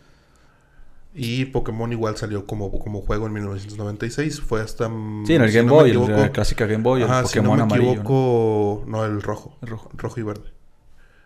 Y 1.19 1.45
Pokémon 1.45 1.91
igual 1.91 2.15
salió 2.15 2.45
como, 2.45 2.71
como 2.77 3.01
juego 3.01 3.25
en 3.25 3.33
1996. 3.33 4.39
Fue 4.41 4.61
hasta... 4.61 4.87
mm, 4.87 5.25
Sí, 5.25 5.33
en 5.33 5.41
el 5.41 5.49
si 5.49 5.57
Game 5.57 5.67
no 5.67 5.73
Boy, 5.73 5.89
el- 5.91 6.11
la 6.11 6.31
clásica 6.31 6.67
Game 6.67 6.83
Boy, 6.83 7.01
Ajá, 7.01 7.21
el 7.21 7.25
si 7.25 7.39
no 7.41 7.49
Pokémon 7.49 7.57
me 7.57 7.63
amarillo. 7.63 7.87
¿no? 7.87 8.01
equivoco... 8.01 8.83
¿no? 8.87 9.03
el 9.05 9.21
rojo. 9.23 9.57
El 9.63 9.67
rojo. 9.69 9.89
Rojo 9.93 10.19
y 10.19 10.23
verde. 10.23 10.53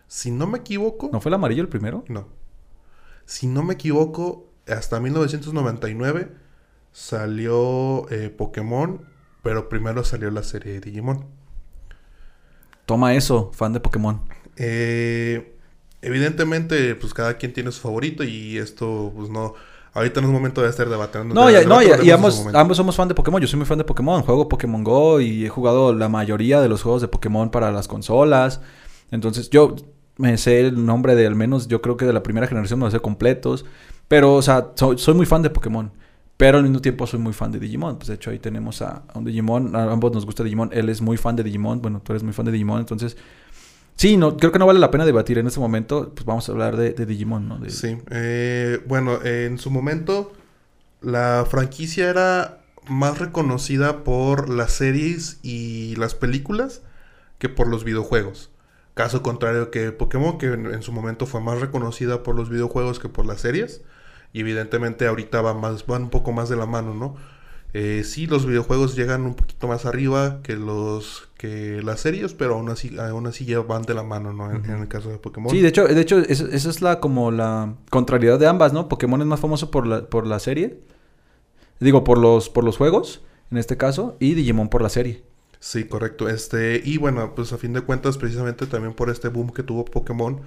Si 0.06 0.30
no 0.30 0.46
me 0.46 0.58
equivoco... 0.58 1.10
¿No 1.12 1.20
fue 1.20 1.28
el 1.30 1.34
amarillo 1.34 1.62
el 1.62 1.68
primero? 1.68 2.04
No. 2.08 2.26
Si 3.26 3.46
no 3.46 3.62
me 3.62 3.74
equivoco, 3.74 4.50
hasta 4.66 4.98
1999 4.98 6.32
salió 6.90 8.08
eh, 8.10 8.30
Pokémon, 8.30 9.02
pero 9.42 9.68
primero 9.68 10.04
salió 10.04 10.30
la 10.30 10.42
serie 10.42 10.72
de 10.74 10.80
Digimon. 10.80 11.26
Toma 12.86 13.14
eso, 13.14 13.50
fan 13.54 13.72
de 13.72 13.80
Pokémon. 13.80 14.20
Eh, 14.56 15.56
evidentemente, 16.02 16.94
pues 16.94 17.14
cada 17.14 17.36
quien 17.38 17.52
tiene 17.52 17.72
su 17.72 17.80
favorito 17.80 18.24
y 18.24 18.58
esto, 18.58 19.12
pues 19.14 19.28
no... 19.30 19.54
Ahorita 19.94 20.20
no 20.22 20.28
es 20.28 20.32
momento 20.32 20.62
de 20.62 20.70
estar 20.70 20.88
debatiendo. 20.88 21.34
No, 21.34 21.50
ya- 21.50 21.64
no, 21.64 21.82
ya- 21.82 22.02
y 22.02 22.10
ambos, 22.10 22.42
somos 22.76 22.96
fan 22.96 23.08
de 23.08 23.14
Pokémon. 23.14 23.40
Yo 23.40 23.46
soy 23.46 23.58
muy 23.58 23.66
fan 23.66 23.78
de 23.78 23.84
Pokémon. 23.84 24.22
Juego 24.22 24.48
Pokémon 24.48 24.82
Go 24.82 25.20
y 25.20 25.44
he 25.44 25.48
jugado 25.50 25.92
la 25.94 26.08
mayoría 26.08 26.60
de 26.62 26.68
los 26.68 26.82
juegos 26.82 27.02
de 27.02 27.08
Pokémon 27.08 27.50
para 27.50 27.70
las 27.70 27.88
consolas. 27.88 28.60
Entonces, 29.10 29.50
yo 29.50 29.76
me 30.16 30.38
sé 30.38 30.60
el 30.60 30.86
nombre 30.86 31.14
de 31.14 31.26
al 31.26 31.34
menos, 31.34 31.68
yo 31.68 31.82
creo 31.82 31.96
que 31.98 32.06
de 32.06 32.12
la 32.14 32.22
primera 32.22 32.46
generación 32.46 32.78
me 32.78 32.86
los 32.86 32.92
sé 32.94 33.00
completos. 33.00 33.64
Pero, 34.08 34.34
o 34.34 34.42
sea, 34.42 34.68
so- 34.76 34.96
soy 34.96 35.14
muy 35.14 35.26
fan 35.26 35.42
de 35.42 35.50
Pokémon. 35.50 35.90
Pero 36.38 36.56
al 36.58 36.64
mismo 36.64 36.80
tiempo 36.80 37.06
soy 37.06 37.20
muy 37.20 37.34
fan 37.34 37.52
de 37.52 37.58
Digimon. 37.60 37.96
Pues 37.96 38.08
de 38.08 38.14
hecho 38.14 38.30
ahí 38.30 38.38
tenemos 38.38 38.80
a, 38.82 39.02
a 39.12 39.18
un 39.18 39.24
Digimon. 39.26 39.76
A 39.76 39.92
ambos 39.92 40.12
nos 40.12 40.24
gusta 40.26 40.42
Digimon. 40.42 40.70
Él 40.72 40.88
es 40.88 41.00
muy 41.02 41.16
fan 41.18 41.36
de 41.36 41.42
Digimon. 41.42 41.82
Bueno, 41.82 42.00
tú 42.02 42.12
eres 42.12 42.22
muy 42.22 42.32
fan 42.32 42.46
de 42.46 42.52
Digimon. 42.52 42.80
Entonces, 42.80 43.16
sí, 43.96 44.16
no, 44.16 44.36
creo 44.36 44.52
que 44.52 44.58
no 44.58 44.66
vale 44.66 44.78
la 44.78 44.90
pena 44.90 45.04
debatir 45.04 45.38
en 45.38 45.46
este 45.46 45.60
momento. 45.60 46.12
Pues 46.14 46.24
vamos 46.26 46.48
a 46.48 46.52
hablar 46.52 46.76
de, 46.76 46.92
Digimon, 47.06 47.48
¿no? 47.48 47.60
Sí. 47.68 47.98
eh, 48.10 48.80
bueno, 48.86 49.22
en 49.24 49.58
su 49.58 49.70
momento 49.70 50.32
la 51.02 51.44
franquicia 51.48 52.08
era 52.08 52.62
más 52.88 53.18
reconocida 53.18 54.04
por 54.04 54.48
las 54.48 54.72
series 54.72 55.38
y 55.42 55.96
las 55.96 56.14
películas 56.14 56.82
que 57.38 57.48
por 57.48 57.68
los 57.68 57.84
videojuegos. 57.84 58.50
Caso 58.94 59.22
contrario 59.22 59.70
que 59.70 59.90
Pokémon, 59.90 60.38
que 60.38 60.46
en, 60.46 60.82
su 60.82 60.92
momento 60.92 61.26
fue 61.26 61.40
más 61.40 61.60
reconocida 61.60 62.22
por 62.22 62.36
los 62.36 62.50
videojuegos 62.50 62.98
que 62.98 63.08
por 63.08 63.26
las 63.26 63.40
series. 63.40 63.82
Y 64.32 64.40
evidentemente 64.40 65.06
ahorita 65.06 65.40
van, 65.40 65.60
más, 65.60 65.86
van 65.86 66.04
un 66.04 66.10
poco 66.10 66.32
más 66.32 66.48
de 66.48 66.56
la 66.56 66.66
mano, 66.66 66.94
¿no? 66.94 67.16
Eh, 67.74 68.02
sí, 68.04 68.26
los 68.26 68.44
videojuegos 68.44 68.94
llegan 68.96 69.22
un 69.22 69.34
poquito 69.34 69.66
más 69.66 69.86
arriba 69.86 70.40
que 70.42 70.56
los 70.56 71.28
que 71.38 71.80
las 71.82 72.00
series, 72.00 72.34
pero 72.34 72.54
aún 72.54 72.68
así, 72.68 72.96
aún 72.98 73.26
así 73.26 73.46
ya 73.46 73.60
van 73.60 73.82
de 73.82 73.94
la 73.94 74.02
mano, 74.02 74.32
¿no? 74.32 74.50
En, 74.50 74.64
en 74.66 74.82
el 74.82 74.88
caso 74.88 75.08
de 75.08 75.18
Pokémon. 75.18 75.50
Sí, 75.50 75.60
de 75.60 75.68
hecho, 75.68 75.86
de 75.86 76.00
hecho, 76.00 76.18
esa 76.18 76.46
es 76.52 76.82
la 76.82 77.00
como 77.00 77.30
la 77.30 77.74
contrariedad 77.90 78.38
de 78.38 78.46
ambas, 78.46 78.72
¿no? 78.72 78.88
Pokémon 78.88 79.20
es 79.20 79.26
más 79.26 79.40
famoso 79.40 79.70
por 79.70 79.86
la, 79.86 80.06
por 80.06 80.26
la 80.26 80.38
serie. 80.38 80.80
Digo, 81.80 82.04
por 82.04 82.18
los, 82.18 82.48
por 82.48 82.62
los 82.62 82.76
juegos, 82.76 83.22
en 83.50 83.58
este 83.58 83.76
caso, 83.76 84.16
y 84.20 84.34
Digimon 84.34 84.68
por 84.68 84.82
la 84.82 84.88
serie. 84.88 85.24
Sí, 85.58 85.84
correcto. 85.84 86.28
Este, 86.28 86.80
y 86.84 86.98
bueno, 86.98 87.34
pues 87.34 87.52
a 87.52 87.58
fin 87.58 87.72
de 87.72 87.80
cuentas, 87.80 88.18
precisamente 88.18 88.66
también 88.66 88.94
por 88.94 89.10
este 89.10 89.28
boom 89.28 89.50
que 89.50 89.62
tuvo 89.62 89.84
Pokémon, 89.84 90.40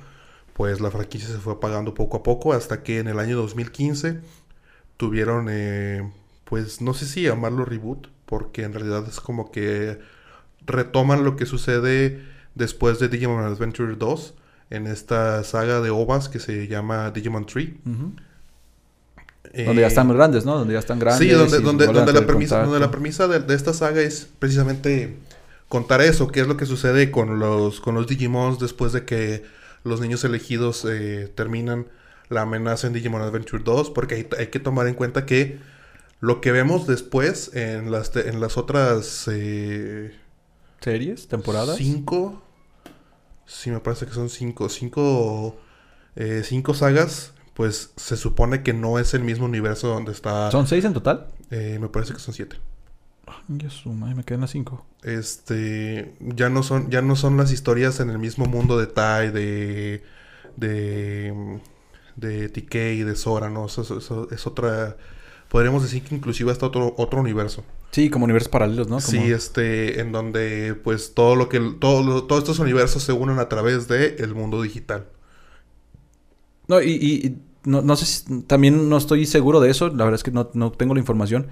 pues 0.54 0.80
la 0.80 0.92
franquicia 0.92 1.28
se 1.28 1.38
fue 1.38 1.54
apagando 1.54 1.94
poco 1.94 2.18
a 2.18 2.24
poco 2.24 2.54
hasta 2.54 2.84
que 2.84 3.00
en 3.00 3.08
el 3.08 3.20
año 3.20 3.36
2015 3.38 4.22
tuvieron, 4.98 5.48
eh, 5.50 6.10
pues 6.46 6.82
no 6.82 6.94
sé 6.94 7.06
si 7.06 7.24
llamarlo 7.24 7.66
reboot, 7.66 8.08
porque 8.26 8.64
en 8.64 8.74
realidad 8.74 9.04
es 9.08 9.20
como 9.20 9.52
que 9.52 10.00
retoman 10.66 11.24
lo 11.24 11.36
que 11.36 11.46
sucede 11.46 12.24
después 12.56 13.00
de 13.00 13.10
Digimon 13.10 13.44
Adventure 13.44 13.96
2 13.96 14.34
en 14.72 14.88
esta 14.88 15.44
saga 15.44 15.82
de 15.82 15.90
ovas 15.90 16.30
que 16.30 16.40
se 16.40 16.68
llama 16.68 17.12
Digimon 17.12 17.46
Tree. 17.46 17.78
donde 17.84 19.82
ya 19.82 19.88
están 19.88 20.10
grandes, 20.14 20.46
¿no? 20.46 20.58
Donde 20.58 20.74
ya 20.74 20.80
están 20.80 21.00
grandes. 21.00 21.28
Sí, 21.28 21.34
donde, 21.34 21.60
donde, 21.60 21.86
donde 21.86 22.14
la, 22.14 22.26
premisa, 22.26 22.64
donde 22.64 22.80
la 22.80 22.92
premisa 22.92 23.28
de, 23.28 23.54
esta 23.54 23.74
saga 23.74 24.02
es 24.02 24.28
precisamente 24.40 25.18
contar 25.70 26.02
eso, 26.02 26.28
qué 26.28 26.42
es 26.42 26.48
lo 26.48 26.58
que 26.58 26.66
sucede 26.66 27.12
con 27.12 27.40
los, 27.40 27.80
con 27.80 27.96
los 27.96 28.08
Digimons 28.08 28.60
después 28.60 28.92
de 28.94 29.06
que 29.06 29.44
los 29.84 30.02
niños 30.02 30.24
elegidos 30.24 30.86
eh, 30.90 31.32
terminan 31.36 31.88
la 32.30 32.42
amenaza 32.42 32.88
en 32.88 32.94
Digimon 32.94 33.22
Adventure 33.22 33.62
2, 33.64 33.92
porque 33.92 34.16
hay, 34.16 34.28
hay, 34.40 34.48
que 34.48 34.60
tomar 34.60 34.88
en 34.88 34.96
cuenta 34.96 35.28
que 35.28 35.60
lo 36.20 36.42
que 36.42 36.52
vemos 36.52 36.88
después 36.88 37.52
en 37.56 37.92
las, 37.92 38.16
en 38.16 38.40
las 38.40 38.58
otras... 38.58 39.28
Eh, 39.32 40.16
¿Series? 40.82 41.28
¿Temporadas? 41.28 41.78
Cinco. 41.78 42.42
Sí, 43.46 43.72
me 43.72 43.80
parece 43.80 44.06
que 44.06 44.14
son 44.14 44.30
cinco. 44.30 44.70
Cinco, 44.70 45.58
eh, 46.16 46.42
cinco 46.44 46.74
sagas. 46.74 47.34
Pues 47.54 47.94
se 47.96 48.18
supone 48.18 48.64
que 48.64 48.74
no 48.74 49.00
es 49.00 49.14
el 49.14 49.24
mismo 49.24 49.46
universo 49.46 49.88
donde 49.88 50.12
está... 50.12 50.52
¿Son 50.52 50.68
seis 50.68 50.84
en 50.86 50.94
total? 50.94 51.28
Eh, 51.52 51.78
me 51.80 51.88
parece 51.88 52.14
que 52.14 52.20
son 52.20 52.34
siete. 52.34 52.58
Ya 53.48 53.70
suma, 53.70 54.14
me 54.14 54.24
quedan 54.24 54.42
las 54.42 54.52
cinco. 54.52 54.86
Este, 55.04 56.16
ya 56.20 56.50
no 56.50 56.64
son, 56.64 56.90
ya 56.90 57.02
no 57.02 57.16
son 57.16 57.38
las 57.38 57.52
historias 57.52 58.00
en 58.00 58.10
el 58.10 58.18
mismo 58.18 58.46
mundo 58.46 58.78
de 58.78 58.88
Tai, 58.88 59.32
de, 59.32 60.04
de, 60.56 61.62
de 62.16 62.50
TK 62.50 62.76
y 62.76 63.04
de 63.04 63.16
Sora, 63.16 63.50
¿no? 63.50 63.68
Eso, 63.68 64.28
es 64.32 64.48
otra, 64.48 64.98
podríamos 65.50 65.84
decir 65.84 66.04
que 66.04 66.16
inclusive 66.16 66.52
hasta 66.52 66.66
otro, 66.66 66.94
otro 66.98 67.20
universo. 67.20 67.64
Sí, 67.92 68.10
como 68.10 68.26
universos 68.26 68.50
paralelos, 68.50 68.90
¿no? 68.90 69.00
Sí, 69.00 69.18
este, 69.18 70.02
en 70.02 70.12
donde 70.12 70.76
pues 70.84 71.14
todo 71.14 71.36
lo 71.36 71.48
que, 71.50 71.60
todo, 71.80 72.26
todos 72.26 72.44
estos 72.44 72.60
universos 72.60 73.04
se 73.04 73.14
unen 73.14 73.40
a 73.40 73.48
través 73.48 73.88
del 73.88 74.16
el 74.20 74.36
mundo 74.36 74.62
digital. 74.62 75.08
No, 76.68 76.82
y, 76.82 76.90
y 76.92 77.38
no, 77.64 77.82
no, 77.82 77.96
sé 77.96 78.06
si, 78.06 78.42
también 78.44 78.90
no 78.90 78.98
estoy 78.98 79.26
seguro 79.26 79.60
de 79.60 79.70
eso, 79.70 79.88
la 79.88 80.04
verdad 80.04 80.16
es 80.16 80.24
que 80.24 80.32
no, 80.32 80.50
no 80.54 80.72
tengo 80.72 80.94
la 80.94 81.00
información. 81.00 81.48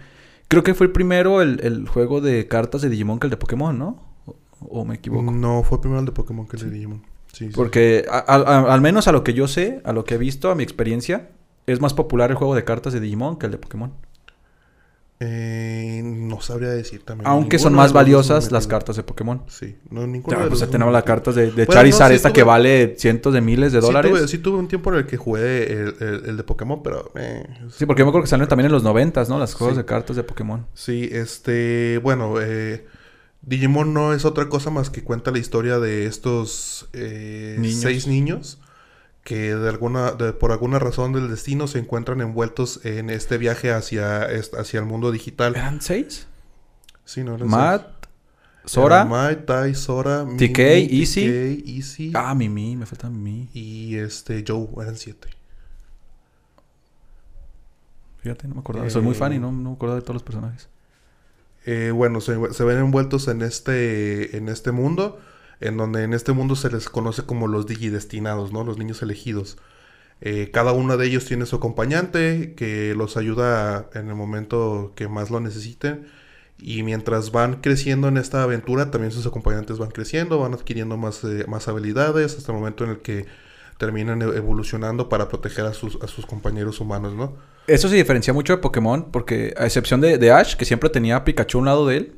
Creo 0.47 0.63
que 0.63 0.73
fue 0.73 0.91
primero 0.91 1.41
el, 1.41 1.59
el, 1.63 1.87
juego 1.87 2.21
de 2.21 2.47
cartas 2.47 2.81
de 2.81 2.89
Digimon 2.89 3.19
que 3.19 3.27
el 3.27 3.31
de 3.31 3.37
Pokémon, 3.37 3.77
¿no? 3.77 4.03
¿O, 4.59 4.85
me 4.85 4.95
equivoco? 4.95 5.31
No, 5.31 5.63
fue 5.63 5.81
primero 5.81 5.99
el 5.99 6.05
de 6.05 6.11
Pokémon 6.11 6.47
que 6.47 6.57
el 6.57 6.63
de 6.63 6.69
Digimon. 6.69 7.03
Sí, 7.31 7.49
Porque 7.53 8.05
al 8.09 8.81
menos 8.81 9.07
a 9.07 9.11
lo 9.11 9.23
que 9.23 9.33
yo 9.33 9.47
sé, 9.47 9.81
a 9.85 9.91
lo 9.91 10.05
que 10.05 10.15
he 10.15 10.17
visto, 10.19 10.51
a 10.51 10.55
mi 10.55 10.61
experiencia, 10.61 11.31
es 11.67 11.81
más 11.81 11.93
popular 11.93 12.31
el 12.31 12.37
juego 12.37 12.55
de 12.55 12.63
cartas 12.63 12.93
de 12.93 12.99
Digimon 12.99 13.37
que 13.37 13.45
el 13.45 13.51
de 13.51 13.57
Pokémon. 13.57 13.93
Eh, 15.25 16.01
no 16.03 16.41
sabría 16.41 16.69
decir 16.69 17.03
también. 17.03 17.27
Aunque 17.27 17.57
son 17.57 17.73
más 17.73 17.93
valiosas 17.93 18.51
las 18.51 18.67
cartas 18.67 18.97
de 18.97 19.03
Pokémon. 19.03 19.43
Sí, 19.47 19.77
no, 19.89 20.05
ninguna 20.05 20.43
de 20.43 20.49
pues 20.49 20.69
tenemos 20.69 20.91
las 20.91 21.03
cartas 21.03 21.35
de, 21.35 21.51
de 21.51 21.65
Charizard, 21.65 22.11
esta 22.11 22.33
que 22.33 22.43
vale 22.43 22.95
cientos 22.97 23.33
de 23.33 23.39
miles 23.39 23.71
de 23.71 23.79
dólares. 23.79 24.29
Sí 24.29 24.39
tuve, 24.39 24.57
un 24.57 24.67
tiempo 24.67 24.91
en 24.91 24.99
el 24.99 25.05
que 25.05 25.15
jugué 25.15 25.71
el, 25.71 26.35
de 26.35 26.43
Pokémon, 26.43 26.83
pero... 26.83 27.11
Eh, 27.15 27.47
sí, 27.69 27.85
porque 27.85 28.01
yo 28.01 28.05
me 28.05 28.09
acuerdo 28.09 28.23
que 28.23 28.29
salieron 28.29 28.49
también 28.49 28.65
en 28.65 28.73
los 28.73 28.83
noventas, 28.83 29.29
¿no? 29.29 29.39
Las 29.39 29.53
juegos 29.53 29.77
de 29.77 29.85
cartas 29.85 30.17
de 30.17 30.23
Pokémon. 30.23 30.65
Sí, 30.73 31.07
este... 31.09 31.99
Bueno, 32.03 32.41
eh, 32.41 32.85
Digimon 33.43 33.93
no 33.93 34.13
es 34.13 34.25
otra 34.25 34.49
cosa 34.49 34.71
más 34.71 34.89
que 34.89 35.03
cuenta 35.03 35.31
la 35.31 35.39
historia 35.39 35.79
de 35.79 36.05
estos 36.05 36.89
seis 36.91 38.07
niños 38.07 38.59
que 39.23 39.55
de 39.55 39.69
alguna, 39.69 40.11
de, 40.11 40.33
por 40.33 40.51
alguna 40.51 40.79
razón 40.79 41.13
del 41.13 41.29
destino 41.29 41.67
se 41.67 41.79
encuentran 41.79 42.21
envueltos 42.21 42.85
en 42.85 43.09
este 43.09 43.37
viaje 43.37 43.71
hacia, 43.71 44.23
hacia 44.23 44.79
el 44.79 44.85
mundo 44.85 45.11
digital. 45.11 45.55
¿Eran 45.55 45.81
seis? 45.81 46.27
Sí, 47.05 47.23
no 47.23 47.35
eran 47.35 47.47
Matt, 47.47 48.07
Sora. 48.65 49.05
Matt, 49.05 49.45
Tai, 49.45 49.73
Sora, 49.75 50.25
TK, 50.25 50.59
Easy. 50.59 51.63
Easy. 51.65 52.11
Ah, 52.13 52.35
Mimi, 52.35 52.75
me 52.75 52.85
falta 52.85 53.09
Mimi. 53.09 53.49
Y 53.53 53.95
este, 53.95 54.43
Joe, 54.45 54.67
eran 54.81 54.97
siete. 54.97 55.29
Fíjate, 58.19 58.47
no 58.47 58.55
me 58.55 58.61
acordaba. 58.61 58.89
Soy 58.89 59.01
muy 59.01 59.15
fan 59.15 59.33
y 59.33 59.39
no, 59.39 59.51
no 59.51 59.71
me 59.71 59.75
acordaba 59.75 59.99
de 59.99 60.01
todos 60.01 60.15
los 60.15 60.23
personajes. 60.23 60.69
Eh, 61.65 61.91
bueno, 61.91 62.19
se, 62.19 62.37
se, 62.53 62.63
ven 62.63 62.77
envueltos 62.77 63.27
en 63.29 63.41
este, 63.41 64.35
en 64.35 64.49
este 64.49 64.71
mundo 64.71 65.19
en 65.59 65.77
donde 65.77 66.03
en 66.03 66.13
este 66.13 66.31
mundo 66.33 66.55
se 66.55 66.69
les 66.69 66.89
conoce 66.89 67.23
como 67.23 67.47
los 67.47 67.65
digidestinados, 67.65 68.51
¿no? 68.51 68.63
Los 68.63 68.77
niños 68.77 69.01
elegidos. 69.01 69.57
Eh, 70.21 70.51
cada 70.53 70.71
uno 70.71 70.95
de 70.95 71.05
ellos 71.05 71.25
tiene 71.25 71.45
su 71.45 71.57
acompañante 71.57 72.53
que 72.55 72.95
los 72.95 73.17
ayuda 73.17 73.89
en 73.93 74.07
el 74.07 74.15
momento 74.15 74.93
que 74.95 75.07
más 75.07 75.29
lo 75.29 75.39
necesiten. 75.39 76.07
Y 76.57 76.83
mientras 76.83 77.31
van 77.31 77.55
creciendo 77.61 78.07
en 78.07 78.17
esta 78.17 78.43
aventura, 78.43 78.89
también 78.89 79.11
sus 79.11 79.25
acompañantes 79.25 79.79
van 79.79 79.91
creciendo, 79.91 80.39
van 80.39 80.53
adquiriendo 80.53 80.95
más, 80.95 81.23
eh, 81.23 81.45
más 81.47 81.67
habilidades 81.67 82.37
hasta 82.37 82.51
el 82.51 82.57
momento 82.57 82.85
en 82.85 82.91
el 82.91 82.99
que 82.99 83.25
terminan 83.77 84.21
e-, 84.21 84.37
evolucionando 84.37 85.09
para 85.09 85.27
proteger 85.27 85.65
a 85.65 85.73
sus, 85.73 86.01
a 86.01 86.07
sus 86.07 86.25
compañeros 86.25 86.79
humanos, 86.79 87.13
¿no? 87.13 87.33
Eso 87.67 87.87
se 87.89 87.95
diferencia 87.95 88.33
mucho 88.33 88.53
de 88.53 88.57
Pokémon, 88.57 89.11
porque 89.11 89.53
a 89.57 89.65
excepción 89.65 90.01
de, 90.01 90.31
Ash, 90.31 90.55
que 90.55 90.65
siempre 90.65 90.89
tenía 90.89 91.17
a 91.17 91.23
Pikachu 91.23 91.57
a 91.57 91.61
un 91.61 91.65
lado 91.65 91.87
de 91.87 91.97
él, 91.97 92.15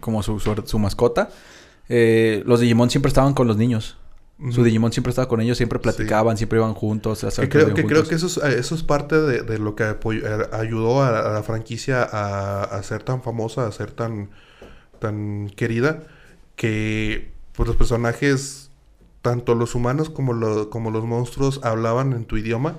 como, 0.00 0.22
su, 0.22 0.40
su 0.40 0.78
mascota, 0.78 1.30
eh, 1.88 2.42
los 2.46 2.60
Digimon 2.60 2.90
siempre 2.90 3.08
estaban 3.08 3.34
con 3.34 3.46
los 3.46 3.56
niños. 3.56 3.98
Su 4.50 4.64
Digimon 4.64 4.92
siempre 4.92 5.10
estaba 5.10 5.28
con 5.28 5.40
ellos, 5.40 5.56
siempre 5.56 5.78
platicaban, 5.78 6.36
siempre 6.36 6.58
iban 6.58 6.74
juntos. 6.74 7.24
Que 7.38 7.48
creo, 7.48 7.72
que, 7.72 7.84
creo 7.86 8.02
que 8.02 8.16
eso 8.16 8.26
es, 8.26 8.36
eh, 8.38 8.58
eso 8.58 8.74
es 8.74 8.82
parte 8.82 9.20
de, 9.20 9.58
lo 9.58 9.76
que 9.76 9.84
eh, 9.84 10.46
ayudó 10.52 11.04
a, 11.04 11.32
la 11.32 11.42
franquicia 11.44 12.02
a, 12.02 12.82
ser 12.82 13.04
tan 13.04 13.22
famosa, 13.22 13.66
a 13.66 13.72
ser 13.72 13.92
tan, 13.92 14.30
tan 14.98 15.50
querida, 15.50 16.02
que 16.56 17.32
pues, 17.52 17.68
los 17.68 17.76
personajes 17.76 18.63
tanto 19.24 19.54
los 19.54 19.74
humanos 19.74 20.10
como, 20.10 20.68
como 20.68 20.90
los 20.90 21.06
monstruos 21.06 21.58
hablaban 21.64 22.12
en 22.12 22.26
tu 22.26 22.36
idioma 22.36 22.76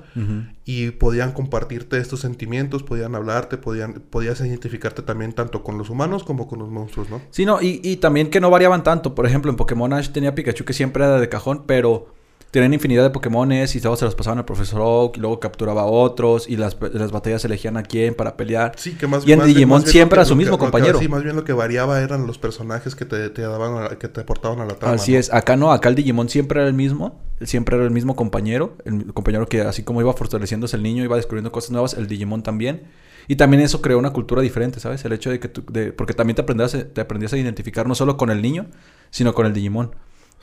y 0.63 0.91
podían 0.91 1.31
compartirte 1.31 1.97
estos 1.97 2.19
sentimientos, 2.19 2.84
podían 2.84 3.15
hablarte, 3.15 3.58
podían, 3.58 3.93
podías 3.93 4.39
identificarte 4.41 5.01
también 5.01 5.34
tanto 5.34 5.63
con 5.63 5.79
los 5.79 5.89
humanos 5.89 6.23
como 6.23 6.47
con 6.47 6.60
los 6.60 6.69
monstruos, 6.69 7.10
¿no? 7.10 7.19
Sí, 7.31 7.47
no, 7.47 7.63
y, 7.63 7.81
y 7.84 7.95
también 7.95 8.29
que 8.29 8.39
no 8.39 8.51
variaban 8.51 8.84
tanto. 8.84 9.15
Por 9.15 9.25
ejemplo, 9.25 9.49
en 9.49 9.58
Pokémon 9.58 9.91
Ash 9.91 10.10
tenía 10.10 10.36
Pikachu 10.36 10.65
que 10.65 10.73
siempre 10.73 11.03
era 11.03 11.19
de 11.19 11.29
cajón, 11.29 11.63
pero 11.65 12.13
Tenían 12.56 12.74
infinidad 12.74 13.04
de 13.04 13.10
Pokémones 13.10 13.76
y 13.76 13.82
todos 13.82 14.00
se 14.00 14.06
los 14.06 14.15
pasaban 14.15 14.39
al 14.39 14.46
Profesor 14.46 14.80
Oak 14.82 15.18
y 15.18 15.20
luego 15.20 15.41
capturaba 15.41 15.82
a 15.82 15.86
otros 15.88 16.48
y 16.48 16.56
las, 16.56 16.78
las 16.94 17.12
batallas 17.12 17.44
elegían 17.44 17.76
a 17.76 17.84
quién 17.84 18.15
para 18.15 18.38
pelear. 18.38 18.72
Sí, 18.78 18.94
que 18.94 19.08
más 19.08 19.28
Y 19.28 19.34
en 19.34 19.44
Digimon 19.44 19.86
siempre 19.86 20.15
era 20.15 20.24
su 20.24 20.38
mismo 20.38 20.58
compañero. 20.58 20.98
sí, 20.98 21.10
más 21.10 21.22
bien 21.22 21.36
lo 21.36 21.44
que 21.44 21.52
variaba 21.52 22.00
eran 22.00 22.26
los 22.26 22.38
personajes 22.38 22.96
que 22.96 23.04
te, 23.04 23.30
te 23.30 23.41
daban, 23.41 23.98
que 23.98 24.08
te 24.08 24.22
aportaban 24.22 24.62
a 24.62 24.65
la 24.65 24.76
trama. 24.76 24.96
Así 24.96 25.18
es. 25.18 25.34
Acá 25.34 25.58
no, 25.58 25.74
acá 25.74 25.89
el 25.89 25.96
Digimon 25.96 26.30
siempre 26.30 26.62
era 26.62 26.70
el 26.70 26.74
mismo. 26.74 27.20
Siempre 27.41 27.76
era 27.76 27.84
el 27.84 27.91
mismo 27.91 28.15
compañero. 28.15 28.78
El 28.86 29.13
compañero 29.13 29.48
que 29.48 29.60
así 29.60 29.84
como 29.84 30.00
iba 30.00 30.13
fortaleciéndose 30.13 30.78
el 30.78 30.84
niño, 30.84 31.04
iba 31.04 31.18
descubriendo 31.18 31.52
cosas 31.52 31.72
nuevas, 31.72 31.96
el 31.96 32.08
Digimon 32.08 32.41
también. 32.41 32.84
Y 33.28 33.36
también 33.36 33.63
eso 33.63 33.82
creó 33.82 34.00
una 34.00 34.13
cultura 34.13 34.41
diferente, 34.41 34.80
¿sabes? 34.80 35.04
El 35.04 35.12
hecho 35.12 35.30
de 35.30 35.41
que 35.41 35.50
tú... 35.50 35.65
De, 35.70 35.91
porque 35.91 36.13
también 36.13 36.36
te 36.36 36.44
aprendías, 36.44 36.72
te 36.94 37.02
aprendías 37.02 37.34
a 37.34 37.38
identificar 37.38 37.86
no 37.86 37.96
solo 37.96 38.15
con 38.15 38.30
el 38.30 38.41
niño, 38.41 38.68
sino 39.10 39.34
con 39.34 39.46
el 39.46 39.52
Digimon. 39.52 39.91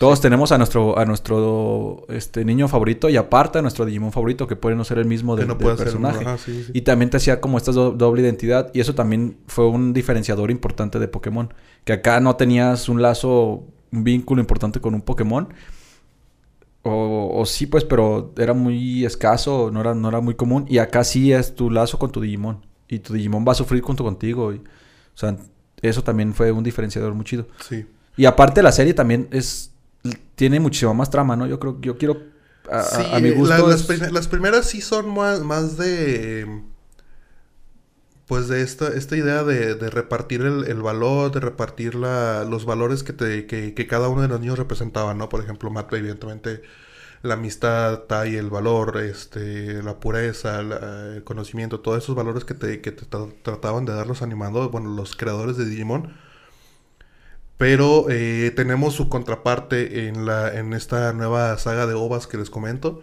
Todos 0.03 0.21
tenemos 0.21 0.51
a 0.51 0.59
nuestro, 0.59 0.99
a 0.99 1.05
nuestro 1.05 2.05
este, 2.09 2.45
niño 2.45 2.67
favorito 2.67 3.09
y 3.09 3.17
aparte 3.17 3.61
a 3.61 3.63
nuestro 3.63 3.85
Digimon 3.87 4.11
favorito 4.11 4.49
que 4.49 4.57
puede 4.57 4.75
no 4.75 4.83
ser 4.83 4.99
el 4.99 5.05
mismo 5.05 5.37
del 5.37 5.57
personaje. 5.57 6.27
Y 6.73 6.81
también 6.81 7.09
te 7.09 7.19
hacía 7.19 7.41
como 7.41 7.57
esta 7.57 7.71
doble 7.71 8.21
identidad 8.21 8.73
y 8.75 8.81
eso 8.81 8.97
también 8.97 9.37
fue 9.47 9.69
un 9.69 9.93
diferenciador 9.93 10.51
importante 10.51 10.99
de 10.99 11.07
Pokémon. 11.07 11.55
Que 11.85 11.93
acá 11.93 12.19
no 12.19 12.35
tenías 12.35 12.89
un 12.89 13.01
lazo, 13.01 13.63
un 13.93 14.03
vínculo 14.03 14.41
importante 14.41 14.81
con 14.81 14.93
un 14.95 15.03
Pokémon. 15.03 15.55
O, 16.83 17.45
sí, 17.47 17.67
pues, 17.67 17.85
pero 17.85 18.33
era 18.37 18.55
muy 18.55 19.05
escaso, 19.05 19.71
no 19.73 19.83
era, 19.83 19.95
no 19.95 20.09
era 20.09 20.21
muy 20.21 20.35
común. 20.35 20.67
Y 20.69 20.79
acá 20.79 21.05
sí 21.05 21.33
es 21.33 21.55
tu 21.55 21.71
lazo 21.71 22.01
con 22.01 22.11
tu 22.11 22.21
Digimon. 22.21 22.67
Y 22.89 22.99
tu 22.99 23.15
Digimon 23.15 23.45
va 23.47 23.53
a 23.53 23.55
sufrir 23.55 23.81
junto 23.83 24.03
contigo. 24.03 24.53
Y, 24.53 24.57
o 24.57 24.63
sea, 25.15 25.37
eso 25.81 26.03
también 26.03 26.35
fue 26.35 26.51
un 26.51 26.65
diferenciador 26.65 27.15
muy 27.15 27.25
chido. 27.25 27.47
Sí. 27.61 27.87
Y 28.17 28.25
aparte 28.25 28.65
la 28.65 28.73
serie 28.73 28.95
también 28.95 29.29
es 29.31 29.72
tiene 30.35 30.61
muchísima 30.61 30.95
más 30.95 31.11
trama, 31.11 31.37
¿no? 31.37 31.47
Yo 31.47 31.61
creo, 31.61 31.81
yo 31.81 31.97
quiero 31.97 32.33
a, 32.71 33.19
mi 33.21 33.31
gusto. 33.31 33.67
las, 34.11 34.29
primeras 34.29 34.67
sí 34.67 34.81
son 34.81 35.13
más, 35.13 35.41
más 35.41 35.77
de 35.77 36.63
pues 38.27 38.49
de 38.49 38.63
esta, 38.63 38.89
esta 38.89 39.17
idea 39.17 39.43
de, 39.45 39.75
repartir 39.91 40.41
el, 40.41 40.83
valor, 40.83 41.33
de 41.33 41.41
repartir 41.41 41.95
la, 41.95 42.45
los 42.45 42.65
valores 42.65 43.03
que, 43.03 43.13
te, 43.13 43.47
que, 43.47 43.87
cada 43.87 44.09
uno 44.09 44.23
de 44.23 44.29
los 44.29 44.41
niños 44.41 44.59
representaba, 44.59 45.13
¿no? 45.13 45.29
Por 45.29 45.43
ejemplo, 45.43 45.71
Matt, 45.71 45.93
evidentemente, 45.93 46.63
la 47.23 47.35
amistad, 47.35 48.05
Tai, 48.09 48.35
el 48.35 48.49
valor, 48.49 48.97
este, 48.99 49.83
la 49.83 50.01
pureza, 50.01 50.61
el 50.61 51.25
conocimiento, 51.25 51.81
todos 51.81 52.03
esos 52.03 52.17
valores 52.17 52.47
que 52.47 52.55
te, 52.55 52.81
que 52.81 52.93
te 52.93 53.05
trataban 53.43 53.85
de 53.85 53.93
dar 53.93 54.07
los 54.07 54.23
animados, 54.23 54.71
bueno, 54.71 54.89
los 54.91 55.15
creadores 55.15 55.59
de 55.59 55.67
Digimon 55.67 56.15
Pero 57.63 58.07
eh, 58.11 58.53
tenemos 58.57 58.95
su 58.95 59.09
contraparte 59.09 60.09
en, 60.09 60.27
la, 60.27 60.53
en 60.53 60.73
esta 60.73 61.13
nueva 61.13 61.57
saga 61.59 61.87
de 61.87 61.95
OVAs 61.95 62.27
que 62.27 62.37
les 62.37 62.51
comento, 62.51 63.03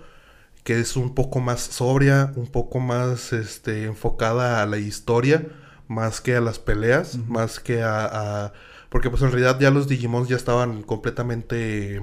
que 0.64 0.80
es 0.80 0.96
un 0.98 1.16
poco 1.16 1.40
más 1.42 1.62
sobria, 1.62 2.34
un 2.36 2.48
poco 2.48 2.80
más 2.80 3.34
este, 3.34 3.86
enfocada 3.86 4.62
a 4.64 4.68
la 4.68 4.78
historia, 4.78 5.48
más 5.88 6.22
que 6.22 6.36
a 6.38 6.42
las 6.42 6.60
peleas, 6.60 7.18
más 7.28 7.60
que 7.62 7.84
a, 7.84 8.46
a, 8.48 8.54
Porque 8.90 9.10
pues 9.10 9.22
en 9.24 9.32
realidad 9.32 9.60
ya 9.60 9.72
los 9.72 9.88
Digimons 9.88 10.30
ya 10.30 10.38
estaban 10.38 10.84
completamente 10.84 12.02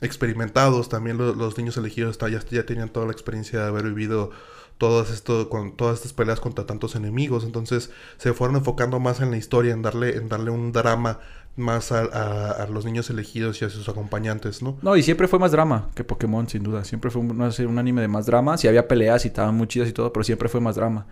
experimentados, 0.00 0.88
también 0.88 1.16
lo- 1.18 1.34
los 1.34 1.56
niños 1.58 1.76
elegidos 1.76 2.18
ya, 2.18 2.40
ya 2.50 2.66
tenían 2.66 2.88
toda 2.88 3.06
la 3.06 3.12
experiencia 3.12 3.60
de 3.60 3.66
haber 3.68 3.84
vivido 3.84 4.30
todas 4.78 5.22
todas 5.22 5.96
estas 5.96 6.12
peleas 6.12 6.40
contra 6.40 6.66
tantos 6.66 6.96
enemigos, 6.96 7.44
entonces 7.44 7.90
se 8.16 8.32
fueron 8.32 8.56
enfocando 8.56 8.98
más 9.00 9.20
en 9.20 9.30
la 9.30 9.36
historia, 9.36 9.72
en 9.72 9.82
darle, 9.82 10.16
en 10.16 10.28
darle 10.28 10.50
un 10.50 10.72
drama 10.72 11.20
más 11.56 11.92
a, 11.92 12.66
los 12.70 12.84
niños 12.84 13.10
elegidos 13.10 13.60
y 13.60 13.64
a 13.64 13.70
sus 13.70 13.88
acompañantes, 13.88 14.62
¿no? 14.62 14.76
No, 14.82 14.96
y 14.96 15.02
siempre 15.02 15.28
fue 15.28 15.38
más 15.38 15.52
drama 15.52 15.88
que 15.94 16.02
Pokémon, 16.04 16.48
sin 16.48 16.62
duda. 16.62 16.84
Siempre 16.84 17.10
fue 17.10 17.20
un, 17.20 17.40
un 17.40 17.78
anime 17.78 18.00
de 18.00 18.08
más 18.08 18.26
drama. 18.26 18.56
Sí 18.56 18.68
había 18.68 18.88
peleas 18.88 19.24
y 19.24 19.28
estaban 19.28 19.54
muy 19.54 19.66
chidas 19.68 19.88
y 19.88 19.92
todo, 19.92 20.12
pero 20.12 20.24
siempre 20.24 20.48
fue 20.48 20.60
más 20.60 20.76
drama. 20.76 21.06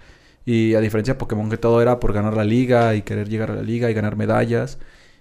Y 0.46 0.74
a 0.74 0.80
diferencia 0.80 1.14
de 1.14 1.18
Pokémon, 1.20 1.50
que 1.50 1.58
todo 1.58 1.82
era 1.82 2.00
por 2.00 2.12
ganar 2.12 2.34
la 2.36 2.44
liga 2.44 2.94
y 2.94 3.02
querer 3.02 3.28
llegar 3.28 3.50
a 3.50 3.54
la 3.56 3.62
liga 3.62 3.90
y 3.90 3.94
ganar 3.94 4.16
medallas. 4.16 4.78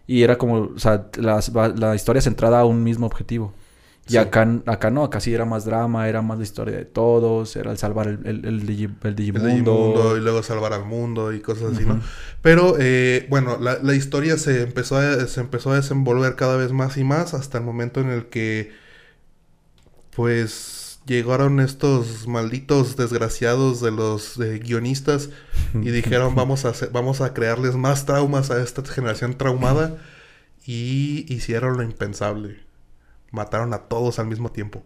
Y 0.07 0.23
era 0.23 0.37
como, 0.37 0.69
va- 0.75 1.67
la 1.69 1.95
historia 1.95 2.21
centrada 2.21 2.61
a 2.61 2.65
un 2.65 2.83
mismo 2.83 3.05
objetivo. 3.05 3.53
Y 4.09 4.13
Sí. 4.13 4.17
acá, 4.17 4.47
acá 4.65 4.89
no, 4.91 5.03
acá 5.03 5.19
sí 5.21 5.33
era 5.33 5.45
más 5.45 5.65
drama, 5.65 6.09
era 6.09 6.21
más 6.21 6.37
la 6.39 6.43
historia 6.43 6.75
de 6.75 6.85
todos, 6.85 7.55
era 7.55 7.71
el 7.71 7.77
salvar 7.77 8.07
el, 8.07 8.19
el, 8.25 8.45
el, 8.45 8.67
Digi- 8.67 8.93
el 9.03 9.15
Digimundo. 9.15 9.47
Digimundo 9.47 10.17
y 10.17 10.19
luego 10.21 10.43
salvar 10.43 10.73
al 10.73 10.83
mundo 10.85 11.31
y 11.31 11.39
cosas 11.41 11.73
así, 11.75 11.85
¿no? 11.85 12.01
Pero 12.41 12.75
eh, 12.79 13.27
bueno, 13.29 13.57
la, 13.59 13.79
la 13.81 13.93
historia 13.95 14.37
se 14.37 14.63
empezó, 14.63 14.97
a, 14.97 15.25
se 15.27 15.39
empezó 15.41 15.71
a 15.71 15.75
desenvolver 15.75 16.35
cada 16.35 16.57
vez 16.57 16.71
más 16.73 16.97
y 16.97 17.03
más 17.03 17.33
hasta 17.33 17.59
el 17.59 17.63
momento 17.63 18.01
en 18.01 18.09
el 18.09 18.25
que 18.27 18.71
pues 20.15 20.99
llegaron 21.05 21.59
estos 21.59 22.27
malditos 22.27 22.95
desgraciados 22.95 23.81
de 23.81 23.91
los 23.91 24.39
eh, 24.39 24.59
guionistas 24.59 25.29
y 25.73 25.89
dijeron 25.91 26.35
vamos 26.35 26.65
a 26.65 26.69
hacer- 26.69 26.89
vamos 26.91 27.21
a 27.21 27.33
crearles 27.33 27.75
más 27.75 28.05
traumas 28.05 28.51
a 28.51 28.61
esta 28.61 28.83
generación 28.85 29.37
traumada 29.37 29.97
y 30.65 31.25
hicieron 31.33 31.77
lo 31.77 31.83
impensable. 31.83 32.59
Mataron 33.31 33.73
a 33.73 33.79
todos 33.79 34.19
al 34.19 34.27
mismo 34.27 34.51
tiempo. 34.51 34.83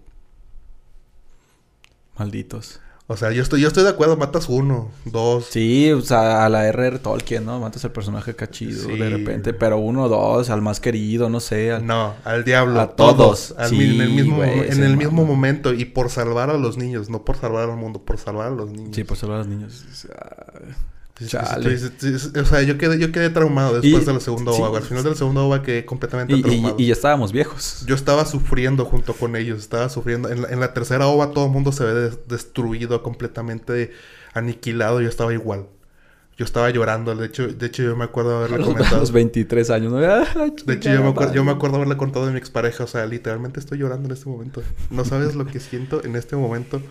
Malditos. 2.17 2.79
O 3.07 3.17
sea, 3.17 3.31
yo 3.31 3.41
estoy, 3.43 3.59
yo 3.59 3.67
estoy 3.67 3.83
de 3.83 3.89
acuerdo, 3.89 4.15
matas 4.15 4.47
uno, 4.47 4.89
dos, 5.03 5.47
Sí, 5.47 5.91
o 5.91 5.99
sea, 6.01 6.45
a 6.45 6.49
la 6.49 6.65
R.R. 6.67 6.99
Tolkien, 6.99 7.45
¿no? 7.45 7.59
Matas 7.59 7.83
al 7.83 7.91
personaje 7.91 8.33
cachido 8.33 8.85
Sí. 8.85 8.97
de 8.97 9.09
repente, 9.09 9.53
pero 9.53 9.77
uno 9.77 10.03
o 10.03 10.09
dos, 10.09 10.49
al 10.49 10.61
más 10.61 10.79
querido, 10.79 11.29
no 11.29 11.41
sé. 11.41 11.73
al- 11.73 11.85
No, 11.85 12.13
al 12.23 12.45
diablo. 12.45 12.79
A 12.79 12.95
todos. 12.95 13.53
Al 13.57 13.69
Sí, 13.69 13.75
mi- 13.77 13.95
en 13.95 14.01
el 14.01 14.09
mismo, 14.11 14.41
en 14.43 14.83
el 14.83 14.95
mismo 14.95 15.25
momento. 15.25 15.73
Y 15.73 15.83
por 15.83 16.09
salvar 16.09 16.49
a 16.49 16.57
los 16.57 16.77
niños. 16.77 17.09
No 17.09 17.25
por 17.25 17.35
salvar 17.35 17.69
al 17.69 17.75
mundo, 17.75 17.99
por 18.01 18.17
salvar 18.17 18.47
a 18.47 18.51
los 18.51 18.69
niños. 18.71 18.95
Sí, 18.95 19.03
por 19.03 19.17
salvar 19.17 19.35
a 19.35 19.39
los 19.39 19.47
niños. 19.47 19.85
Sí, 19.91 20.07
chale. 21.27 21.75
O 22.41 22.45
sea, 22.45 22.61
yo 22.63 22.77
quedé, 22.77 22.99
yo 22.99 23.11
quedé 23.11 23.29
traumado 23.29 23.79
después 23.79 24.03
Y- 24.03 24.05
de 24.05 24.13
la 24.13 24.19
segunda 24.19 24.51
sí. 24.53 24.61
ova. 24.61 24.77
Al 24.77 24.83
final 24.83 25.03
de 25.03 25.09
la 25.11 25.15
segunda 25.15 25.41
ova 25.41 25.61
quedé 25.63 25.85
completamente 25.85 26.33
Y, 26.33 26.39
y- 26.39 26.41
traumado. 26.41 26.75
y 26.79 26.85
ya 26.87 26.93
estábamos 26.93 27.31
viejos. 27.31 27.83
Yo 27.87 27.95
estaba 27.95 28.25
sufriendo 28.25 28.85
junto 28.85 29.13
con 29.13 29.35
ellos. 29.35 29.59
Estaba 29.59 29.89
sufriendo. 29.89 30.29
En 30.29 30.41
la, 30.43 30.49
en 30.49 30.59
la 30.59 30.73
tercera 30.73 31.07
ova 31.07 31.31
todo 31.31 31.45
el 31.45 31.51
mundo 31.51 31.71
se 31.71 31.83
ve 31.85 31.93
des- 31.93 32.27
destruido, 32.27 33.01
completamente 33.03 33.91
aniquilado. 34.33 35.01
Yo 35.01 35.09
estaba 35.09 35.33
igual. 35.33 35.67
Yo 36.35 36.45
estaba 36.45 36.69
llorando. 36.71 37.15
De 37.15 37.27
hecho, 37.27 37.47
de 37.47 37.65
hecho 37.67 37.83
yo 37.83 37.95
me 37.95 38.05
acuerdo 38.05 38.31
A 38.35 38.37
haberle 38.39 38.57
los, 38.57 38.67
a 38.69 38.71
comentado. 38.71 38.99
los 39.01 39.11
23 39.11 39.69
años, 39.69 39.91
¿no? 39.93 39.99
Ah, 39.99 40.25
De 40.65 40.73
hecho, 40.73 40.91
yo 40.91 41.03
me, 41.03 41.09
acuerdo, 41.09 41.33
yo 41.33 41.43
me 41.43 41.51
acuerdo 41.51 41.75
haberle 41.75 41.95
contado 41.97 42.25
a 42.25 42.31
mi 42.31 42.37
expareja. 42.39 42.83
O 42.83 42.87
sea, 42.87 43.05
literalmente 43.05 43.59
estoy 43.59 43.77
llorando 43.77 44.07
en 44.07 44.13
este 44.13 44.27
momento. 44.29 44.63
No 44.89 45.05
sabes 45.05 45.35
lo 45.35 45.45
que 45.45 45.59
siento 45.59 46.03
en 46.03 46.15
este 46.15 46.35
momento 46.35 46.81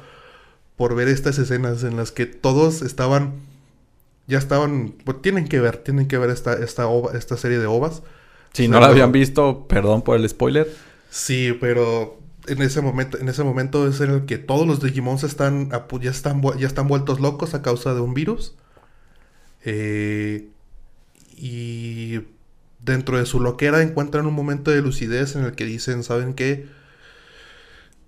por 0.77 0.95
ver 0.95 1.09
estas 1.09 1.39
escenas 1.39 1.83
en 1.85 1.97
las 1.97 2.13
que 2.13 2.27
todos 2.27 2.83
estaban. 2.83 3.35
Ya 4.27 4.39
estaban. 4.39 4.95
Pues 5.05 5.21
tienen 5.23 5.49
que 5.49 5.61
ver, 5.61 5.79
tienen 5.79 6.07
que 6.09 6.19
ver 6.19 6.31
esta, 6.31 6.55
esta, 6.55 6.87
ova- 6.87 7.17
esta 7.17 7.37
serie 7.37 7.59
de 7.59 7.67
ovas. 7.67 8.03
Si 8.53 8.67
O 8.67 8.69
no 8.69 8.81
la 8.81 8.87
habían 8.89 9.13
visto, 9.13 9.67
perdón 9.69 10.03
por 10.03 10.17
el 10.17 10.29
spoiler. 10.29 10.69
Sí, 11.11 11.57
pero 11.61 12.19
en 12.47 12.63
ese 12.63 12.81
momento, 12.81 13.19
en 13.19 13.29
ese 13.29 13.45
momento 13.45 13.87
es 13.89 14.01
en 14.01 14.11
el 14.11 14.25
que 14.27 14.39
todos 14.39 14.67
los 14.67 14.81
Digimons 14.81 15.23
están, 15.25 15.71
ya 16.01 16.11
están, 16.11 16.43
ya 16.59 16.67
están 16.67 16.89
vueltos 16.89 17.21
locos 17.21 17.55
a 17.55 17.63
causa 17.63 17.95
de 17.95 18.01
un 18.01 18.15
virus. 18.15 18.55
Eh, 19.65 20.49
y 21.37 22.21
dentro 22.81 23.19
de 23.19 23.27
su 23.27 23.41
loquera 23.41 23.83
encuentran 23.83 24.27
un 24.27 24.35
momento 24.35 24.71
de 24.71 24.83
lucidez 24.83 25.37
en 25.37 25.45
el 25.45 25.53
que 25.55 25.65
dicen, 25.65 26.03
¿saben 26.05 26.35
qué? 26.35 26.67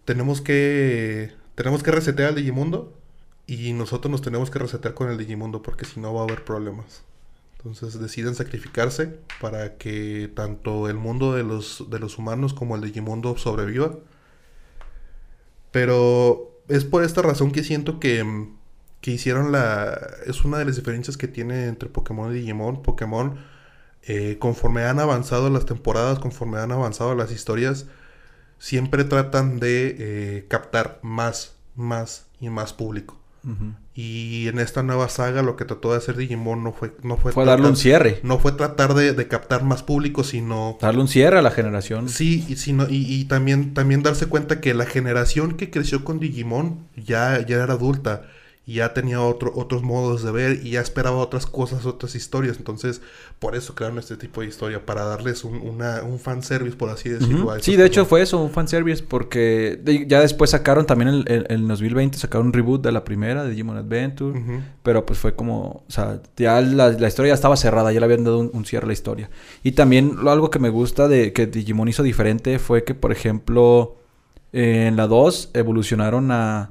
Tenemos 0.05 0.41
que, 0.41 1.33
tenemos 1.55 1.83
que 1.83 1.91
resetear 1.91 2.31
al 2.31 2.35
Digimundo 2.35 2.93
y 3.47 3.73
nosotros 3.73 4.11
nos 4.11 4.23
tenemos 4.23 4.51
que 4.51 4.59
resetear 4.59 4.95
con 4.95 5.11
el 5.11 5.19
Digimundo 5.19 5.63
porque 5.63 5.85
si 5.85 6.01
no 6.01 6.15
va 6.15 6.21
a 6.21 6.25
haber 6.25 6.45
problemas. 6.45 7.05
Entonces 7.59 7.99
deciden 7.99 8.35
sacrificarse 8.35 9.19
para 9.41 9.77
que 9.79 10.31
tanto 10.35 10.89
el 10.89 10.97
mundo 10.97 11.33
de 11.35 11.45
los, 11.45 11.87
de 11.89 11.99
los 11.99 12.19
humanos 12.19 12.53
como 12.53 12.77
el 12.77 12.83
Digimundo 12.83 13.37
sobreviva. 13.39 13.99
Pero 15.71 16.61
es 16.69 16.85
por 16.85 17.03
esta 17.05 17.23
razón 17.23 17.53
que 17.53 17.65
siento 17.65 18.01
que, 18.01 18.49
que 19.01 19.11
hicieron 19.11 19.51
la... 19.51 19.99
Es 20.27 20.45
una 20.45 20.59
de 20.59 20.67
las 20.67 20.77
diferencias 20.77 21.17
que 21.17 21.27
tiene 21.27 21.67
entre 21.67 21.89
Pokémon 21.89 22.31
y 22.33 22.41
Digimon. 22.41 22.83
Pokémon, 22.83 23.39
eh, 24.03 24.37
conforme 24.39 24.85
han 24.85 25.01
avanzado 25.01 25.51
las 25.51 25.67
temporadas, 25.67 26.19
conforme 26.19 26.59
han 26.59 26.73
avanzado 26.73 27.15
las 27.15 27.33
historias, 27.33 27.87
siempre 28.59 29.05
tratan 29.05 29.59
de 29.59 29.97
eh, 29.99 30.47
captar 30.49 31.01
más, 31.03 31.57
más 31.77 32.27
y 32.41 32.51
más 32.51 32.73
público. 32.73 33.24
Y 33.95 34.49
en 34.49 34.59
esta 34.59 34.83
nueva 34.83 35.09
saga 35.09 35.43
lo 35.43 35.55
que 35.57 35.65
trató 35.65 35.93
de 35.93 35.99
hacer 35.99 36.17
Digimon 36.17 36.65
no 36.65 36.73
fue... 36.73 36.95
No 37.03 37.17
fue, 37.17 37.33
Fue 37.33 37.45
darle 37.45 37.67
un 37.69 37.75
tratar- 37.75 37.83
cierre. 37.83 38.21
no 38.23 38.39
fue 38.39 38.53
tratar 38.53 38.95
de, 38.95 39.13
de 39.13 39.29
captar 39.29 39.63
más 39.65 39.83
público, 39.83 40.25
sino... 40.25 40.79
Darle 40.81 41.01
un 41.03 41.09
cierre 41.09 41.39
a 41.39 41.43
la 41.43 41.51
generación. 41.51 42.09
Sí, 42.09 42.45
y, 42.49 42.57
sino, 42.57 42.89
y, 42.89 43.05
y 43.15 43.25
también, 43.27 43.75
también 43.75 44.03
darse 44.03 44.27
cuenta 44.27 44.61
que 44.61 44.75
la 44.75 44.87
generación 44.87 45.57
que 45.57 45.71
creció 45.71 46.05
con 46.05 46.19
Digimon 46.19 46.89
ya, 46.97 47.45
ya 47.47 47.63
era 47.63 47.75
adulta 47.75 48.23
y 48.67 48.77
ya 48.77 48.95
tenía 48.95 49.21
otro, 49.21 49.53
otros 49.55 49.83
modos 49.83 50.23
de 50.23 50.33
ver 50.33 50.61
y 50.65 50.71
ya 50.71 50.81
esperaba 50.81 51.17
otras 51.19 51.45
cosas, 51.47 51.85
otras 51.85 52.15
historias. 52.15 52.57
Entonces, 52.57 53.03
por 53.39 53.55
eso 53.57 53.75
crearon 53.75 53.99
este 53.99 54.17
tipo 54.17 54.41
de 54.41 54.47
historia, 54.47 54.87
para 54.87 55.05
darles 55.05 55.45
un, 55.45 55.57
una, 55.57 56.03
un 56.03 56.19
fanservice, 56.19 56.75
por 56.75 56.89
así 56.89 57.11
decirlo. 57.11 57.51
A 57.51 57.61
Sí, 57.61 57.77
de 57.77 57.85
hecho 57.85 58.07
fue 58.07 58.23
eso, 58.23 58.41
un 58.43 58.51
fanservice, 58.51 59.03
porque 59.07 59.79
de- 59.83 60.07
ya 60.07 60.21
después 60.21 60.51
sacaron 60.51 60.87
también 60.87 61.09
en 61.09 61.15
el, 61.27 61.47
el 61.51 61.69
2020, 61.69 62.17
sacaron 62.17 62.47
un 62.47 62.53
reboot 62.55 62.83
de 62.83 62.93
la 62.93 63.05
primera, 63.05 63.45
de 63.45 63.51
Digimon 63.51 63.77
Adventure, 63.77 64.41
pero 64.83 65.05
pues 65.05 65.19
fue 65.19 65.35
como, 65.35 65.85
o 65.87 65.91
sea, 65.91 66.23
ya 66.37 66.61
la, 66.63 66.89
la 66.91 67.09
historia 67.09 67.31
ya 67.31 67.35
estaba 67.35 67.57
cerrada, 67.59 67.93
ya 67.93 68.01
le 68.01 68.07
habían 68.07 68.25
dado 68.25 68.39
un, 68.39 68.51
un 68.55 68.65
cierre 68.65 68.85
a 68.85 68.89
la 68.89 68.93
historia. 68.95 69.29
Y 69.63 69.73
también 69.73 70.17
lo, 70.23 70.31
algo 70.31 70.49
que 70.51 70.59
me 70.59 70.71
gusta 70.71 71.07
de 71.07 71.35
que 71.35 71.47
Digimon 71.47 71.89
hizo 71.89 72.03
diferente 72.03 72.59
fue 72.59 72.83
que, 72.85 72.95
por 72.95 73.13
ejemplo, 73.13 73.97
eh, 74.55 74.87
en 74.89 74.97
la 74.97 75.07
2 75.07 75.51
evolucionaron 75.53 76.31
a, 76.31 76.71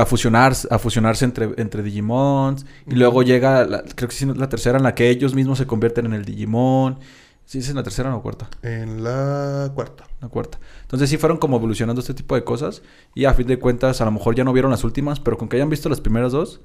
a, 0.00 0.06
fusionar, 0.06 0.54
a 0.70 0.78
fusionarse 0.78 1.24
entre, 1.24 1.50
entre 1.56 1.82
Digimons, 1.82 2.64
y 2.86 2.94
luego 2.94 3.22
llega, 3.22 3.64
la- 3.64 3.82
creo 3.82 4.08
que 4.08 4.14
sí, 4.14 4.26
la 4.26 4.48
tercera 4.48 4.78
en 4.78 4.84
la 4.84 4.94
que 4.94 5.08
ellos 5.10 5.34
mismos 5.34 5.58
se 5.58 5.66
convierten 5.66 6.06
en 6.06 6.12
el 6.14 6.24
Digimon. 6.24 6.98
¿Sí 7.44 7.58
es 7.60 7.70
en 7.70 7.76
la 7.76 7.82
tercera 7.82 8.10
o 8.10 8.16
la 8.16 8.20
cuarta? 8.22 8.50
En 8.62 9.02
la 9.02 9.70
cuarta. 9.74 10.04
La 10.20 10.28
cuarta. 10.28 10.58
Entonces 10.82 11.08
sí 11.08 11.16
fueron 11.16 11.38
como 11.38 11.56
evolucionando 11.56 12.00
este 12.02 12.12
tipo 12.12 12.34
de 12.34 12.44
cosas. 12.44 12.82
Y 13.14 13.24
a 13.24 13.32
fin 13.32 13.46
de 13.46 13.58
cuentas, 13.58 14.02
a 14.02 14.04
lo 14.04 14.10
mejor 14.10 14.34
ya 14.34 14.44
no 14.44 14.52
vieron 14.52 14.70
las 14.70 14.84
últimas, 14.84 15.18
pero 15.18 15.38
con 15.38 15.48
que 15.48 15.56
hayan 15.56 15.70
visto 15.70 15.88
las 15.88 16.00
primeras 16.02 16.32
dos, 16.32 16.60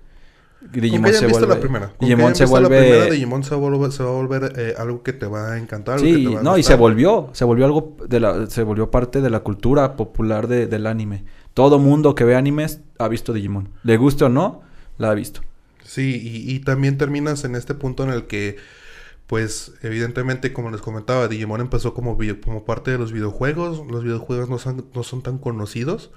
Digimon 0.72 1.14
se 1.14 1.28
vuelve. 1.28 1.48
la 1.48 1.60
primera. 1.60 1.94
Digimon 2.00 2.36
se 2.36 2.46
vuelve. 2.46 2.70
la 2.70 2.82
primera, 2.82 3.06
Digimon 3.12 3.44
se, 3.44 3.56
vuelve- 3.56 3.92
se 3.92 4.04
va 4.04 4.10
a 4.10 4.14
volver 4.14 4.54
eh, 4.58 4.74
algo 4.78 5.04
que 5.04 5.14
te 5.14 5.26
va 5.26 5.54
a 5.54 5.58
encantar. 5.58 5.96
algo 5.96 6.06
que 6.06 6.14
Sí, 6.16 6.24
te 6.26 6.34
va 6.36 6.40
a 6.40 6.44
no, 6.44 6.58
y 6.58 6.64
se 6.64 6.76
volvió, 6.76 7.30
se 7.34 7.46
volvió 7.46 7.66
algo 7.66 7.96
de 8.08 8.20
la, 8.20 8.48
se 8.48 8.64
volvió 8.64 8.90
parte 8.92 9.22
de 9.22 9.30
la 9.30 9.40
cultura 9.42 9.96
popular 9.96 10.48
de- 10.48 10.68
del 10.68 10.88
anime. 10.88 11.24
Todo 11.54 11.80
mundo 11.80 12.16
que 12.16 12.24
ve 12.24 12.36
animes 12.36 12.82
ha 13.00 13.08
visto 13.08 13.34
Digimon. 13.34 13.70
Le 13.84 13.98
guste 13.98 14.24
o 14.26 14.30
no, 14.30 14.62
la 14.98 15.12
ha 15.12 15.14
visto. 15.14 15.42
Sí, 15.84 16.20
y, 16.24 16.52
y 16.56 16.60
también 16.60 16.98
terminas 16.98 17.44
en 17.44 17.56
este 17.56 17.74
punto 17.74 18.04
en 18.04 18.10
el 18.10 18.26
que, 18.26 18.56
pues, 19.28 19.74
evidentemente, 19.84 20.54
como 20.54 20.72
les 20.72 20.82
comentaba, 20.82 21.28
Digimon 21.28 21.62
empezó 21.62 21.94
como, 21.94 22.16
video- 22.16 22.40
como 22.42 22.64
parte 22.66 22.92
de 22.92 22.98
los 22.98 23.12
videojuegos. 23.12 23.86
Los 23.88 24.04
videojuegos 24.04 24.50
no 24.50 24.58
son, 24.58 24.86
no 24.96 25.04
son 25.04 25.22
tan 25.22 25.38
conocidos. 25.38 26.12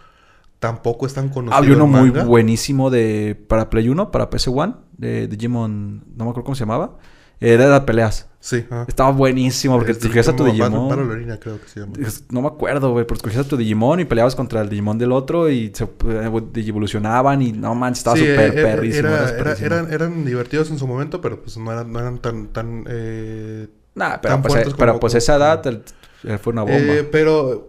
Tampoco 0.59 1.05
están 1.05 1.29
conocidos. 1.29 1.59
Había 1.63 1.77
uno 1.77 1.87
muy 1.87 2.09
buenísimo 2.25 2.89
de 2.91 3.35
para 3.49 3.69
Play 3.69 3.91
1, 3.91 4.11
para 4.11 4.31
PS1, 4.31 4.77
de 4.97 5.29
Digimon, 5.29 5.99
no 6.17 6.25
me 6.25 6.31
acuerdo 6.31 6.45
cómo 6.45 6.55
se 6.55 6.61
llamaba. 6.61 6.97
Eh, 7.41 7.53
Era 7.55 7.69
de 7.69 7.81
peleas. 7.87 8.29
Sí. 8.41 8.65
ajá. 8.71 8.85
Estaba 8.87 9.11
buenísimo 9.11 9.75
porque 9.77 9.91
Es 9.91 9.99
escogías 9.99 10.29
a 10.29 10.37
tu 10.37 10.45
Digimon. 10.45 10.89
Battle 10.89 11.13
Arena, 11.13 11.39
creo 11.41 11.61
que 11.61 11.69
se 11.69 11.81
llama. 11.81 11.95
Es- 12.01 12.25
No 12.31 12.43
me 12.43 12.47
acuerdo, 12.49 12.93
güey, 12.93 13.05
pero 13.05 13.17
escogías 13.17 13.45
a 13.45 13.49
tu 13.49 13.57
Digimon 13.57 13.99
y 14.01 14.05
peleabas 14.05 14.37
contra 14.37 14.61
el 14.63 14.69
Digimon 14.69 14.99
del 14.99 15.11
otro 15.13 15.51
y 15.51 15.73
se 15.75 15.85
eh, 15.85 16.31
evolucionaban 16.55 17.43
y 17.43 17.51
no 17.53 17.75
manches, 17.75 17.99
estaba 17.99 18.17
Sí, 18.17 18.23
súper 18.23 18.57
eh, 18.59 18.63
perrísimo. 18.63 19.09
era- 19.09 19.19
era 19.19 19.29
era- 19.31 19.37
perrísimo. 19.45 19.67
eran, 19.67 19.93
eran 19.93 20.25
divertidos 20.25 20.71
en 20.71 20.79
su 20.79 20.87
momento, 20.87 21.21
pero 21.21 21.43
pues 21.43 21.57
no 21.59 21.73
eran, 21.73 21.93
no 21.93 21.99
eran 21.99 22.19
tan, 22.19 22.49
tan, 22.53 22.85
eh, 22.89 23.67
Nah, 23.97 24.19
pero 24.23 24.35
tan 24.35 24.43
pues, 24.43 24.53
fuertes 24.55 24.73
eh, 24.75 24.77
pero 24.79 24.93
como- 24.93 25.01
pues 25.01 25.15
esa 25.15 25.37
edad 25.37 25.67
el- 25.67 25.83
eh, 26.25 26.39
fue 26.39 26.53
una 26.53 26.63
bomba. 26.63 26.77
Eh, 26.79 27.09
pero 27.11 27.69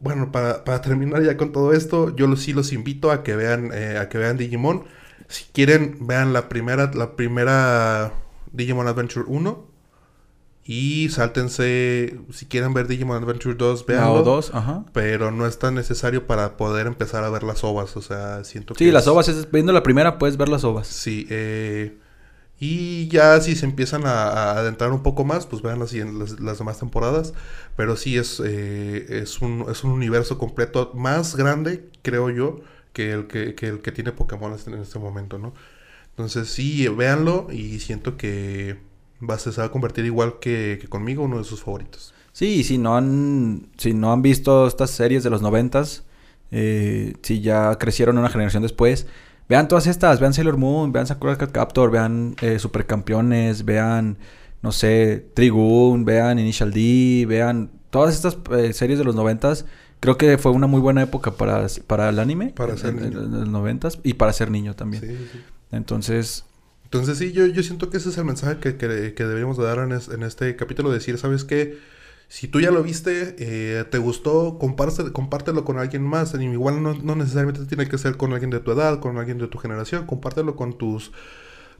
bueno, 0.00 0.32
para, 0.32 0.64
para 0.64 0.80
terminar 0.80 1.22
ya 1.22 1.36
con 1.36 1.52
todo 1.52 1.74
esto, 1.74 2.16
yo 2.16 2.26
los- 2.28 2.40
sí 2.40 2.54
los 2.54 2.72
invito 2.72 3.10
a 3.10 3.22
que 3.22 3.36
vean 3.36 3.70
eh, 3.74 3.98
a 4.00 4.08
que 4.08 4.16
vean 4.16 4.38
Digimon. 4.38 4.84
Si 5.28 5.44
quieren, 5.52 5.98
vean 6.00 6.32
la 6.32 6.48
primera 6.48 6.90
la 6.94 7.14
primera 7.16 8.12
Digimon 8.54 8.88
Adventure 8.88 9.24
1 9.28 9.74
y 10.66 11.10
sáltense 11.10 12.18
si 12.32 12.46
quieren 12.46 12.72
ver 12.72 12.86
Digimon 12.88 13.22
Adventure 13.22 13.54
2, 13.54 13.84
Una 13.86 13.94
veanlo. 13.98 14.14
o 14.14 14.22
dos, 14.22 14.54
ajá. 14.54 14.84
Pero 14.94 15.30
no 15.30 15.46
es 15.46 15.58
tan 15.58 15.74
necesario 15.74 16.26
para 16.26 16.56
poder 16.56 16.86
empezar 16.86 17.22
a 17.24 17.28
ver 17.28 17.42
las 17.42 17.62
ovas, 17.64 17.96
o 17.98 18.02
sea, 18.02 18.44
siento 18.44 18.72
que 18.74 18.84
Sí, 18.84 18.90
las 18.90 19.06
ovas, 19.06 19.28
es, 19.28 19.50
viendo 19.50 19.72
la 19.72 19.82
primera 19.82 20.18
puedes 20.18 20.38
ver 20.38 20.48
las 20.48 20.64
ovas. 20.64 20.86
Sí, 20.86 21.26
eh, 21.28 21.98
y 22.58 23.08
ya 23.08 23.38
si 23.42 23.56
se 23.56 23.66
empiezan 23.66 24.06
a, 24.06 24.28
a 24.28 24.52
adentrar 24.58 24.92
un 24.92 25.02
poco 25.02 25.24
más, 25.24 25.44
pues 25.46 25.60
vean 25.60 25.80
las, 25.80 25.92
las, 25.92 26.40
las 26.40 26.58
demás 26.58 26.78
temporadas. 26.78 27.34
Pero 27.76 27.96
sí 27.96 28.16
es, 28.16 28.40
eh, 28.42 29.04
es, 29.22 29.42
un, 29.42 29.66
es 29.70 29.84
un 29.84 29.90
universo 29.90 30.38
completo 30.38 30.92
más 30.94 31.36
grande, 31.36 31.90
creo 32.02 32.30
yo, 32.30 32.60
que 32.94 33.12
el 33.12 33.26
que, 33.26 33.54
que 33.54 33.66
el 33.66 33.80
que 33.82 33.92
tiene 33.92 34.12
Pokémon 34.12 34.56
en 34.66 34.74
este 34.80 34.98
momento, 34.98 35.36
¿no? 35.36 35.52
Entonces 36.16 36.48
sí, 36.48 36.86
véanlo 36.88 37.48
y 37.52 37.80
siento 37.80 38.16
que 38.16 38.76
va, 39.28 39.34
a- 39.34 39.38
se 39.38 39.50
va 39.50 39.64
a 39.64 39.70
convertir 39.70 40.04
igual 40.04 40.34
que, 40.40 40.78
que 40.80 40.88
conmigo, 40.88 41.24
uno 41.24 41.38
de 41.38 41.44
sus 41.44 41.62
favoritos. 41.62 42.14
Sí, 42.32 42.46
y 42.60 42.64
si 42.64 42.78
no 42.78 42.96
han, 42.96 43.68
si 43.76 43.94
no 43.94 44.12
han 44.12 44.22
visto 44.22 44.66
estas 44.66 44.90
series 44.90 45.22
de 45.24 45.30
los 45.30 45.42
noventas, 45.42 46.04
eh, 46.50 47.14
si 47.22 47.40
ya 47.40 47.76
crecieron 47.78 48.18
una 48.18 48.28
generación 48.28 48.62
después, 48.62 49.06
vean 49.48 49.68
todas 49.68 49.86
estas, 49.86 50.20
vean 50.20 50.34
Sailor 50.34 50.56
Moon, 50.56 50.92
vean 50.92 51.06
Sakura 51.06 51.36
Captor, 51.36 51.90
vean 51.90 52.34
eh, 52.40 52.58
Supercampeones, 52.60 53.64
vean, 53.64 54.18
no 54.62 54.72
sé, 54.72 55.26
Trigun, 55.34 56.04
vean 56.04 56.38
Initial 56.38 56.72
D, 56.72 57.24
vean 57.28 57.70
todas 57.90 58.14
estas 58.14 58.38
eh, 58.56 58.72
series 58.72 58.98
de 58.98 59.04
los 59.04 59.14
noventas. 59.14 59.64
Creo 60.00 60.16
que 60.18 60.36
fue 60.38 60.52
una 60.52 60.66
muy 60.66 60.80
buena 60.80 61.02
época 61.02 61.30
para, 61.32 61.66
para 61.86 62.08
el 62.08 62.18
anime. 62.18 62.48
Para 62.56 62.76
ser 62.76 62.90
en- 62.90 62.98
en- 62.98 63.10
niño. 63.10 63.22
en 63.24 63.30
los 63.40 63.48
noventas 63.48 63.98
y 64.02 64.14
para 64.14 64.32
ser 64.32 64.50
niño 64.50 64.74
también. 64.74 65.02
Sí, 65.02 65.16
sí. 65.32 65.40
Entonces, 65.76 66.44
Entonces 66.84 67.18
sí, 67.18 67.32
yo, 67.32 67.46
yo 67.46 67.62
siento 67.62 67.90
que 67.90 67.96
ese 67.98 68.10
es 68.10 68.18
el 68.18 68.24
mensaje 68.24 68.58
que, 68.60 68.76
que- 68.76 68.86
deberíamos 69.26 69.58
de 69.58 69.64
dar 69.64 69.78
en, 69.78 69.92
en 69.92 70.22
este 70.22 70.54
capítulo. 70.56 70.90
Decir, 70.90 71.18
¿sabes 71.18 71.44
qué? 71.44 71.78
Si 72.28 72.48
tú 72.48 72.60
ya 72.60 72.70
lo 72.70 72.82
viste, 72.82 73.36
eh, 73.38 73.84
te 73.90 73.98
gustó, 73.98 74.58
comparte- 74.58 75.12
compártelo 75.12 75.64
con 75.64 75.78
alguien 75.78 76.02
más. 76.02 76.34
Igual 76.34 76.82
no, 76.82 76.94
no 76.94 77.16
necesariamente 77.16 77.66
tiene 77.66 77.88
que 77.88 77.98
ser 77.98 78.16
con 78.16 78.32
alguien 78.32 78.50
de 78.50 78.60
tu 78.60 78.72
edad, 78.72 79.00
con 79.00 79.18
alguien 79.18 79.38
de 79.38 79.48
tu 79.48 79.58
generación. 79.58 80.06
Compártelo 80.06 80.56
con 80.56 80.78
tus, 80.78 81.12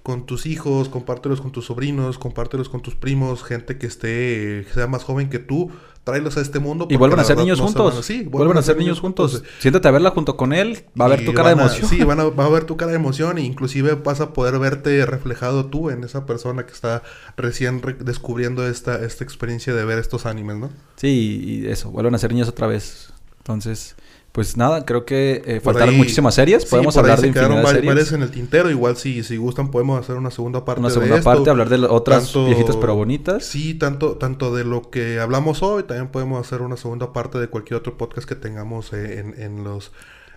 con 0.02 0.26
tus 0.26 0.46
hijos, 0.46 0.88
compártelos 0.88 1.40
con 1.40 1.52
tus 1.52 1.66
sobrinos, 1.66 2.18
compártelos 2.18 2.68
con 2.68 2.82
tus 2.82 2.94
primos, 2.94 3.42
gente 3.44 3.78
que 3.78 3.86
esté, 3.86 4.64
que 4.66 4.72
sea 4.74 4.86
más 4.86 5.04
joven 5.04 5.30
que 5.30 5.38
tú. 5.38 5.70
Tráelos 6.04 6.36
a 6.36 6.42
este 6.42 6.58
mundo. 6.58 6.86
y 6.90 6.96
vuelvan 6.96 7.18
a 7.20 7.24
ser 7.24 7.38
niños 7.38 7.58
no 7.58 7.64
juntos. 7.64 7.98
a- 7.98 8.02
sí, 8.02 8.24
vuelvan 8.24 8.58
a 8.58 8.62
ser 8.62 8.76
niños 8.76 9.00
juntos. 9.00 9.42
Siéntate 9.58 9.88
a 9.88 9.90
verla 9.90 10.10
junto 10.10 10.36
con 10.36 10.52
él. 10.52 10.84
Va 11.00 11.06
a 11.06 11.08
ver 11.08 11.22
Y 11.22 11.24
tu 11.24 11.32
cara 11.32 11.48
de 11.48 11.54
a- 11.60 11.64
emoción. 11.64 11.88
sí, 11.88 12.04
van 12.04 12.20
a, 12.20 12.24
va 12.24 12.44
a 12.44 12.48
ver 12.50 12.64
tu 12.64 12.76
cara 12.76 12.90
de 12.92 12.96
emoción 12.98 13.38
e 13.38 13.42
inclusive 13.42 13.94
vas 13.94 14.20
a 14.20 14.32
poder 14.34 14.58
verte 14.58 15.04
reflejado 15.06 15.66
tú 15.66 15.88
en 15.90 16.04
esa 16.04 16.26
persona 16.26 16.66
que 16.66 16.72
está 16.72 17.02
recién 17.38 17.80
re- 17.80 17.94
descubriendo 17.98 18.66
esta, 18.68 19.02
esta 19.04 19.24
experiencia 19.24 19.74
de 19.74 19.84
ver 19.86 19.98
estos 19.98 20.26
animes, 20.26 20.56
¿no? 20.56 20.70
Sí, 20.96 21.62
y 21.64 21.66
eso, 21.68 21.90
vuelvan 21.90 22.14
a 22.14 22.18
ser 22.18 22.32
niños 22.32 22.48
otra 22.48 22.66
vez. 22.66 23.10
Entonces, 23.38 23.96
pues 24.34 24.56
nada, 24.56 24.84
creo 24.84 25.04
que 25.04 25.42
eh, 25.46 25.60
faltaron 25.60 25.90
ahí- 25.90 25.96
muchísimas 25.96 26.34
series. 26.34 26.66
Podemos 26.66 26.96
hablar 26.96 27.20
de 27.20 27.28
infinidad 27.28 27.50
de 27.62 27.66
series. 27.68 27.86
varias 27.86 28.10
en 28.12 28.22
el 28.22 28.32
tintero. 28.32 28.68
Igual 28.68 28.96
si, 28.96 29.22
si 29.22 29.36
gustan 29.36 29.70
podemos 29.70 30.00
hacer 30.00 30.16
una 30.16 30.32
segunda 30.32 30.64
parte 30.64 30.80
Una 30.80 30.88
de 30.88 30.94
segunda 30.94 31.16
esto. 31.18 31.30
parte, 31.30 31.50
hablar 31.50 31.68
de 31.68 31.76
otras 31.86 32.24
Tanto- 32.24 32.46
viejitas 32.46 32.74
pero 32.76 32.96
bonitas. 32.96 33.44
Sí, 33.44 33.74
tanto, 33.74 34.16
tanto 34.16 34.52
de 34.52 34.64
lo 34.64 34.90
que 34.90 35.20
hablamos 35.20 35.62
hoy, 35.62 35.84
también 35.84 36.08
podemos 36.08 36.44
hacer 36.44 36.62
una 36.62 36.76
segunda 36.76 37.12
parte 37.12 37.38
de 37.38 37.46
cualquier 37.46 37.78
otro 37.78 37.96
podcast 37.96 38.28
que 38.28 38.34
tengamos 38.34 38.92
eh, 38.92 39.20
en, 39.20 39.40
en 39.40 39.62
los... 39.62 39.92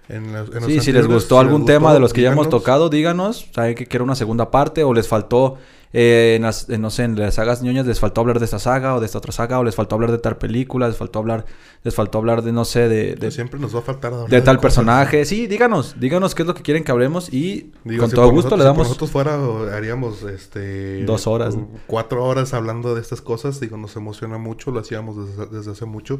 En 0.10 0.32
los, 0.34 0.48
en 0.50 0.56
los 0.56 0.66
Sí, 0.66 0.80
si 0.80 0.92
les 0.92 1.06
gustó 1.08 1.36
Si 1.36 1.42
algún 1.42 1.62
les 1.62 1.68
tema 1.68 1.80
gustó, 1.90 1.94
de 1.96 2.00
los 2.00 2.14
que 2.14 2.22
ya 2.22 2.32
hemos 2.32 2.46
díganos. 2.48 2.62
tocado, 2.64 2.90
díganos. 2.90 3.48
Saben 3.54 3.76
que 3.76 3.86
quiero 3.88 4.06
una 4.06 4.16
segunda 4.16 4.52
parte 4.52 4.84
o 4.84 4.94
les 4.94 5.08
faltó, 5.08 5.56
eh, 5.94 6.34
en 6.36 6.44
las, 6.44 6.70
en, 6.70 6.82
no 6.82 6.90
sé, 6.90 7.04
en 7.04 7.18
las 7.18 7.36
sagas 7.36 7.62
ñoñas 7.62 7.86
les 7.86 8.00
faltó 8.00 8.22
hablar 8.22 8.40
de 8.40 8.46
esta 8.46 8.60
saga 8.60 8.96
o 8.96 9.00
de 9.00 9.06
esta 9.06 9.18
otra 9.18 9.32
saga 9.32 9.60
o 9.60 9.64
les 9.64 9.74
faltó 9.76 9.96
hablar 9.96 10.12
de 10.12 10.18
tal 10.18 10.38
película, 10.38 10.88
les 10.88 10.98
faltó 10.98 11.20
hablar, 11.20 11.46
les 11.84 11.96
faltó 11.96 12.18
hablar 12.20 12.42
de, 12.42 12.52
no 12.52 12.64
sé, 12.66 12.88
de, 12.90 13.16
de, 13.16 13.32
Siempre 13.32 13.60
nos 13.60 13.74
va 13.76 13.80
a 13.80 13.84
faltar 13.84 14.14
hablar 14.14 14.30
de 14.30 14.42
tal 14.42 14.58
cosas. 14.58 14.62
personaje. 14.62 15.26
Sí, 15.26 15.48
díganos, 15.48 15.96
díganos 16.00 16.36
qué 16.36 16.44
es 16.44 16.48
lo 16.48 16.54
que 16.56 16.62
quieren 16.62 16.84
que 16.84 16.92
hablemos 16.92 17.34
y 17.34 17.72
Digo, 17.84 18.02
con 18.02 18.10
si 18.10 18.16
todo 18.16 18.30
gusto 18.32 18.56
nosotros- 18.56 18.60
le 18.60 18.64
si 18.64 18.68
damos... 18.68 18.88
nosotros 18.88 19.12
fuera, 19.12 19.38
haríamos 19.76 20.24
este. 20.24 21.04
Dos 21.06 21.26
horas. 21.28 21.58
Cuatro 21.88 22.24
horas 22.26 22.54
hablando 22.54 22.96
de 22.96 23.02
estas 23.02 23.22
cosas. 23.22 23.60
Digo, 23.60 23.76
nos 23.78 23.96
emociona 23.96 24.38
mucho, 24.38 24.72
lo 24.72 24.80
hacíamos 24.82 25.16
desde, 25.38 25.48
desde 25.48 25.72
hace 25.72 25.86
mucho. 25.86 26.20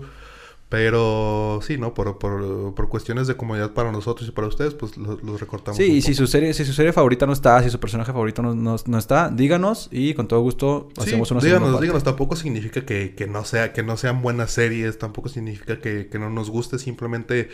Pero 0.70 1.62
sí, 1.64 1.78
¿no? 1.78 1.94
Por, 1.94 2.18
por, 2.20 2.76
por 2.76 2.90
cuestiones 2.90 3.26
de 3.28 3.38
comodidad 3.38 3.72
para 3.74 3.90
nosotros 3.94 4.28
y 4.28 4.32
para 4.34 4.48
ustedes, 4.48 4.74
pues 4.74 4.98
los 4.98 5.24
los 5.24 5.40
recortamos. 5.40 5.78
Sí, 5.78 5.84
y 5.86 6.02
si 6.02 6.14
su 6.14 6.28
serie, 6.28 6.54
si 6.54 6.66
su 6.66 6.74
serie 6.74 6.92
favorita 6.92 7.26
no 7.26 7.32
está, 7.32 7.64
si 7.64 7.70
su 7.70 7.80
personaje 7.80 8.12
favorito 8.12 8.42
no, 8.42 8.54
no- 8.54 8.76
no 8.86 8.98
está, 8.98 9.30
díganos 9.30 9.88
y 9.92 10.14
con 10.14 10.28
todo 10.28 10.42
gusto 10.42 10.90
Sí, 10.96 11.02
hacemos 11.04 11.32
una 11.32 11.40
segunda 11.40 11.60
díganos, 11.60 11.70
parte. 11.76 11.84
díganos, 11.86 12.04
tampoco 12.04 12.36
significa 12.36 12.86
que, 12.86 13.16
que 13.16 13.28
no 13.28 13.46
sea, 13.46 13.72
que 13.72 13.82
no 13.82 13.96
sean 13.96 14.22
buenas 14.22 14.52
series, 14.52 14.98
tampoco 15.00 15.30
significa 15.30 15.80
que, 15.80 16.10
que 16.10 16.20
no 16.20 16.30
nos 16.30 16.50
guste, 16.50 16.80
simplemente 16.80 17.48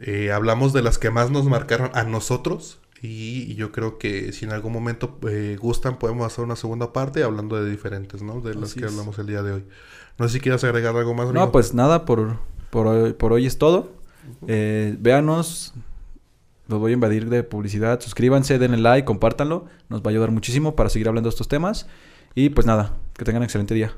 eh, 0.00 0.32
hablamos 0.32 0.72
de 0.72 0.82
las 0.82 0.98
que 0.98 1.10
más 1.10 1.30
nos 1.30 1.44
marcaron 1.46 1.90
a 1.94 2.04
nosotros. 2.04 2.80
Y, 3.02 3.42
y 3.52 3.54
yo 3.56 3.70
creo 3.70 3.98
que 3.98 4.32
si 4.32 4.46
en 4.46 4.52
algún 4.52 4.72
momento 4.72 5.18
eh, 5.28 5.58
gustan, 5.60 5.98
podemos 5.98 6.24
hacer 6.26 6.42
una 6.42 6.56
segunda 6.56 6.94
parte 6.94 7.22
hablando 7.22 7.62
de 7.62 7.70
diferentes, 7.70 8.22
¿no? 8.22 8.40
De 8.40 8.54
las 8.54 8.70
Así 8.70 8.80
que 8.80 8.86
es. 8.86 8.92
hablamos 8.92 9.18
el 9.18 9.26
día 9.26 9.42
de 9.42 9.52
hoy. 9.52 9.64
No 10.18 10.28
sé 10.28 10.34
si 10.34 10.40
quieras 10.40 10.62
agregar 10.64 10.96
algo 10.96 11.14
más. 11.14 11.32
No, 11.32 11.50
pues 11.52 11.74
nada, 11.74 12.04
por, 12.04 12.38
por, 12.70 12.86
hoy, 12.86 13.12
por 13.14 13.32
hoy 13.32 13.46
es 13.46 13.58
todo. 13.58 13.92
Eh, 14.46 14.96
véanos, 15.00 15.74
los 16.68 16.78
voy 16.78 16.92
a 16.92 16.94
invadir 16.94 17.28
de 17.28 17.42
publicidad. 17.42 18.00
Suscríbanse, 18.00 18.58
denle 18.58 18.78
like, 18.78 19.04
compártanlo. 19.04 19.66
Nos 19.88 20.00
va 20.02 20.06
a 20.06 20.10
ayudar 20.10 20.30
muchísimo 20.30 20.76
para 20.76 20.88
seguir 20.88 21.08
hablando 21.08 21.28
de 21.28 21.32
estos 21.34 21.48
temas. 21.48 21.86
Y 22.34 22.50
pues 22.50 22.66
nada, 22.66 22.96
que 23.14 23.24
tengan 23.24 23.40
un 23.42 23.44
excelente 23.44 23.74
día. 23.74 23.94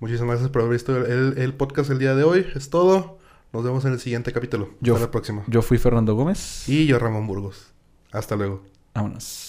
Muchísimas 0.00 0.30
gracias 0.34 0.50
por 0.50 0.62
haber 0.62 0.72
visto 0.74 0.96
el, 0.96 1.10
el- 1.10 1.38
el 1.38 1.54
podcast 1.54 1.90
el 1.90 1.98
día 1.98 2.14
de 2.14 2.22
hoy. 2.24 2.46
Es 2.54 2.70
todo. 2.70 3.18
Nos 3.52 3.64
vemos 3.64 3.84
en 3.84 3.92
el 3.92 3.98
siguiente 4.00 4.32
capítulo. 4.32 4.70
Yo- 4.80 4.94
Hasta 4.94 5.06
la 5.06 5.10
próxima. 5.10 5.42
Yo 5.48 5.60
fui 5.62 5.78
Fernando 5.78 6.14
Gómez. 6.14 6.68
Y 6.68 6.86
yo, 6.86 6.98
Ramón 6.98 7.26
Burgos. 7.26 7.72
Hasta 8.12 8.36
luego. 8.36 8.62
Vámonos. 8.94 9.47